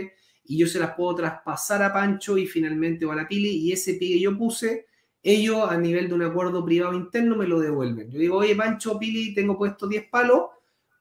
y 0.43 0.57
yo 0.57 0.67
se 0.67 0.79
las 0.79 0.95
puedo 0.95 1.15
traspasar 1.15 1.83
a 1.83 1.93
Pancho 1.93 2.35
y 2.37 2.47
finalmente 2.47 3.05
o 3.05 3.11
a 3.11 3.15
la 3.15 3.27
Pili 3.27 3.49
y 3.49 3.71
ese 3.71 3.93
pie 3.93 4.15
que 4.15 4.19
yo 4.19 4.35
puse, 4.35 4.87
ellos 5.21 5.69
a 5.69 5.77
nivel 5.77 6.07
de 6.07 6.15
un 6.15 6.23
acuerdo 6.23 6.65
privado 6.65 6.95
interno 6.95 7.35
me 7.35 7.47
lo 7.47 7.59
devuelven. 7.59 8.09
Yo 8.09 8.19
digo, 8.19 8.37
oye, 8.37 8.55
Pancho, 8.55 8.97
Pili, 8.97 9.35
tengo 9.35 9.55
puesto 9.55 9.87
10 9.87 10.09
palos, 10.09 10.41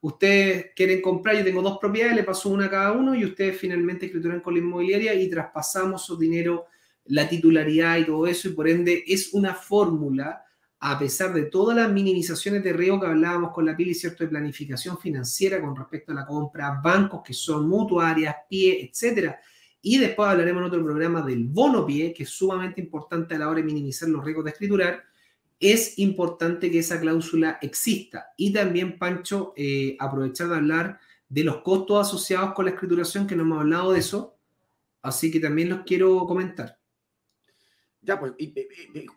ustedes 0.03 0.73
quieren 0.77 1.01
comprar, 1.01 1.37
yo 1.37 1.45
tengo 1.45 1.63
dos 1.63 1.79
propiedades, 1.79 2.17
le 2.17 2.25
paso 2.25 2.51
una 2.51 2.67
a 2.67 2.71
cada 2.71 2.93
uno 2.93 3.15
y 3.15 3.25
ustedes 3.25 3.57
finalmente 3.57 4.07
escrituran 4.07 4.41
con 4.41 4.53
la 4.53 4.61
inmobiliaria 4.61 5.15
y 5.15 5.31
traspasamos 5.31 6.05
su 6.05 6.19
dinero, 6.19 6.67
la 7.07 7.27
titularidad 7.27 7.97
y 7.97 8.05
todo 8.05 8.27
eso, 8.27 8.49
y 8.49 8.53
por 8.53 8.69
ende 8.69 9.05
es 9.07 9.33
una 9.33 9.55
fórmula, 9.55 10.44
a 10.87 10.99
pesar 10.99 11.33
de 11.33 11.45
todas 11.45 11.77
las 11.77 11.91
minimizaciones 11.91 12.63
de 12.63 12.73
riesgo 12.73 13.01
que 13.01 13.07
hablábamos 13.07 13.53
con 13.53 13.65
la 13.65 13.77
PILI, 13.77 13.95
¿cierto?, 13.95 14.25
de 14.25 14.31
planificación 14.31 14.99
financiera 14.99 15.61
con 15.61 15.75
respecto 15.75 16.13
a 16.13 16.17
la 16.17 16.27
compra, 16.27 16.81
bancos 16.83 17.23
que 17.25 17.33
son 17.33 17.69
mutuarias, 17.69 18.37
pie, 18.49 18.91
etcétera. 18.91 19.41
Y 19.81 19.99
después 19.99 20.29
hablaremos 20.29 20.61
en 20.61 20.67
otro 20.67 20.85
programa 20.85 21.23
del 21.23 21.45
bono 21.45 21.87
pie, 21.87 22.13
que 22.13 22.25
es 22.25 22.31
sumamente 22.31 22.81
importante 22.81 23.35
a 23.35 23.39
la 23.39 23.49
hora 23.49 23.61
de 23.61 23.65
minimizar 23.65 24.09
los 24.09 24.23
riesgos 24.23 24.45
de 24.45 24.51
escriturar 24.51 25.05
es 25.61 25.99
importante 25.99 26.71
que 26.71 26.81
esa 26.81 27.01
cláusula 27.01 27.59
exista. 27.63 28.33
Y 28.37 28.53
también, 28.53 28.99
Pancho, 28.99 29.55
eh, 29.57 29.97
aprovechar 29.99 30.49
de 30.49 30.57
hablar 30.57 31.01
de 31.29 31.45
los 31.45 31.63
costos 31.63 32.07
asociados 32.07 32.53
con 32.53 32.67
la 32.67 32.73
escrituración, 32.73 33.27
que 33.27 33.37
no 33.37 33.43
hemos 33.43 33.61
hablado 33.61 33.93
de 33.93 34.01
eso, 34.01 34.37
así 35.03 35.31
que 35.31 35.41
también 35.41 35.71
los 35.71 35.81
quiero 35.87 36.27
comentar. 36.27 36.79
Ya, 38.05 38.19
pues, 38.21 38.33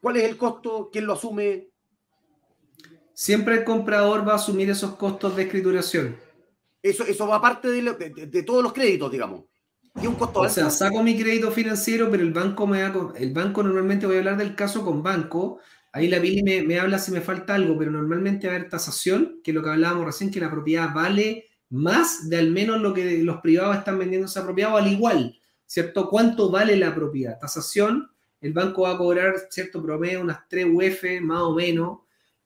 ¿cuál 0.02 0.18
es 0.18 0.24
el 0.24 0.38
costo? 0.38 0.90
¿Quién 0.92 1.06
lo 1.06 1.14
asume? 1.14 1.70
Siempre 3.14 3.56
el 3.56 3.64
comprador 3.64 4.28
va 4.28 4.34
a 4.34 4.36
asumir 4.36 4.70
esos 4.70 4.96
costos 4.96 5.36
de 5.36 5.44
escrituración. 5.44 6.18
Eso, 6.82 7.04
eso 7.04 7.28
va 7.28 7.38
aparte 7.38 7.70
de, 7.70 7.82
de, 8.28 8.44
todos 8.44 8.64
los 8.64 8.74
créditos, 8.74 9.12
digamos. 9.12 9.46
¿Y 10.02 10.06
un 10.06 10.16
costo 10.16 10.42
o 10.42 10.50
sea, 10.50 10.70
saco 10.70 11.02
mi 11.02 11.18
crédito 11.18 11.52
financiero, 11.52 12.10
pero 12.12 12.22
el 12.22 12.32
banco 12.32 12.68
me 12.68 12.82
da, 12.82 12.94
el 13.16 13.34
banco 13.34 13.64
normalmente 13.64 14.06
voy 14.06 14.16
a 14.16 14.20
hablar 14.20 14.38
del 14.38 14.56
caso 14.56 14.86
con 14.86 15.02
banco, 15.02 15.60
Ahí 15.98 16.08
la 16.10 16.20
Billy 16.20 16.44
me, 16.44 16.80
habla 16.80 17.00
si 17.00 17.12
me 17.12 17.22
falta 17.22 17.56
algo, 17.56 17.76
pero 17.76 17.90
normalmente 17.90 18.46
va 18.46 18.54
a 18.54 18.56
haber 18.58 18.70
tasación, 18.70 19.40
que 19.44 19.50
es 19.50 19.56
lo 19.56 19.64
que 19.64 19.72
hablábamos 19.72 20.06
recién, 20.06 20.30
que 20.30 20.40
la 20.40 20.52
propiedad 20.52 20.94
vale 20.94 21.46
más 21.70 22.30
de 22.30 22.38
al 22.38 22.52
menos 22.52 22.80
lo 22.82 22.94
que 22.94 23.24
los 23.24 23.38
privados 23.42 23.78
están 23.78 23.98
vendiendo 23.98 24.28
esa 24.28 24.44
propiedad 24.44 24.76
o 24.76 24.78
al 24.78 24.92
igual, 24.92 25.40
¿cierto? 25.66 26.08
¿Cuánto 26.08 26.52
vale 26.52 26.76
la 26.78 26.94
propiedad? 26.94 27.40
Tasación, 27.40 28.12
el 28.42 28.54
banco 28.54 28.84
va 28.84 28.92
a 28.92 28.98
cobrar, 28.98 29.36
¿cierto? 29.50 29.82
Promedio 29.82 30.22
unas 30.22 30.48
3 30.48 30.68
UF 30.72 31.04
más 31.22 31.42
o 31.42 31.56
menos, 31.56 32.00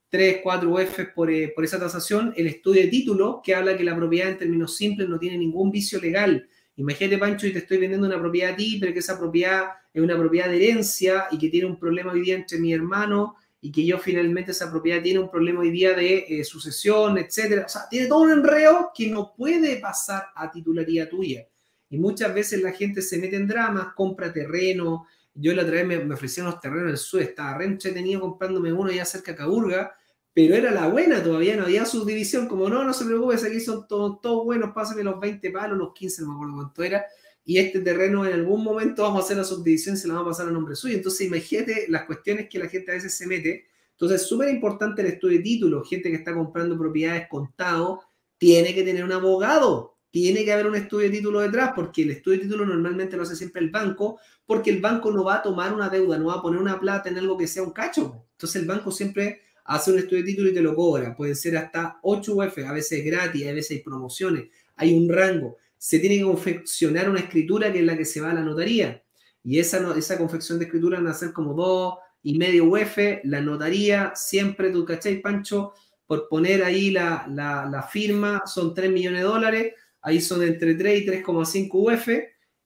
3, 0.10 0.40
4 0.44 0.70
UF 0.70 1.00
por, 1.16 1.32
esa 1.32 1.80
tasación. 1.80 2.34
El 2.36 2.48
estudio 2.48 2.82
de 2.82 2.88
título, 2.88 3.42
que 3.44 3.56
habla 3.56 3.78
que 3.78 3.84
la 3.84 3.96
propiedad 3.96 4.30
en 4.30 4.38
términos 4.38 4.76
simples 4.76 5.08
no 5.08 5.20
tiene 5.20 5.38
ningún 5.38 5.72
vicio 5.72 6.00
legal. 6.00 6.48
Imagínate, 6.76 7.18
Pancho, 7.18 7.48
y 7.48 7.54
te 7.54 7.60
estoy 7.60 7.78
vendiendo 7.78 8.08
una 8.08 8.20
propiedad 8.20 8.54
a 8.54 8.56
ti, 8.56 8.78
pero 8.80 8.94
que 8.94 9.00
esa 9.00 9.20
propiedad 9.20 9.66
es 9.94 10.02
una 10.02 10.18
propiedad 10.18 10.50
de 10.50 10.58
herencia 10.58 11.26
y 11.32 11.38
que 11.38 11.50
tiene 11.50 11.68
un 11.68 11.80
problema 11.80 12.12
hoy 12.12 12.22
día 12.22 12.36
entre 12.36 12.60
mi 12.60 12.74
hermano 12.74 13.36
y 13.62 13.72
que 13.72 13.86
yo 13.86 14.00
finalmente 14.00 14.52
esa 14.52 14.72
propiedad 14.72 15.04
tiene 15.04 15.20
un 15.20 15.30
problema 15.30 15.60
hoy 15.60 15.70
día 15.70 15.94
de 15.94 16.26
eh, 16.28 16.44
sucesión, 16.44 17.18
etcétera. 17.18 17.66
O 17.66 17.70
sea, 17.70 17.84
tiene 17.90 18.08
todo 18.08 18.22
un 18.22 18.32
enreo 18.32 18.92
que 18.94 19.08
no 19.08 19.34
puede 19.36 19.78
pasar 19.78 20.26
a 20.36 20.50
titularidad 20.50 21.10
tuya. 21.10 21.48
Y 21.90 22.00
muchas 22.00 22.34
veces 22.34 22.62
la 22.62 22.72
gente 22.72 23.02
se 23.02 23.20
mete 23.20 23.36
en 23.36 23.48
dramas, 23.48 23.94
compra 23.94 24.34
terreno. 24.34 25.06
Yo 25.34 25.54
la 25.54 25.64
otra 25.64 25.76
vez 25.76 25.86
me, 25.86 26.00
me 26.00 26.14
ofrecieron 26.14 26.52
los 26.52 26.60
terrenos 26.60 26.86
en 26.86 26.92
el 26.92 26.98
sur, 26.98 27.22
estaba 27.22 27.58
re 27.58 27.66
entretenido 27.66 28.22
comprándome 28.22 28.74
uno 28.74 28.92
ya 28.92 29.06
cerca 29.06 29.32
de 29.32 29.38
Caburga, 29.38 29.96
pero 30.34 30.56
era 30.56 30.72
la 30.72 30.88
buena, 30.88 31.24
todavía 31.24 31.56
no 31.56 31.64
había 31.64 31.86
subdivisión. 31.86 32.48
Como 32.48 32.70
no, 32.70 32.84
no 32.84 32.94
se 32.94 33.06
preocupe, 33.06 33.36
aquí 33.36 33.60
son 33.60 33.88
todos, 33.88 34.22
todos 34.22 34.46
buenos, 34.46 34.72
pásame 34.74 35.04
los 35.04 35.20
20 35.20 35.52
palos, 35.52 35.78
los 35.78 35.94
15, 35.94 36.22
no 36.22 36.30
me 36.30 36.34
acuerdo 36.36 36.56
cuánto 36.56 36.84
era 36.84 37.06
y 37.44 37.58
este 37.58 37.80
terreno 37.80 38.26
en 38.26 38.34
algún 38.34 38.64
momento 38.64 39.04
vamos 39.04 39.22
a 39.22 39.26
hacer 39.26 39.38
la 39.38 39.44
subdivisión 39.44 39.96
y 39.96 39.98
se 39.98 40.08
la 40.08 40.16
vamos 40.16 40.28
a 40.28 40.32
pasar 40.32 40.50
a 40.50 40.52
nombre 40.52 40.76
suyo. 40.76 40.96
Entonces, 40.96 41.28
imagínate 41.28 41.86
las 41.90 42.06
cuestiones 42.06 42.48
que 42.50 42.60
la 42.60 42.68
gente 42.68 42.92
a 42.92 42.96
veces 42.96 43.14
se 43.16 43.26
mete. 43.26 43.66
Entonces, 43.92 44.22
es 44.22 44.28
súper 44.28 44.50
importante 44.50 45.02
el 45.02 45.08
estudio 45.08 45.38
de 45.38 45.44
título. 45.44 45.84
Gente 45.84 46.10
que 46.10 46.18
está 46.18 46.34
comprando 46.34 46.78
propiedades 46.78 47.28
contado 47.28 48.02
tiene 48.38 48.76
que 48.76 48.84
tener 48.84 49.04
un 49.04 49.12
abogado. 49.12 49.98
Tiene 50.12 50.44
que 50.44 50.52
haber 50.52 50.68
un 50.68 50.76
estudio 50.76 51.10
de 51.10 51.18
título 51.18 51.40
detrás, 51.40 51.72
porque 51.76 52.04
el 52.04 52.12
estudio 52.12 52.38
de 52.38 52.44
título 52.44 52.66
normalmente 52.66 53.16
lo 53.16 53.24
hace 53.24 53.36
siempre 53.36 53.62
el 53.62 53.70
banco, 53.70 54.20
porque 54.52 54.70
el 54.70 54.82
banco 54.82 55.12
no 55.12 55.24
va 55.24 55.36
a 55.36 55.42
tomar 55.42 55.74
una 55.74 55.88
deuda, 55.88 56.18
no 56.18 56.26
va 56.26 56.36
a 56.36 56.42
poner 56.42 56.60
una 56.60 56.78
plata 56.78 57.08
en 57.08 57.18
algo 57.18 57.38
que 57.38 57.48
sea 57.48 57.64
un 57.64 57.72
cacho. 57.72 58.26
Entonces, 58.34 58.62
el 58.62 58.68
banco 58.68 58.92
siempre 58.92 59.42
hace 59.64 59.92
un 59.92 60.00
estudio 60.00 60.24
de 60.24 60.30
título 60.30 60.50
y 60.50 60.54
te 60.54 60.62
lo 60.62 60.76
cobra. 60.76 61.16
Pueden 61.16 61.36
ser 61.36 61.56
hasta 61.56 62.00
8 62.02 62.36
UF, 62.36 62.58
a 62.68 62.74
veces 62.74 63.06
gratis, 63.06 63.48
a 63.48 63.54
veces 63.54 63.78
hay 63.78 63.80
promociones, 63.84 64.50
hay 64.76 64.94
un 64.94 65.08
rango 65.08 65.58
se 65.82 65.98
tiene 65.98 66.18
que 66.18 66.24
confeccionar 66.26 67.10
una 67.10 67.22
escritura 67.22 67.74
que 67.74 67.80
es 67.80 67.86
la 67.86 67.98
que 67.98 68.06
se 68.06 68.22
va 68.22 68.30
a 68.30 68.36
la 68.36 68.42
notaría. 68.42 69.02
Y 69.44 69.58
esa, 69.58 69.98
esa 69.98 70.16
confección 70.16 70.60
de 70.60 70.66
escritura 70.66 71.00
van 71.00 71.08
a 71.08 71.14
ser 71.16 71.34
como 71.34 71.56
dos 71.56 71.96
y 72.22 72.38
medio 72.38 72.66
UF, 72.66 73.00
la 73.24 73.42
notaría, 73.42 74.12
siempre, 74.14 74.70
tú 74.70 74.86
cachai, 74.86 75.24
Pancho, 75.24 75.74
por 76.06 76.28
poner 76.30 76.64
ahí 76.64 76.92
la, 76.92 77.26
la, 77.28 77.82
firma, 77.82 78.44
son 78.46 78.76
3 78.76 78.92
millones 78.92 79.22
de 79.22 79.28
dólares, 79.28 79.74
ahí 80.04 80.22
son 80.22 80.44
entre 80.44 80.76
3 80.76 81.02
y 81.02 81.06
3,5 81.08 81.70
UF. 81.74 82.08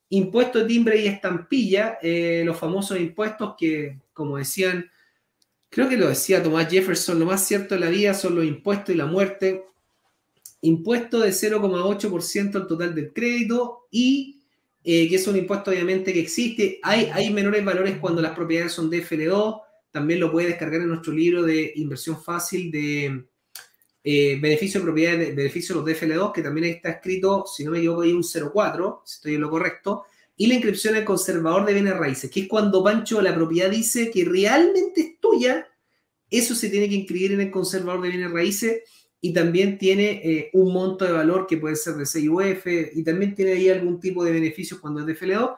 Impuesto 0.09 0.59
de 0.59 0.65
timbre 0.65 1.01
y 1.01 1.07
estampilla, 1.07 1.97
eh, 2.01 2.43
los 2.45 2.57
famosos 2.57 2.99
impuestos 2.99 3.55
que, 3.57 3.99
como 4.13 4.37
decían, 4.37 4.89
creo 5.69 5.89
que 5.89 5.97
lo 5.97 6.07
decía 6.07 6.43
Tomás 6.43 6.69
Jefferson, 6.69 7.19
lo 7.19 7.25
más 7.25 7.45
cierto 7.45 7.75
de 7.75 7.81
la 7.81 7.89
vida 7.89 8.13
son 8.13 8.35
los 8.35 8.45
impuestos 8.45 8.93
y 8.93 8.97
la 8.97 9.07
muerte 9.07 9.65
impuesto 10.61 11.19
de 11.19 11.29
0,8% 11.31 12.55
al 12.55 12.67
total 12.67 12.95
del 12.95 13.13
crédito 13.13 13.87
y 13.91 14.41
eh, 14.83 15.09
que 15.09 15.15
es 15.15 15.27
un 15.27 15.35
impuesto 15.35 15.71
obviamente 15.71 16.13
que 16.13 16.19
existe. 16.19 16.79
Hay, 16.83 17.09
hay 17.11 17.33
menores 17.33 17.65
valores 17.65 17.97
cuando 17.97 18.21
las 18.21 18.35
propiedades 18.35 18.71
son 18.71 18.91
DFL2, 18.91 19.61
también 19.91 20.19
lo 20.19 20.31
puede 20.31 20.49
descargar 20.49 20.81
en 20.81 20.89
nuestro 20.89 21.13
libro 21.13 21.43
de 21.43 21.73
inversión 21.75 22.21
fácil 22.21 22.69
de 22.69 23.25
eh, 24.07 24.37
beneficio 24.39 24.79
de 24.79 24.83
propiedades, 24.83 25.35
beneficio 25.35 25.73
de 25.73 25.81
los 25.81 25.99
DFL2, 25.99 26.31
que 26.31 26.43
también 26.43 26.67
está 26.67 26.91
escrito, 26.91 27.43
si 27.47 27.63
no 27.63 27.71
me 27.71 27.79
equivoco, 27.79 28.03
hay 28.03 28.11
un 28.13 28.23
04, 28.23 29.01
si 29.03 29.15
estoy 29.15 29.33
en 29.33 29.41
lo 29.41 29.49
correcto, 29.49 30.03
y 30.37 30.45
la 30.45 30.53
inscripción 30.53 30.93
al 30.93 31.03
conservador 31.03 31.65
de 31.65 31.73
bienes 31.73 31.97
raíces, 31.97 32.29
que 32.29 32.41
es 32.41 32.47
cuando 32.47 32.83
Pancho 32.83 33.19
la 33.19 33.33
propiedad 33.33 33.71
dice 33.71 34.11
que 34.11 34.23
realmente 34.23 35.01
es 35.01 35.19
tuya, 35.19 35.67
eso 36.29 36.53
se 36.53 36.69
tiene 36.69 36.87
que 36.87 36.93
inscribir 36.93 37.31
en 37.31 37.41
el 37.41 37.49
conservador 37.49 38.03
de 38.03 38.09
bienes 38.09 38.31
raíces 38.31 38.83
y 39.21 39.33
también 39.33 39.79
tiene 39.79 40.21
eh, 40.23 40.49
un 40.53 40.71
monto 40.71 41.03
de 41.03 41.11
valor 41.11 41.47
que 41.47 41.57
puede 41.57 41.75
ser 41.75 41.95
de 41.95 42.05
6 42.05 42.29
UF 42.29 42.67
y 42.93 43.03
también 43.03 43.33
tiene 43.33 43.53
ahí 43.53 43.69
algún 43.69 43.99
tipo 43.99 44.23
de 44.23 44.31
beneficios 44.31 44.79
cuando 44.79 44.99
es 44.99 45.07
de 45.07 45.15
FLO. 45.15 45.57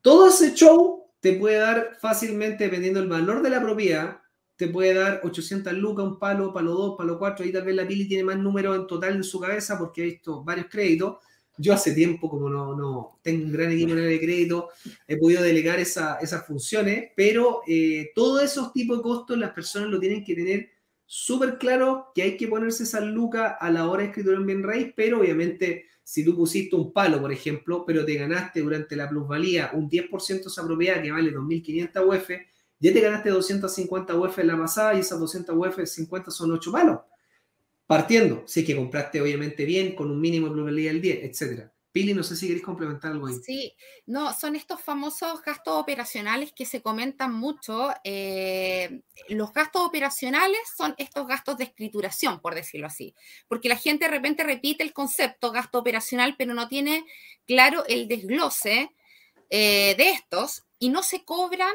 Todo 0.00 0.28
ese 0.28 0.54
show 0.54 1.04
te 1.20 1.34
puede 1.34 1.58
dar 1.58 1.98
fácilmente, 2.00 2.64
dependiendo 2.64 3.00
del 3.00 3.10
valor 3.10 3.42
de 3.42 3.50
la 3.50 3.60
propiedad, 3.60 4.22
te 4.56 4.68
puede 4.68 4.94
dar 4.94 5.20
800 5.24 5.72
lucas, 5.74 6.06
un 6.06 6.18
palo, 6.18 6.52
palo 6.52 6.72
2, 6.72 6.96
palo 6.96 7.18
4, 7.18 7.44
ahí 7.44 7.52
tal 7.52 7.64
vez 7.64 7.74
la 7.74 7.86
Pili 7.86 8.06
tiene 8.06 8.24
más 8.24 8.38
números 8.38 8.76
en 8.76 8.86
total 8.86 9.16
en 9.16 9.24
su 9.24 9.40
cabeza 9.40 9.78
porque 9.78 10.02
ha 10.02 10.04
visto 10.04 10.44
varios 10.44 10.66
créditos, 10.70 11.18
Yo 11.56 11.72
hace 11.72 11.92
tiempo, 11.92 12.28
como 12.28 12.48
no, 12.48 12.76
no 12.76 13.20
tengo 13.22 13.44
un 13.44 13.52
gran 13.52 13.70
equipo 13.70 13.94
de 13.94 14.20
crédito, 14.20 14.70
he 15.06 15.16
podido 15.16 15.42
delegar 15.42 15.78
esas 15.78 16.46
funciones, 16.46 17.10
pero 17.16 17.62
eh, 17.66 18.10
todos 18.14 18.42
esos 18.42 18.72
tipos 18.72 18.98
de 18.98 19.02
costos 19.02 19.38
las 19.38 19.52
personas 19.52 19.88
lo 19.90 20.00
tienen 20.00 20.24
que 20.24 20.34
tener 20.34 20.68
súper 21.06 21.58
claro 21.58 22.10
que 22.14 22.22
hay 22.22 22.36
que 22.36 22.48
ponerse 22.48 22.84
esa 22.84 23.00
luca 23.00 23.56
a 23.60 23.70
la 23.70 23.88
hora 23.88 24.02
de 24.02 24.08
escritura 24.08 24.36
en 24.36 24.46
bien 24.46 24.62
raíz, 24.62 24.92
pero 24.96 25.20
obviamente 25.20 25.84
si 26.02 26.24
tú 26.24 26.36
pusiste 26.36 26.76
un 26.76 26.92
palo, 26.92 27.20
por 27.20 27.32
ejemplo, 27.32 27.84
pero 27.86 28.04
te 28.04 28.14
ganaste 28.14 28.60
durante 28.60 28.94
la 28.94 29.08
plusvalía 29.08 29.70
un 29.72 29.88
10% 29.88 30.44
de 30.44 30.48
esa 30.48 30.66
propiedad 30.66 31.02
que 31.02 31.10
vale 31.10 31.32
2.500 31.32 32.06
UF, 32.06 32.30
ya 32.84 32.92
te 32.92 33.00
ganaste 33.00 33.30
250 33.30 34.14
UF 34.14 34.38
en 34.40 34.46
la 34.46 34.58
pasada 34.58 34.94
y 34.94 35.00
esas 35.00 35.18
200 35.18 35.56
UF 35.56 35.86
50 35.86 36.30
son 36.30 36.52
8 36.52 36.70
palos. 36.70 37.00
Partiendo, 37.86 38.44
si 38.46 38.62
que 38.62 38.76
compraste 38.76 39.22
obviamente 39.22 39.64
bien, 39.64 39.94
con 39.94 40.10
un 40.10 40.20
mínimo 40.20 40.48
de 40.48 40.52
plusvalía 40.52 40.92
del 40.92 41.00
10, 41.00 41.24
etcétera. 41.24 41.72
Pili, 41.92 42.12
no 42.12 42.22
sé 42.22 42.36
si 42.36 42.46
queréis 42.46 42.62
complementar 42.62 43.12
algo 43.12 43.26
ahí. 43.26 43.36
Sí, 43.42 43.74
no, 44.04 44.34
son 44.34 44.54
estos 44.54 44.82
famosos 44.82 45.40
gastos 45.40 45.74
operacionales 45.74 46.52
que 46.52 46.66
se 46.66 46.82
comentan 46.82 47.32
mucho. 47.32 47.88
Eh, 48.04 49.00
los 49.28 49.54
gastos 49.54 49.80
operacionales 49.80 50.60
son 50.76 50.94
estos 50.98 51.26
gastos 51.26 51.56
de 51.56 51.64
escrituración, 51.64 52.40
por 52.40 52.54
decirlo 52.54 52.88
así, 52.88 53.14
porque 53.48 53.70
la 53.70 53.76
gente 53.76 54.04
de 54.04 54.10
repente 54.10 54.44
repite 54.44 54.82
el 54.82 54.92
concepto 54.92 55.52
gasto 55.52 55.78
operacional, 55.78 56.34
pero 56.36 56.52
no 56.52 56.68
tiene 56.68 57.06
claro 57.46 57.86
el 57.86 58.08
desglose 58.08 58.90
eh, 59.48 59.94
de 59.96 60.10
estos 60.10 60.64
y 60.78 60.90
no 60.90 61.02
se 61.02 61.24
cobran 61.24 61.74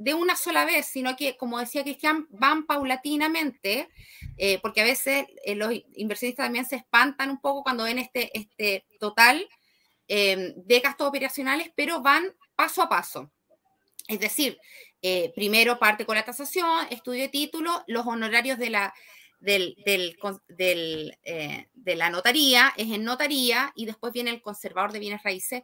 de 0.00 0.14
una 0.14 0.34
sola 0.34 0.64
vez, 0.64 0.86
sino 0.86 1.14
que, 1.14 1.36
como 1.36 1.58
decía 1.58 1.82
Cristian, 1.82 2.26
van 2.30 2.64
paulatinamente, 2.64 3.90
eh, 4.38 4.58
porque 4.62 4.80
a 4.80 4.84
veces 4.84 5.26
eh, 5.44 5.54
los 5.54 5.74
inversionistas 5.94 6.46
también 6.46 6.64
se 6.64 6.76
espantan 6.76 7.28
un 7.28 7.38
poco 7.38 7.62
cuando 7.62 7.84
ven 7.84 7.98
este, 7.98 8.30
este 8.32 8.86
total 8.98 9.46
eh, 10.08 10.54
de 10.56 10.80
gastos 10.80 11.06
operacionales, 11.06 11.70
pero 11.76 12.00
van 12.00 12.34
paso 12.56 12.80
a 12.80 12.88
paso. 12.88 13.30
Es 14.08 14.18
decir, 14.20 14.58
primero 15.34 15.78
parte 15.78 16.06
con 16.06 16.16
la 16.16 16.24
tasación, 16.24 16.86
estudio 16.90 17.20
de 17.20 17.28
título, 17.28 17.84
los 17.86 18.06
honorarios 18.06 18.58
de 18.58 18.70
la, 18.70 18.94
de 19.38 20.34
la 21.94 22.08
notaría, 22.08 22.72
es 22.78 22.90
en 22.90 23.04
notaría, 23.04 23.70
y 23.76 23.84
después 23.84 24.14
viene 24.14 24.30
el 24.30 24.40
conservador 24.40 24.92
de 24.92 24.98
bienes 24.98 25.22
raíces. 25.22 25.62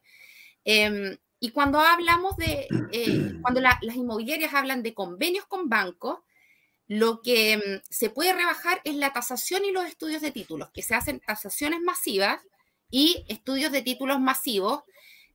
Em, 0.63 1.17
y 1.39 1.51
cuando 1.51 1.81
hablamos 1.81 2.37
de, 2.37 2.67
eh, 2.93 3.33
cuando 3.43 3.61
las 3.61 3.97
inmobiliarias 3.97 4.55
hablan 4.55 4.83
de 4.83 4.95
convenios 4.95 5.47
con 5.47 5.69
bancos, 5.69 6.21
lo 6.89 7.21
que 7.21 7.57
mm, 7.57 7.83
se 7.91 8.11
puede 8.11 8.33
rebajar 8.33 8.81
es 8.85 8.95
la 8.95 9.13
tasación 9.13 9.65
y 9.65 9.73
los 9.73 9.85
estudios 9.85 10.23
de 10.23 10.31
títulos, 10.31 10.71
que 10.73 10.83
se 10.83 10.95
hacen 10.95 11.21
tasaciones 11.21 11.81
masivas 11.81 12.41
y 12.91 13.25
estudios 13.29 13.73
de 13.73 13.83
títulos 13.83 14.21
masivos. 14.21 14.83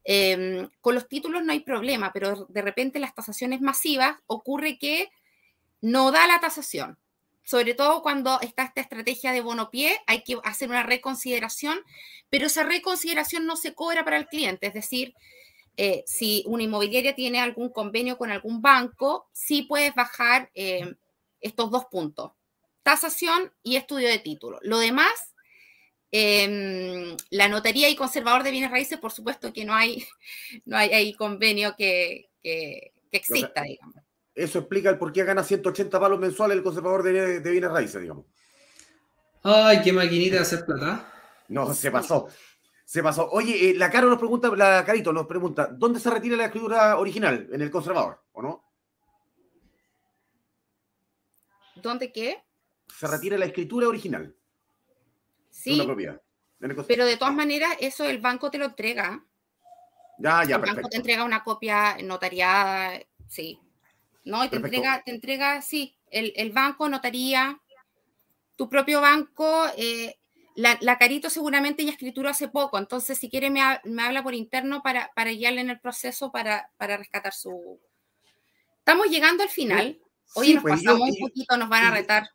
Em, 0.04 0.70
con 0.80 0.96
los 0.96 1.08
títulos 1.08 1.44
no 1.44 1.52
hay 1.52 1.60
problema, 1.60 2.12
pero 2.12 2.48
de 2.50 2.62
repente 2.62 3.00
las 3.00 3.14
tasaciones 3.14 3.62
masivas 3.62 4.16
ocurre 4.26 4.80
que 4.80 5.10
no 5.82 6.12
da 6.12 6.26
la 6.26 6.40
tasación. 6.40 6.98
Sobre 7.44 7.74
todo 7.74 8.02
cuando 8.02 8.40
está 8.42 8.64
esta 8.64 8.82
estrategia 8.82 9.32
de 9.32 9.42
bono 9.42 9.70
pie, 9.70 10.00
hay 10.08 10.24
que 10.24 10.38
hacer 10.44 10.70
una 10.70 10.84
reconsideración, 10.84 11.80
pero 12.30 12.48
esa 12.48 12.64
reconsideración 12.64 13.46
no 13.46 13.58
se 13.58 13.74
cobra 13.74 14.04
para 14.04 14.18
el 14.18 14.28
cliente, 14.28 14.68
es 14.68 14.74
decir, 14.74 15.14
eh, 15.78 16.04
si 16.06 16.44
una 16.48 16.64
inmobiliaria 16.64 17.16
tiene 17.16 17.40
algún 17.40 17.70
convenio 17.70 18.18
con 18.18 18.30
algún 18.30 18.62
banco, 18.62 19.30
sí 19.32 19.64
puedes 19.64 19.96
bajar 19.96 20.50
eh, 20.54 20.96
estos 21.40 21.72
dos 21.72 21.86
puntos, 21.86 22.32
tasación 22.84 23.52
y 23.64 23.78
estudio 23.78 24.10
de 24.10 24.20
título. 24.20 24.60
Lo 24.64 24.80
demás, 24.80 25.34
em, 26.12 27.16
la 27.30 27.48
notaría 27.48 27.90
y 27.90 27.96
conservador 27.96 28.44
de 28.44 28.52
bienes 28.52 28.72
raíces, 28.72 29.00
por 29.00 29.12
supuesto 29.12 29.54
que 29.54 29.66
no 29.66 29.74
hay, 29.74 30.06
no 30.66 30.78
hay, 30.78 31.14
convenio 31.14 31.76
que, 31.78 32.30
exista, 33.12 33.64
digamos. 33.64 33.96
Eso 34.34 34.60
explica 34.60 34.90
el 34.90 34.98
por 34.98 35.12
qué 35.12 35.24
gana 35.24 35.44
180 35.44 36.00
palos 36.00 36.20
mensuales 36.20 36.58
el 36.58 36.64
conservador 36.64 37.04
de, 37.04 37.40
bienes 37.40 37.72
raíces, 37.72 38.02
digamos. 38.02 38.26
Ay, 39.44 39.82
qué 39.84 39.92
maquinita 39.92 40.36
de 40.36 40.42
hacer 40.42 40.66
plata. 40.66 41.12
No, 41.48 41.74
se 41.74 41.92
pasó. 41.92 42.30
Se 42.92 43.02
pasó. 43.02 43.30
Oye, 43.30 43.70
eh, 43.70 43.74
la 43.74 43.90
Caro 43.90 44.10
nos 44.10 44.20
pregunta, 44.20 44.50
la 44.50 44.84
Carito 44.84 45.14
nos 45.14 45.26
pregunta, 45.26 45.70
¿dónde 45.72 45.98
se 45.98 46.10
retira 46.10 46.36
la 46.36 46.48
escritura 46.48 47.00
original? 47.00 47.48
¿En 47.50 47.62
el 47.62 47.72
conservador 47.72 48.22
o 48.34 48.42
no? 48.42 48.66
¿Dónde 51.76 52.12
qué? 52.12 52.44
Se 52.94 53.08
retira 53.08 53.38
la 53.38 53.46
escritura 53.46 53.88
original. 53.88 54.36
Sí. 55.50 55.82
pero 56.86 57.06
de 57.06 57.16
todas 57.16 57.34
maneras, 57.34 57.78
eso 57.80 58.04
el 58.04 58.20
banco 58.20 58.52
te 58.52 58.58
lo 58.58 58.66
entrega. 58.66 59.24
Ya, 60.18 60.44
ya, 60.44 60.58
El 60.58 60.62
banco 60.62 60.90
te 60.90 60.98
entrega 60.98 61.24
una 61.24 61.46
copia 61.46 61.96
notariada, 62.04 63.00
sí. 63.26 63.58
No, 64.26 64.44
y 64.44 64.50
te 64.50 64.58
entrega, 64.58 65.02
te 65.02 65.12
entrega, 65.12 65.62
sí, 65.62 65.96
el, 66.10 66.34
el, 66.36 66.52
banco, 66.52 66.90
notaría, 66.90 67.58
tu 68.58 68.68
propio 68.68 69.00
banco, 69.00 69.68
eh, 69.78 70.18
la, 70.56 70.98
Carito 70.98 71.30
seguramente 71.30 71.86
ya 71.86 71.92
escrituró 71.92 72.30
hace 72.30 72.48
poco, 72.48 72.78
entonces 72.78 73.18
si 73.18 73.30
quiere 73.30 73.50
me, 73.50 73.62
habla 73.62 74.24
por 74.24 74.34
interno 74.34 74.82
para, 74.82 75.12
para, 75.16 75.32
guiarle 75.32 75.62
en 75.62 75.70
el 75.70 75.80
proceso 75.80 76.32
para, 76.32 76.70
rescatar 76.80 77.34
su... 77.34 77.80
Estamos 78.80 79.08
llegando 79.08 79.44
al 79.44 79.50
final. 79.50 80.00
Hoy 80.34 80.54
nos 80.54 80.64
pues, 80.64 80.76
pasamos 80.76 81.10
un 81.10 81.18
poquito, 81.20 81.58
nos 81.58 81.70
van 81.70 81.86
a 81.86 81.92
retar. 81.92 82.28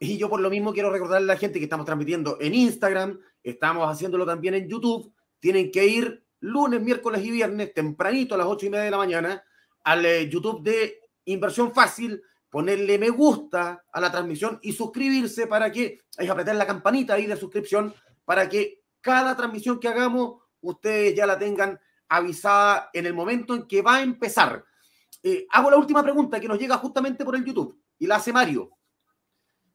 Y 0.00 0.18
yo 0.18 0.28
por 0.28 0.40
lo 0.40 0.50
mismo 0.50 0.72
quiero 0.72 0.90
recordarle 0.90 1.30
a 1.30 1.34
la 1.34 1.40
gente 1.40 1.58
que 1.58 1.64
estamos 1.64 1.86
transmitiendo 1.86 2.36
en 2.40 2.54
Instagram, 2.54 3.20
estamos 3.42 3.88
haciéndolo 3.88 4.26
también 4.26 4.54
en 4.54 4.68
YouTube. 4.68 5.12
Tienen 5.38 5.70
que 5.70 5.86
ir 5.86 6.24
lunes, 6.40 6.80
miércoles 6.80 7.24
y 7.24 7.30
viernes, 7.30 7.72
tempranito 7.72 8.34
a 8.34 8.38
las 8.38 8.48
ocho 8.48 8.66
y 8.66 8.70
media 8.70 8.84
de 8.84 8.90
la 8.90 8.96
mañana, 8.96 9.44
al 9.84 10.04
eh, 10.04 10.28
YouTube 10.28 10.62
de 10.62 11.00
Inversión 11.26 11.72
Fácil 11.72 12.20
ponerle 12.52 12.98
me 12.98 13.08
gusta 13.08 13.82
a 13.90 13.98
la 13.98 14.12
transmisión 14.12 14.58
y 14.60 14.74
suscribirse 14.74 15.46
para 15.46 15.72
que, 15.72 16.02
hay 16.18 16.26
que 16.26 16.32
apretar 16.32 16.54
la 16.54 16.66
campanita 16.66 17.14
ahí 17.14 17.24
de 17.24 17.34
suscripción 17.34 17.94
para 18.26 18.46
que 18.46 18.82
cada 19.00 19.34
transmisión 19.34 19.80
que 19.80 19.88
hagamos 19.88 20.42
ustedes 20.60 21.14
ya 21.14 21.24
la 21.24 21.38
tengan 21.38 21.80
avisada 22.10 22.90
en 22.92 23.06
el 23.06 23.14
momento 23.14 23.54
en 23.54 23.66
que 23.66 23.80
va 23.80 23.96
a 23.96 24.02
empezar. 24.02 24.66
Eh, 25.22 25.46
hago 25.50 25.70
la 25.70 25.78
última 25.78 26.02
pregunta 26.02 26.38
que 26.38 26.46
nos 26.46 26.58
llega 26.58 26.76
justamente 26.76 27.24
por 27.24 27.36
el 27.36 27.42
YouTube 27.42 27.80
y 27.98 28.06
la 28.06 28.16
hace 28.16 28.34
Mario. 28.34 28.68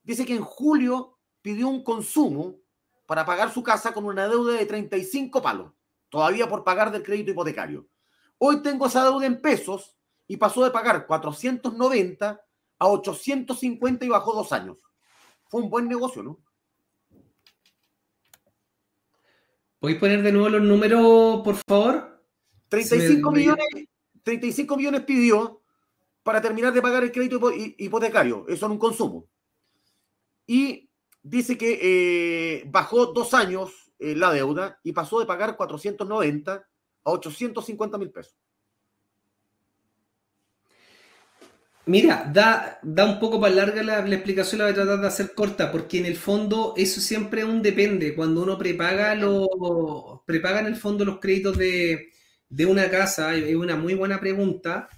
Dice 0.04 0.24
que 0.24 0.36
en 0.36 0.44
julio 0.44 1.18
pidió 1.42 1.66
un 1.66 1.82
consumo 1.82 2.60
para 3.06 3.26
pagar 3.26 3.52
su 3.52 3.60
casa 3.60 3.92
con 3.92 4.04
una 4.04 4.28
deuda 4.28 4.52
de 4.52 4.66
35 4.66 5.42
palos, 5.42 5.72
todavía 6.08 6.48
por 6.48 6.62
pagar 6.62 6.92
del 6.92 7.02
crédito 7.02 7.32
hipotecario. 7.32 7.88
Hoy 8.38 8.62
tengo 8.62 8.86
esa 8.86 9.02
deuda 9.02 9.26
en 9.26 9.40
pesos 9.40 9.98
y 10.28 10.36
pasó 10.36 10.62
de 10.62 10.70
pagar 10.70 11.08
490 11.08 12.40
a 12.78 12.88
850 12.88 14.04
y 14.04 14.08
bajó 14.08 14.34
dos 14.34 14.52
años. 14.52 14.78
Fue 15.48 15.62
un 15.62 15.70
buen 15.70 15.88
negocio, 15.88 16.22
¿no? 16.22 16.38
¿Podéis 19.78 20.00
poner 20.00 20.22
de 20.22 20.32
nuevo 20.32 20.48
los 20.48 20.62
números, 20.62 21.42
por 21.44 21.56
favor? 21.68 22.24
35 22.68 23.30
millones, 23.30 23.66
35 24.22 24.76
millones 24.76 25.02
pidió 25.02 25.62
para 26.22 26.40
terminar 26.42 26.72
de 26.72 26.82
pagar 26.82 27.04
el 27.04 27.12
crédito 27.12 27.50
hipotecario. 27.52 28.44
Eso 28.48 28.66
en 28.66 28.72
un 28.72 28.78
consumo. 28.78 29.28
Y 30.46 30.90
dice 31.22 31.56
que 31.56 31.78
eh, 31.80 32.64
bajó 32.66 33.06
dos 33.06 33.34
años 33.34 33.92
eh, 33.98 34.14
la 34.14 34.32
deuda 34.32 34.78
y 34.82 34.92
pasó 34.92 35.20
de 35.20 35.26
pagar 35.26 35.56
490 35.56 36.52
a 36.54 37.10
850 37.10 37.98
mil 37.98 38.10
pesos. 38.10 38.34
Mira, 41.88 42.30
da, 42.30 42.78
da 42.82 43.06
un 43.06 43.18
poco 43.18 43.40
para 43.40 43.54
larga 43.54 43.82
la, 43.82 44.00
explicación, 44.14 44.58
la 44.58 44.66
voy 44.66 44.72
a 44.72 44.74
tratar 44.74 45.00
de 45.00 45.06
hacer 45.06 45.32
corta, 45.34 45.72
porque 45.72 45.96
en 45.96 46.04
el 46.04 46.16
fondo 46.16 46.74
eso 46.76 47.00
siempre 47.00 47.44
un 47.44 47.62
depende. 47.62 48.14
Cuando 48.14 48.42
uno 48.42 48.58
prepaga, 48.58 49.14
los, 49.14 49.48
prepaga 50.26 50.60
en 50.60 50.66
el 50.66 50.76
fondo 50.76 51.06
los 51.06 51.18
créditos 51.18 51.56
de, 51.56 52.10
una 52.66 52.90
casa, 52.90 53.34
es 53.34 53.54
una 53.56 53.76
muy 53.76 53.94
buena 53.94 54.20
pregunta. 54.20 54.90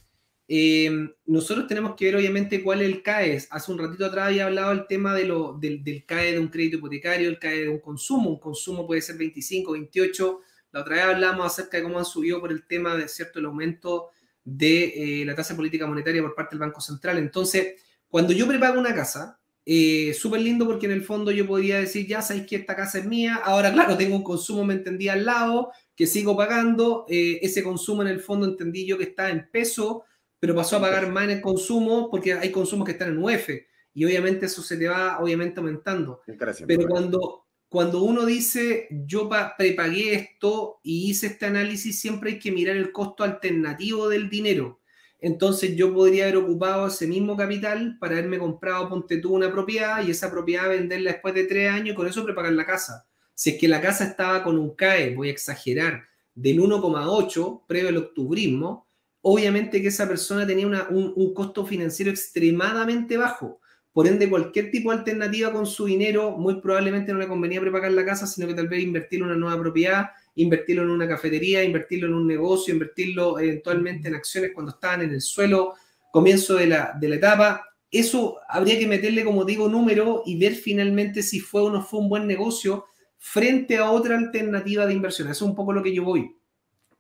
Eh, 0.49 0.91
nosotros 1.27 1.69
tenemos 1.69 1.95
que 1.95 2.07
ver 2.07 2.17
obviamente 2.17 2.61
cuál 2.61 2.83
es 2.83 2.89
el 2.89 3.03
CAE. 3.03 3.41
Hace 3.51 3.71
un 3.71 3.79
ratito 3.79 4.05
atrás 4.05 4.27
había 4.27 4.47
hablado 4.47 4.73
el 4.73 4.89
tema 4.89 5.15
de 5.15 5.27
lo, 5.27 5.57
del, 5.61 5.85
del 5.85 6.05
CAE 6.05 6.33
de 6.33 6.41
un 6.41 6.49
crédito 6.49 6.79
hipotecario, 6.79 7.29
el 7.29 7.39
CAE 7.39 7.61
de 7.63 7.69
un 7.69 7.79
consumo. 7.79 8.31
Un 8.31 8.41
consumo 8.41 8.85
puede 8.85 9.01
ser 9.01 9.17
25, 9.17 9.73
28. 9.73 10.41
La 10.73 10.81
otra 10.81 10.97
vez 10.97 11.05
hablamos 11.05 11.47
acerca 11.47 11.77
de 11.77 11.85
cómo 11.85 12.01
han 12.01 12.05
subido 12.05 12.41
por 12.41 12.51
el 12.51 12.67
tema 12.67 12.97
de 12.97 13.07
cierto 13.07 13.39
el 13.39 13.47
aumento 13.47 14.11
de 14.45 15.21
eh, 15.21 15.25
la 15.25 15.35
tasa 15.35 15.57
política 15.57 15.87
monetaria 15.87 16.23
por 16.23 16.35
parte 16.35 16.57
del 16.57 16.61
Banco 16.61 16.81
Central. 16.81 17.19
Entonces, 17.19 17.75
cuando 18.09 18.33
yo 18.33 18.47
prepago 18.47 18.79
una 18.79 18.95
casa, 18.95 19.41
eh, 19.65 20.15
súper 20.15 20.41
lindo 20.41 20.67
porque 20.67 20.87
en 20.87 20.93
el 20.93 21.05
fondo 21.05 21.31
yo 21.31 21.47
podía 21.47 21.79
decir, 21.79 22.07
ya 22.07 22.23
sabéis 22.23 22.47
que 22.47 22.57
esta 22.57 22.75
casa 22.75 22.99
es 22.99 23.05
mía, 23.05 23.41
ahora 23.45 23.73
claro, 23.73 23.97
tengo 23.97 24.17
un 24.17 24.25
consumo, 24.25 24.65
me 24.65 24.75
entendí 24.75 25.09
al 25.09 25.25
lado, 25.25 25.71
que 25.95 26.07
sigo 26.07 26.37
pagando, 26.37 27.05
eh, 27.09 27.39
ese 27.43 27.63
consumo 27.63 28.03
en 28.03 28.09
el 28.09 28.21
fondo 28.21 28.47
entendí 28.47 28.87
yo 28.87 28.97
que 28.97 29.05
está 29.05 29.31
en 29.31 29.49
peso, 29.51 30.05
pero 30.39 30.55
pasó 30.55 30.77
a 30.77 30.81
pagar 30.81 31.11
más 31.13 31.25
en 31.25 31.31
el 31.31 31.41
consumo 31.41 32.11
porque 32.11 32.33
hay 32.33 32.51
consumos 32.51 32.87
que 32.87 32.93
están 32.93 33.11
en 33.11 33.23
UF 33.23 33.51
y 33.93 34.05
obviamente 34.05 34.47
eso 34.47 34.63
se 34.63 34.77
te 34.77 34.89
va 34.89 35.19
obviamente 35.21 35.61
aumentando. 35.61 36.23
Pero 36.67 36.89
cuando, 36.89 37.47
cuando 37.71 38.03
uno 38.03 38.27
dice 38.27 38.89
yo 38.91 39.31
prepagué 39.57 40.13
esto 40.13 40.81
y 40.83 41.09
hice 41.09 41.29
este 41.29 41.47
análisis, 41.47 42.01
siempre 42.01 42.33
hay 42.33 42.39
que 42.41 42.51
mirar 42.51 42.77
el 42.77 42.91
costo 42.91 43.23
alternativo 43.23 44.09
del 44.09 44.29
dinero. 44.29 44.81
Entonces 45.21 45.77
yo 45.77 45.95
podría 45.95 46.25
haber 46.25 46.39
ocupado 46.39 46.89
ese 46.89 47.07
mismo 47.07 47.37
capital 47.37 47.97
para 48.01 48.15
haberme 48.15 48.41
comprado, 48.41 48.89
ponte 48.89 49.19
tú, 49.19 49.35
una 49.35 49.53
propiedad 49.53 50.05
y 50.05 50.11
esa 50.11 50.33
propiedad 50.33 50.69
venderla 50.69 51.13
después 51.13 51.33
de 51.33 51.45
tres 51.45 51.71
años 51.71 51.91
y 51.91 51.95
con 51.95 52.09
eso 52.09 52.25
prepagar 52.25 52.53
la 52.55 52.67
casa. 52.67 53.07
Si 53.35 53.51
es 53.51 53.61
que 53.61 53.69
la 53.69 53.81
casa 53.81 54.05
estaba 54.05 54.43
con 54.43 54.59
un 54.59 54.75
CAE, 54.75 55.15
voy 55.15 55.29
a 55.29 55.33
exagerar, 55.33 56.09
del 56.35 56.59
1,8 56.59 57.67
previo 57.69 57.91
al 57.91 57.99
octubrismo, 57.99 58.89
obviamente 59.21 59.81
que 59.81 59.89
esa 59.89 60.09
persona 60.09 60.45
tenía 60.45 60.67
un, 60.67 61.13
un 61.15 61.35
costo 61.35 61.65
financiero 61.65 62.11
extremadamente 62.11 63.17
bajo. 63.17 63.60
Por 63.93 64.07
ende, 64.07 64.31
cualquier 64.31 64.71
tipo 64.71 64.93
de 64.93 64.99
alternativa 64.99 65.53
con 65.53 65.67
su 65.67 65.87
dinero, 65.87 66.37
muy 66.37 66.61
probablemente 66.61 67.13
no 67.13 67.19
le 67.19 67.27
convenía 67.27 67.61
prepagar 67.61 67.91
la 67.91 68.05
casa, 68.05 68.27
sino 68.27 68.47
que 68.47 68.55
tal 68.55 68.69
vez 68.69 68.83
invertirlo 68.83 69.27
en 69.27 69.33
una 69.33 69.41
nueva 69.41 69.61
propiedad, 69.61 70.11
invertirlo 70.37 70.85
en 70.85 70.91
una 70.91 71.09
cafetería, 71.09 71.65
invertirlo 71.65 72.07
en 72.07 72.15
un 72.15 72.27
negocio, 72.27 72.73
invertirlo 72.73 73.39
eventualmente 73.41 74.09
en 74.09 74.15
acciones 74.15 74.53
cuando 74.55 74.73
estaban 74.73 75.03
en 75.03 75.11
el 75.11 75.21
suelo, 75.21 75.75
comienzo 76.13 76.55
de 76.55 76.69
la, 76.69 76.97
de 77.01 77.09
la 77.09 77.17
etapa. 77.17 77.67
Eso 77.91 78.39
habría 78.49 78.79
que 78.79 78.87
meterle, 78.87 79.25
como 79.25 79.45
digo, 79.45 79.69
número 79.69 80.23
y 80.25 80.39
ver 80.39 80.55
finalmente 80.55 81.25
si 81.25 81.41
fue 81.41 81.63
o 81.63 81.71
no 81.71 81.83
fue 81.83 81.99
un 81.99 82.09
buen 82.09 82.29
negocio 82.29 82.85
frente 83.19 83.77
a 83.77 83.91
otra 83.91 84.17
alternativa 84.17 84.87
de 84.87 84.95
inversión. 84.95 85.29
Eso 85.29 85.45
es 85.45 85.51
un 85.51 85.57
poco 85.57 85.73
lo 85.73 85.83
que 85.83 85.93
yo 85.93 86.05
voy. 86.05 86.37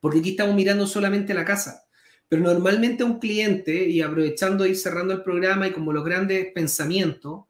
Porque 0.00 0.18
aquí 0.18 0.30
estamos 0.30 0.56
mirando 0.56 0.86
solamente 0.86 1.34
la 1.34 1.44
casa. 1.44 1.84
Pero 2.30 2.42
normalmente 2.44 3.02
un 3.02 3.18
cliente, 3.18 3.86
y 3.88 4.02
aprovechando 4.02 4.64
y 4.64 4.76
cerrando 4.76 5.12
el 5.12 5.24
programa 5.24 5.66
y 5.66 5.72
como 5.72 5.92
los 5.92 6.04
grandes 6.04 6.52
pensamientos, 6.54 7.46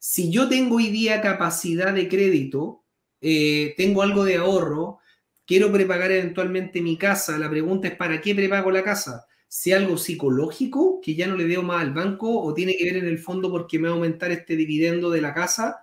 si 0.00 0.28
yo 0.32 0.48
tengo 0.48 0.76
hoy 0.76 0.88
día 0.88 1.20
capacidad 1.20 1.94
de 1.94 2.08
crédito, 2.08 2.82
eh, 3.20 3.74
tengo 3.76 4.02
algo 4.02 4.24
de 4.24 4.38
ahorro, 4.38 4.98
quiero 5.46 5.70
prepagar 5.70 6.10
eventualmente 6.10 6.82
mi 6.82 6.98
casa, 6.98 7.38
la 7.38 7.48
pregunta 7.48 7.86
es 7.86 7.94
¿para 7.94 8.20
qué 8.20 8.34
prepago 8.34 8.72
la 8.72 8.82
casa? 8.82 9.24
Si 9.46 9.72
algo 9.72 9.96
psicológico, 9.96 11.00
que 11.00 11.14
ya 11.14 11.28
no 11.28 11.36
le 11.36 11.46
debo 11.46 11.62
más 11.62 11.82
al 11.82 11.94
banco, 11.94 12.42
o 12.42 12.52
tiene 12.54 12.76
que 12.76 12.86
ver 12.86 12.96
en 12.96 13.06
el 13.06 13.20
fondo 13.20 13.52
porque 13.52 13.78
me 13.78 13.86
va 13.86 13.94
a 13.94 13.96
aumentar 13.96 14.32
este 14.32 14.56
dividendo 14.56 15.10
de 15.10 15.20
la 15.20 15.32
casa, 15.32 15.76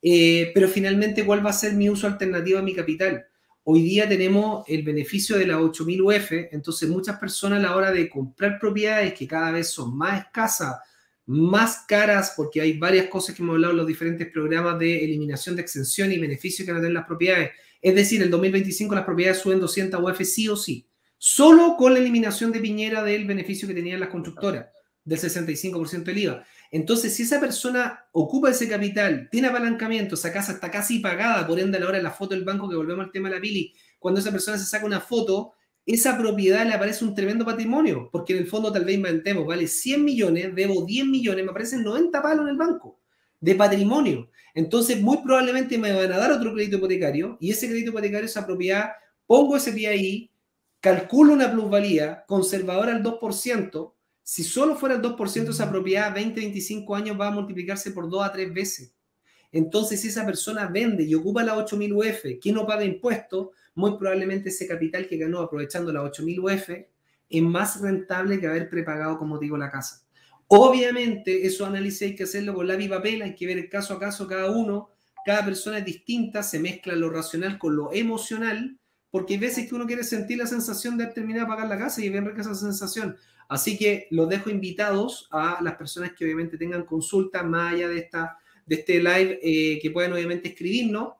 eh, 0.00 0.52
pero 0.54 0.68
finalmente 0.68 1.26
cuál 1.26 1.44
va 1.44 1.50
a 1.50 1.52
ser 1.52 1.72
mi 1.74 1.90
uso 1.90 2.06
alternativo 2.06 2.60
a 2.60 2.62
mi 2.62 2.72
capital. 2.72 3.26
Hoy 3.68 3.82
día 3.82 4.08
tenemos 4.08 4.64
el 4.68 4.84
beneficio 4.84 5.36
de 5.36 5.44
la 5.44 5.60
8000 5.60 6.00
UF, 6.00 6.32
entonces 6.52 6.88
muchas 6.88 7.18
personas 7.18 7.58
a 7.58 7.62
la 7.62 7.74
hora 7.74 7.90
de 7.90 8.08
comprar 8.08 8.60
propiedades 8.60 9.12
que 9.12 9.26
cada 9.26 9.50
vez 9.50 9.70
son 9.70 9.98
más 9.98 10.20
escasas, 10.20 10.76
más 11.26 11.84
caras, 11.88 12.34
porque 12.36 12.60
hay 12.60 12.78
varias 12.78 13.08
cosas 13.08 13.34
que 13.34 13.42
hemos 13.42 13.54
hablado 13.54 13.72
en 13.72 13.78
los 13.78 13.86
diferentes 13.88 14.30
programas 14.30 14.78
de 14.78 15.04
eliminación 15.04 15.56
de 15.56 15.62
exención 15.62 16.12
y 16.12 16.18
beneficio 16.20 16.64
que 16.64 16.70
van 16.70 16.78
a 16.78 16.82
tener 16.82 16.94
las 16.94 17.06
propiedades. 17.06 17.50
Es 17.82 17.92
decir, 17.96 18.22
en 18.22 18.30
2025 18.30 18.94
las 18.94 19.04
propiedades 19.04 19.38
suben 19.38 19.58
200 19.58 20.00
UF 20.00 20.20
sí 20.22 20.48
o 20.48 20.54
sí, 20.54 20.86
solo 21.18 21.74
con 21.76 21.92
la 21.92 21.98
eliminación 21.98 22.52
de 22.52 22.60
Piñera 22.60 23.02
del 23.02 23.26
beneficio 23.26 23.66
que 23.66 23.74
tenían 23.74 23.98
las 23.98 24.10
constructoras, 24.10 24.66
del 25.04 25.18
65% 25.18 26.04
del 26.04 26.18
IVA. 26.18 26.46
Entonces, 26.76 27.14
si 27.14 27.22
esa 27.22 27.40
persona 27.40 28.06
ocupa 28.12 28.50
ese 28.50 28.68
capital, 28.68 29.28
tiene 29.30 29.48
apalancamiento, 29.48 30.14
esa 30.14 30.30
casa 30.30 30.52
está 30.52 30.70
casi 30.70 30.98
pagada, 30.98 31.46
por 31.46 31.58
ende 31.58 31.78
a 31.78 31.80
la 31.80 31.86
hora 31.86 31.96
de 31.96 32.02
la 32.02 32.10
foto 32.10 32.34
del 32.34 32.44
banco, 32.44 32.68
que 32.68 32.76
volvemos 32.76 33.06
al 33.06 33.12
tema 33.12 33.30
de 33.30 33.36
la 33.36 33.40
Pili, 33.40 33.72
cuando 33.98 34.20
esa 34.20 34.30
persona 34.30 34.58
se 34.58 34.66
saca 34.66 34.84
una 34.84 35.00
foto, 35.00 35.54
esa 35.86 36.18
propiedad 36.18 36.66
le 36.66 36.74
aparece 36.74 37.02
un 37.06 37.14
tremendo 37.14 37.46
patrimonio, 37.46 38.10
porque 38.12 38.34
en 38.34 38.40
el 38.40 38.46
fondo 38.46 38.70
tal 38.70 38.84
vez 38.84 38.96
inventemos, 38.96 39.46
vale 39.46 39.66
100 39.68 40.04
millones, 40.04 40.54
debo 40.54 40.84
10 40.84 41.06
millones, 41.06 41.46
me 41.46 41.50
aparecen 41.50 41.82
90 41.82 42.20
palos 42.20 42.42
en 42.42 42.50
el 42.50 42.56
banco 42.58 43.00
de 43.40 43.54
patrimonio. 43.54 44.28
Entonces, 44.52 45.00
muy 45.00 45.16
probablemente 45.24 45.78
me 45.78 45.94
van 45.94 46.12
a 46.12 46.18
dar 46.18 46.30
otro 46.30 46.52
crédito 46.52 46.76
hipotecario 46.76 47.38
y 47.40 47.52
ese 47.52 47.68
crédito 47.68 47.88
hipotecario, 47.88 48.26
esa 48.26 48.44
propiedad, 48.44 48.90
pongo 49.26 49.56
ese 49.56 49.72
pie 49.72 49.88
ahí, 49.88 50.30
calculo 50.80 51.32
una 51.32 51.50
plusvalía 51.50 52.22
conservadora 52.26 52.94
al 52.94 53.02
2%, 53.02 53.92
si 54.28 54.42
solo 54.42 54.74
fuera 54.74 54.96
el 54.96 55.02
2% 55.02 55.50
esa 55.50 55.70
propiedad, 55.70 56.12
20, 56.12 56.40
25 56.40 56.96
años 56.96 57.16
va 57.18 57.28
a 57.28 57.30
multiplicarse 57.30 57.92
por 57.92 58.10
2 58.10 58.24
a 58.24 58.32
3 58.32 58.52
veces. 58.52 58.92
Entonces, 59.52 60.00
si 60.00 60.08
esa 60.08 60.26
persona 60.26 60.66
vende 60.66 61.04
y 61.04 61.14
ocupa 61.14 61.44
la 61.44 61.56
8000 61.56 61.92
UF, 61.92 62.24
que 62.42 62.50
no 62.52 62.66
paga 62.66 62.84
impuestos, 62.84 63.50
muy 63.76 63.96
probablemente 63.96 64.48
ese 64.48 64.66
capital 64.66 65.06
que 65.06 65.16
ganó 65.16 65.38
aprovechando 65.38 65.92
la 65.92 66.02
8000 66.02 66.40
UF 66.40 66.70
es 67.28 67.42
más 67.42 67.80
rentable 67.80 68.40
que 68.40 68.48
haber 68.48 68.68
prepagado, 68.68 69.16
como 69.16 69.38
digo, 69.38 69.56
la 69.56 69.70
casa. 69.70 70.04
Obviamente, 70.48 71.46
eso 71.46 71.64
análisis 71.64 72.02
hay 72.02 72.16
que 72.16 72.24
hacerlo 72.24 72.52
con 72.52 72.66
la 72.66 72.74
viva 72.74 72.96
papel, 72.96 73.22
hay 73.22 73.36
que 73.36 73.46
ver 73.46 73.58
el 73.58 73.68
caso 73.68 73.94
a 73.94 74.00
caso 74.00 74.26
cada 74.26 74.50
uno. 74.50 74.90
Cada 75.24 75.44
persona 75.44 75.78
es 75.78 75.84
distinta, 75.84 76.42
se 76.42 76.58
mezcla 76.58 76.96
lo 76.96 77.10
racional 77.10 77.58
con 77.58 77.76
lo 77.76 77.92
emocional, 77.92 78.76
porque 79.16 79.32
hay 79.32 79.40
veces 79.40 79.66
que 79.66 79.74
uno 79.74 79.86
quiere 79.86 80.04
sentir 80.04 80.36
la 80.36 80.46
sensación 80.46 80.98
de 80.98 81.06
terminar 81.06 81.44
de 81.44 81.46
pagar 81.46 81.66
la 81.70 81.78
casa 81.78 82.04
y 82.04 82.10
bien 82.10 82.26
rica 82.26 82.42
esa 82.42 82.54
sensación. 82.54 83.16
Así 83.48 83.78
que 83.78 84.08
los 84.10 84.28
dejo 84.28 84.50
invitados 84.50 85.26
a 85.30 85.58
las 85.62 85.76
personas 85.76 86.12
que 86.12 86.26
obviamente 86.26 86.58
tengan 86.58 86.84
consultas 86.84 87.42
más 87.42 87.72
allá 87.72 87.88
de, 87.88 87.96
esta, 87.96 88.36
de 88.66 88.74
este 88.74 88.98
live, 88.98 89.40
eh, 89.42 89.78
que 89.80 89.90
puedan 89.90 90.12
obviamente 90.12 90.50
escribirnos 90.50 91.14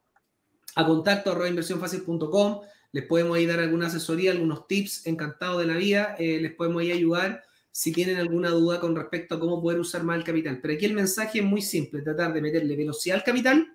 a 0.74 0.84
contacto 0.84 1.32
arroba 1.32 1.48
inversionfacil.com. 1.48 2.60
Les 2.92 3.06
podemos 3.06 3.34
ahí 3.34 3.46
dar 3.46 3.60
alguna 3.60 3.86
asesoría, 3.86 4.32
algunos 4.32 4.66
tips, 4.66 5.06
encantado 5.06 5.60
de 5.60 5.66
la 5.66 5.76
vida. 5.76 6.16
Eh, 6.18 6.38
les 6.38 6.52
podemos 6.52 6.82
ahí 6.82 6.92
ayudar 6.92 7.44
si 7.72 7.92
tienen 7.92 8.18
alguna 8.18 8.50
duda 8.50 8.78
con 8.78 8.94
respecto 8.94 9.36
a 9.36 9.40
cómo 9.40 9.62
poder 9.62 9.80
usar 9.80 10.04
más 10.04 10.18
el 10.18 10.24
capital. 10.24 10.60
Pero 10.60 10.74
aquí 10.74 10.84
el 10.84 10.92
mensaje 10.92 11.38
es 11.38 11.44
muy 11.46 11.62
simple, 11.62 12.02
tratar 12.02 12.34
de 12.34 12.42
meterle 12.42 12.76
velocidad 12.76 13.16
al 13.16 13.24
capital 13.24 13.72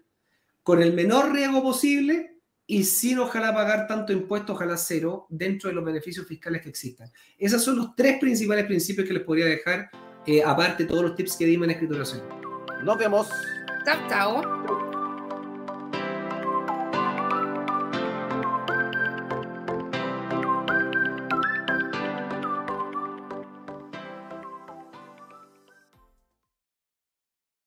con 0.62 0.80
el 0.80 0.94
menor 0.94 1.34
riesgo 1.34 1.64
posible 1.64 2.31
y 2.68 2.84
sin 2.84 3.20
ojalá 3.20 3.54
pagar 3.54 3.88
tanto 3.88 4.14
impuesto, 4.14 4.54
ojalá 4.54 4.78
cero, 4.78 5.28
dentro 5.30 5.70
de 5.70 5.76
los 5.76 5.84
beneficios 5.84 6.26
fiscales 6.28 6.62
que 6.62 6.70
existan. 6.70 7.12
Esos 7.38 7.64
son 7.64 7.78
los 7.78 7.96
tres 7.96 8.20
principales 8.20 8.66
principios 8.66 9.08
que 9.08 9.14
les 9.14 9.24
podría 9.24 9.46
dejar, 9.46 9.90
eh, 10.26 10.44
aparte 10.44 10.84
de 10.84 10.90
todos 10.90 11.04
los 11.04 11.16
tips 11.16 11.38
que 11.38 11.46
dimos 11.46 11.66
en 11.66 11.72
escrituración. 11.72 12.22
Nos 12.84 12.98
vemos. 12.98 13.28
Chao, 13.86 14.08
chao. 14.10 14.81